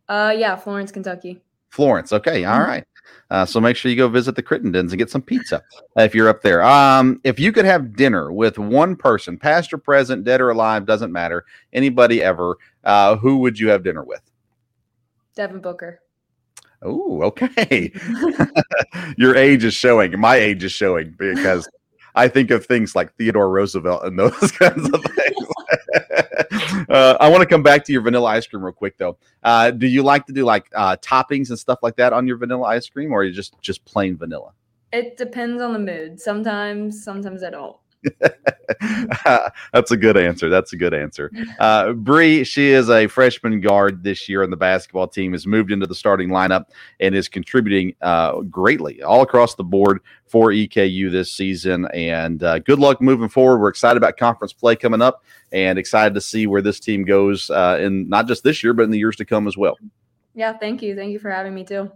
Uh, 0.09 0.35
yeah, 0.37 0.57
Florence, 0.57 0.91
Kentucky. 0.91 1.41
Florence. 1.71 2.13
Okay. 2.13 2.45
All 2.45 2.59
Mhm. 2.61 2.67
right. 2.67 2.85
Uh, 3.31 3.45
so 3.45 3.61
make 3.61 3.77
sure 3.77 3.91
you 3.91 3.97
go 3.97 4.09
visit 4.09 4.35
the 4.35 4.43
Crittendons 4.43 4.93
and 4.93 4.99
get 4.99 5.11
some 5.11 5.21
pizza 5.23 5.63
uh, 5.99 6.03
if 6.03 6.15
you're 6.15 6.29
up 6.29 6.41
there. 6.43 6.63
Um, 6.63 7.21
if 7.25 7.39
you 7.39 7.53
could 7.53 7.65
have 7.67 7.97
dinner 7.97 8.33
with 8.33 8.59
one 8.59 8.97
person, 8.97 9.37
past 9.39 9.73
or 9.75 9.79
present, 9.79 10.25
dead 10.25 10.41
or 10.41 10.51
alive, 10.51 10.87
doesn't 10.87 11.13
matter, 11.13 11.45
anybody 11.73 12.23
ever, 12.23 12.57
uh, 12.85 13.17
who 13.17 13.39
would 13.39 13.59
you 13.59 13.69
have 13.69 13.83
dinner 13.83 14.05
with? 14.05 14.23
Devin 15.35 15.61
Booker. 15.61 16.01
Oh, 16.85 17.23
okay. 17.23 17.91
Your 19.17 19.37
age 19.37 19.65
is 19.65 19.75
showing. 19.75 20.19
My 20.21 20.37
age 20.37 20.63
is 20.63 20.73
showing 20.73 21.15
because 21.19 21.69
I 22.15 22.29
think 22.29 22.51
of 22.51 22.67
things 22.67 22.95
like 22.95 23.15
Theodore 23.17 23.51
Roosevelt 23.51 24.05
and 24.05 24.19
those 24.19 24.53
kinds 24.53 24.89
of 24.91 25.03
things. 25.03 25.47
uh, 26.89 27.17
I 27.19 27.29
want 27.29 27.43
to 27.43 27.47
come 27.47 27.63
back 27.63 27.85
to 27.85 27.93
your 27.93 28.03
vanilla 28.03 28.31
ice 28.31 28.47
cream 28.47 28.63
real 28.65 28.73
quick, 28.73 28.99
though. 28.99 29.17
Uh, 29.43 29.71
do 29.71 29.87
you 29.87 30.03
like 30.03 30.27
to 30.27 30.33
do 30.33 30.45
like 30.45 30.71
uh, 30.75 30.97
toppings 30.97 31.49
and 31.49 31.59
stuff 31.59 31.79
like 31.83 31.97
that 31.97 32.13
on 32.13 32.27
your 32.27 32.37
vanilla 32.37 32.65
ice 32.65 32.89
cream, 32.89 33.13
or 33.13 33.25
you 33.25 33.33
just 33.33 33.61
just 33.61 33.85
plain 33.85 34.17
vanilla? 34.17 34.53
It 34.93 35.17
depends 35.17 35.61
on 35.61 35.73
the 35.73 35.79
mood. 35.79 36.21
Sometimes, 36.21 37.03
sometimes 37.03 37.43
I 37.43 37.51
don't. 37.51 37.77
That's 39.73 39.91
a 39.91 39.97
good 39.97 40.17
answer. 40.17 40.49
That's 40.49 40.73
a 40.73 40.77
good 40.77 40.95
answer. 40.95 41.31
Uh, 41.59 41.93
Brie, 41.93 42.45
she 42.45 42.69
is 42.69 42.91
a 42.91 43.07
freshman 43.07 43.61
guard 43.61 44.03
this 44.03 44.29
year 44.29 44.43
on 44.43 44.51
the 44.51 44.57
basketball 44.57 45.09
team, 45.09 45.33
has 45.33 45.47
moved 45.47 45.73
into 45.73 45.87
the 45.87 45.95
starting 45.95 46.29
lineup 46.29 46.67
and 47.01 47.15
is 47.15 47.29
contributing 47.29 47.95
uh, 48.03 48.41
greatly 48.43 49.03
all 49.03 49.23
across 49.23 49.55
the 49.55 49.65
board 49.65 50.01
for 50.27 50.49
EKU 50.51 51.11
this 51.11 51.33
season. 51.33 51.87
And 51.95 52.43
uh, 52.43 52.59
good 52.61 52.79
luck 52.79 53.01
moving 53.01 53.29
forward. 53.29 53.61
We're 53.61 53.69
excited 53.69 53.97
about 53.97 54.17
conference 54.17 54.53
play 54.53 54.77
coming 54.77 55.03
up 55.03 55.25
and 55.53 55.79
excited 55.79 56.15
to 56.15 56.21
see 56.21 56.47
where 56.47 56.63
this 56.63 56.81
team 56.81 57.05
goes 57.05 57.51
uh, 57.51 57.79
in 57.81 58.09
not 58.09 58.27
just 58.27 58.43
this 58.45 58.63
year, 58.63 58.73
but 58.75 58.83
in 58.83 58.91
the 58.91 58.99
years 58.99 59.17
to 59.17 59.25
come 59.25 59.47
as 59.47 59.57
well. 59.57 59.79
Yeah, 60.35 60.57
thank 60.59 60.83
you. 60.83 60.97
Thank 60.97 61.13
you 61.13 61.19
for 61.19 61.31
having 61.31 61.55
me 61.55 61.65
too. 61.65 61.91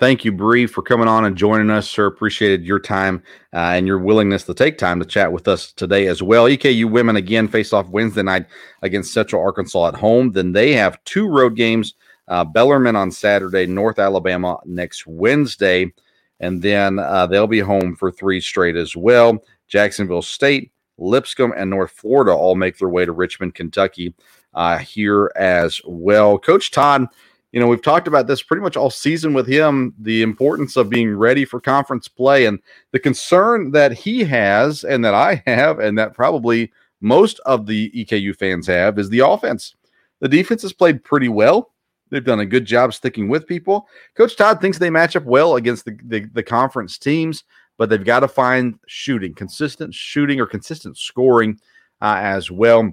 Thank 0.00 0.24
you, 0.24 0.32
Brie, 0.32 0.66
for 0.66 0.82
coming 0.82 1.06
on 1.06 1.24
and 1.24 1.36
joining 1.36 1.70
us, 1.70 1.88
sir. 1.88 2.06
Appreciated 2.06 2.64
your 2.64 2.80
time 2.80 3.22
uh, 3.52 3.58
and 3.58 3.86
your 3.86 3.98
willingness 4.00 4.42
to 4.44 4.54
take 4.54 4.76
time 4.76 4.98
to 4.98 5.06
chat 5.06 5.30
with 5.30 5.46
us 5.46 5.72
today 5.72 6.08
as 6.08 6.20
well. 6.20 6.46
EKU 6.46 6.90
women 6.90 7.14
again 7.14 7.46
face 7.46 7.72
off 7.72 7.88
Wednesday 7.88 8.22
night 8.22 8.46
against 8.82 9.12
Central 9.12 9.40
Arkansas 9.40 9.88
at 9.88 9.94
home. 9.94 10.32
Then 10.32 10.50
they 10.50 10.72
have 10.72 11.02
two 11.04 11.28
road 11.28 11.54
games 11.56 11.94
uh, 12.26 12.44
Bellarmine 12.44 12.96
on 12.96 13.10
Saturday, 13.10 13.66
North 13.66 13.98
Alabama 13.98 14.58
next 14.64 15.06
Wednesday, 15.06 15.92
and 16.40 16.60
then 16.60 16.98
uh, 16.98 17.26
they'll 17.26 17.46
be 17.46 17.60
home 17.60 17.94
for 17.94 18.10
three 18.10 18.40
straight 18.40 18.76
as 18.76 18.96
well. 18.96 19.44
Jacksonville 19.68 20.22
State, 20.22 20.72
Lipscomb, 20.98 21.52
and 21.56 21.70
North 21.70 21.92
Florida 21.92 22.32
all 22.32 22.56
make 22.56 22.78
their 22.78 22.88
way 22.88 23.04
to 23.04 23.12
Richmond, 23.12 23.54
Kentucky 23.54 24.14
uh, 24.54 24.78
here 24.78 25.30
as 25.36 25.80
well. 25.84 26.38
Coach 26.38 26.70
Todd 26.70 27.06
you 27.54 27.60
know, 27.60 27.68
we've 27.68 27.80
talked 27.80 28.08
about 28.08 28.26
this 28.26 28.42
pretty 28.42 28.62
much 28.62 28.76
all 28.76 28.90
season 28.90 29.32
with 29.32 29.46
him 29.46 29.94
the 30.00 30.22
importance 30.22 30.76
of 30.76 30.90
being 30.90 31.14
ready 31.14 31.44
for 31.44 31.60
conference 31.60 32.08
play 32.08 32.46
and 32.46 32.58
the 32.90 32.98
concern 32.98 33.70
that 33.70 33.92
he 33.92 34.24
has 34.24 34.82
and 34.82 35.04
that 35.04 35.14
I 35.14 35.40
have, 35.46 35.78
and 35.78 35.96
that 35.96 36.14
probably 36.14 36.72
most 37.00 37.38
of 37.46 37.66
the 37.66 37.92
EKU 37.92 38.34
fans 38.34 38.66
have 38.66 38.98
is 38.98 39.08
the 39.08 39.20
offense. 39.20 39.76
The 40.18 40.28
defense 40.28 40.62
has 40.62 40.72
played 40.72 41.04
pretty 41.04 41.28
well. 41.28 41.70
They've 42.10 42.24
done 42.24 42.40
a 42.40 42.46
good 42.46 42.64
job 42.64 42.92
sticking 42.92 43.28
with 43.28 43.46
people. 43.46 43.86
Coach 44.16 44.34
Todd 44.34 44.60
thinks 44.60 44.78
they 44.78 44.90
match 44.90 45.14
up 45.14 45.24
well 45.24 45.54
against 45.54 45.84
the, 45.84 45.96
the, 46.02 46.24
the 46.32 46.42
conference 46.42 46.98
teams, 46.98 47.44
but 47.78 47.88
they've 47.88 48.04
got 48.04 48.20
to 48.20 48.28
find 48.28 48.80
shooting, 48.88 49.32
consistent 49.32 49.94
shooting 49.94 50.40
or 50.40 50.46
consistent 50.46 50.98
scoring 50.98 51.60
uh, 52.02 52.16
as 52.18 52.50
well. 52.50 52.92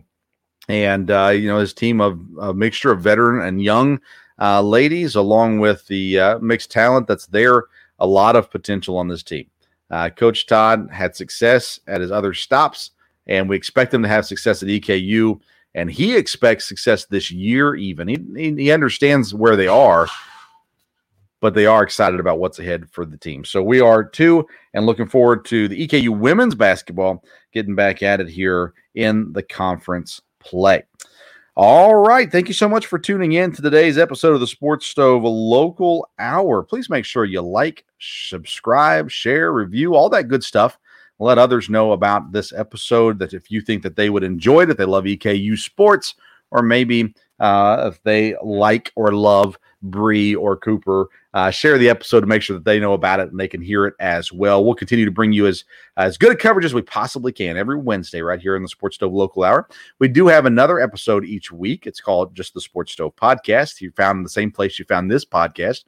And, 0.70 1.10
uh, 1.10 1.30
you 1.30 1.48
know, 1.48 1.58
his 1.58 1.74
team 1.74 2.00
of 2.00 2.22
a 2.40 2.54
mixture 2.54 2.92
of 2.92 3.02
veteran 3.02 3.42
and 3.48 3.64
young 3.64 4.00
uh, 4.42 4.62
ladies, 4.62 5.16
along 5.16 5.60
with 5.60 5.86
the 5.88 6.20
uh, 6.20 6.40
mixed 6.40 6.72
talent 6.72 7.08
that's 7.08 7.28
there, 7.28 7.66
a 8.00 8.08
lot 8.08 8.36
of 8.36 8.50
potential 8.50 8.98
on 8.98 9.08
this 9.08 9.22
team. 9.22 9.46
Uh, 9.92 10.10
Coach 10.10 10.48
Todd 10.48 10.90
had 10.92 11.16
success 11.16 11.80
at 11.88 12.02
his 12.02 12.12
other 12.12 12.34
stops, 12.34 12.92
and 13.28 13.48
we 13.48 13.56
expect 13.56 13.94
him 13.94 14.02
to 14.02 14.08
have 14.08 14.26
success 14.26 14.64
at 14.64 14.70
EKU. 14.70 15.40
And 15.76 15.92
he 15.92 16.18
expects 16.18 16.68
success 16.68 17.06
this 17.06 17.32
year, 17.32 17.76
even. 17.76 18.08
He, 18.08 18.18
he, 18.36 18.56
he 18.56 18.72
understands 18.72 19.34
where 19.34 19.56
they 19.56 19.68
are, 19.68 20.08
but 21.40 21.54
they 21.54 21.66
are 21.66 21.84
excited 21.84 22.20
about 22.20 22.40
what's 22.40 22.60
ahead 22.60 22.90
for 22.90 23.06
the 23.06 23.18
team. 23.18 23.46
So 23.46 23.62
we 23.62 23.80
are 23.80 24.04
too, 24.04 24.48
and 24.74 24.86
looking 24.86 25.08
forward 25.08 25.46
to 25.46 25.68
the 25.68 25.88
EKU 25.88 26.18
women's 26.18 26.56
basketball 26.56 27.24
getting 27.54 27.76
back 27.76 28.02
at 28.02 28.20
it 28.20 28.28
here 28.28 28.74
in 28.96 29.32
the 29.34 29.44
conference 29.44 30.20
play. 30.40 30.84
All 31.58 31.96
right. 31.96 32.32
Thank 32.32 32.48
you 32.48 32.54
so 32.54 32.70
much 32.70 32.86
for 32.86 32.98
tuning 32.98 33.34
in 33.34 33.52
to 33.52 33.62
today's 33.62 33.98
episode 33.98 34.34
of 34.34 34.40
the 34.40 34.48
Sports 34.48 34.88
Stove 34.88 35.24
Local 35.24 36.10
Hour. 36.18 36.64
Please 36.64 36.90
make 36.90 37.04
sure 37.04 37.26
you 37.26 37.42
like, 37.42 37.84
subscribe, 38.00 39.12
share, 39.12 39.52
review, 39.52 39.94
all 39.94 40.08
that 40.10 40.30
good 40.30 40.46
stuff. 40.46 40.80
Let 41.20 41.38
others 41.38 41.70
know 41.70 41.92
about 41.92 42.32
this 42.32 42.54
episode 42.54 43.20
that 43.20 43.34
if 43.34 43.52
you 43.52 43.60
think 43.60 43.84
that 43.84 43.98
they 43.98 44.10
would 44.10 44.24
enjoy 44.24 44.62
it, 44.62 44.70
if 44.70 44.78
they 44.78 44.86
love 44.86 45.04
EKU 45.04 45.60
sports, 45.60 46.16
or 46.52 46.62
maybe 46.62 47.14
uh, 47.42 47.92
if 47.92 48.02
they 48.04 48.34
like 48.42 48.94
or 48.96 49.12
love 49.12 49.58
Brie 49.82 50.36
or 50.36 50.58
Cooper, 50.58 51.08
uh, 51.34 51.50
share 51.50 51.78
the 51.78 51.90
episode 51.90 52.22
to 52.22 52.28
make 52.28 52.42
sure 52.42 52.56
that 52.56 52.66
they 52.66 52.80
know 52.80 52.94
about 52.94 53.20
it 53.20 53.32
and 53.32 53.40
they 53.40 53.48
can 53.48 53.62
hear 53.62 53.86
it 53.86 53.94
as 54.00 54.32
well. 54.32 54.64
We'll 54.64 54.76
continue 54.76 55.06
to 55.06 55.12
bring 55.12 55.32
you 55.32 55.48
as 55.48 55.64
as 55.98 56.18
good 56.18 56.32
a 56.32 56.36
coverage 56.36 56.66
as 56.66 56.74
we 56.74 56.82
possibly 56.82 57.32
can 57.32 57.58
every 57.58 57.78
Wednesday 57.78 58.22
right 58.22 58.40
here 58.40 58.56
in 58.56 58.62
the 58.62 58.68
Sports 58.68 58.96
Stove 58.96 59.14
Local 59.14 59.44
Hour. 59.44 59.68
We 60.00 60.08
do 60.08 60.28
have 60.28 60.46
another 60.46 60.80
episode 60.80 61.26
each 61.26 61.52
week. 61.52 61.88
It's 61.88 62.02
called 62.02 62.36
just 62.36 62.54
the 62.54 62.62
Sports 62.62 62.94
Stove 62.94 63.16
Podcast. 63.16 63.82
You 63.82 63.92
found 63.92 64.18
in 64.18 64.24
the 64.24 64.30
same 64.30 64.52
place 64.52 64.78
you 64.78 64.86
found 64.86 65.10
this 65.10 65.26
podcast. 65.26 65.84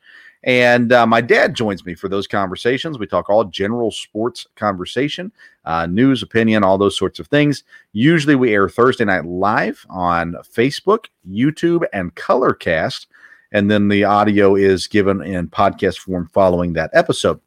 And 0.45 0.91
uh, 0.91 1.05
my 1.05 1.21
dad 1.21 1.55
joins 1.55 1.85
me 1.85 1.95
for 1.95 2.09
those 2.09 2.27
conversations. 2.27 2.99
We 2.99 3.07
talk 3.07 3.29
all 3.29 3.45
general 3.45 3.91
sports 3.91 4.45
conversation, 4.55 5.31
uh, 5.63 5.85
news, 5.85 6.21
opinion, 6.21 6.63
all 6.63 6.77
those 6.77 6.97
sorts 6.97 7.19
of 7.19 7.27
things. 7.27 7.63
Usually 7.93 8.35
we 8.35 8.53
air 8.53 8.67
Thursday 8.67 9.05
night 9.05 9.25
live 9.25 9.85
on 9.89 10.35
Facebook, 10.43 11.05
YouTube, 11.29 11.85
and 11.93 12.13
Colorcast 12.15 13.07
and 13.53 13.71
then 13.71 13.87
the 13.87 14.03
audio 14.03 14.55
is 14.55 14.87
given 14.87 15.21
in 15.21 15.47
podcast 15.47 15.99
form 15.99 16.29
following 16.33 16.73
that 16.73 16.89
episode. 16.93 17.39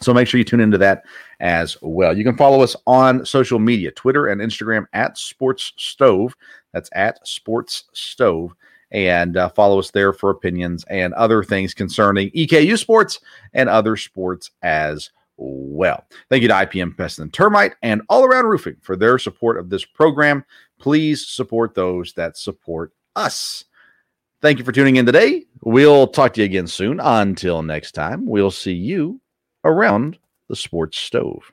So 0.00 0.14
make 0.14 0.28
sure 0.28 0.38
you 0.38 0.44
tune 0.44 0.60
into 0.60 0.78
that 0.78 1.04
as 1.40 1.76
well. 1.82 2.16
You 2.16 2.22
can 2.22 2.36
follow 2.36 2.62
us 2.62 2.76
on 2.86 3.26
social 3.26 3.58
media, 3.58 3.90
Twitter 3.90 4.28
and 4.28 4.40
Instagram 4.40 4.86
at 4.92 5.18
Sports 5.18 5.72
Stove. 5.76 6.36
That's 6.72 6.90
at 6.92 7.26
Sports 7.26 7.84
Stove. 7.92 8.54
And 8.90 9.36
uh, 9.36 9.48
follow 9.50 9.78
us 9.78 9.90
there 9.90 10.12
for 10.12 10.30
opinions 10.30 10.84
and 10.88 11.12
other 11.14 11.42
things 11.42 11.74
concerning 11.74 12.30
EKU 12.30 12.78
sports 12.78 13.20
and 13.52 13.68
other 13.68 13.96
sports 13.96 14.50
as 14.62 15.10
well. 15.36 16.04
Thank 16.30 16.42
you 16.42 16.48
to 16.48 16.54
IPM 16.54 16.96
Pest 16.96 17.18
and 17.18 17.32
Termite 17.32 17.74
and 17.82 18.02
All 18.08 18.24
Around 18.24 18.46
Roofing 18.46 18.76
for 18.80 18.96
their 18.96 19.18
support 19.18 19.58
of 19.58 19.68
this 19.68 19.84
program. 19.84 20.44
Please 20.78 21.26
support 21.26 21.74
those 21.74 22.14
that 22.14 22.38
support 22.38 22.92
us. 23.14 23.64
Thank 24.40 24.58
you 24.58 24.64
for 24.64 24.70
tuning 24.70 24.96
in 24.96 25.04
today. 25.04 25.46
We'll 25.62 26.06
talk 26.06 26.34
to 26.34 26.40
you 26.40 26.44
again 26.44 26.68
soon. 26.68 27.00
Until 27.00 27.62
next 27.62 27.92
time, 27.92 28.24
we'll 28.24 28.52
see 28.52 28.72
you 28.72 29.20
around 29.64 30.18
the 30.48 30.54
sports 30.54 30.96
stove. 30.96 31.52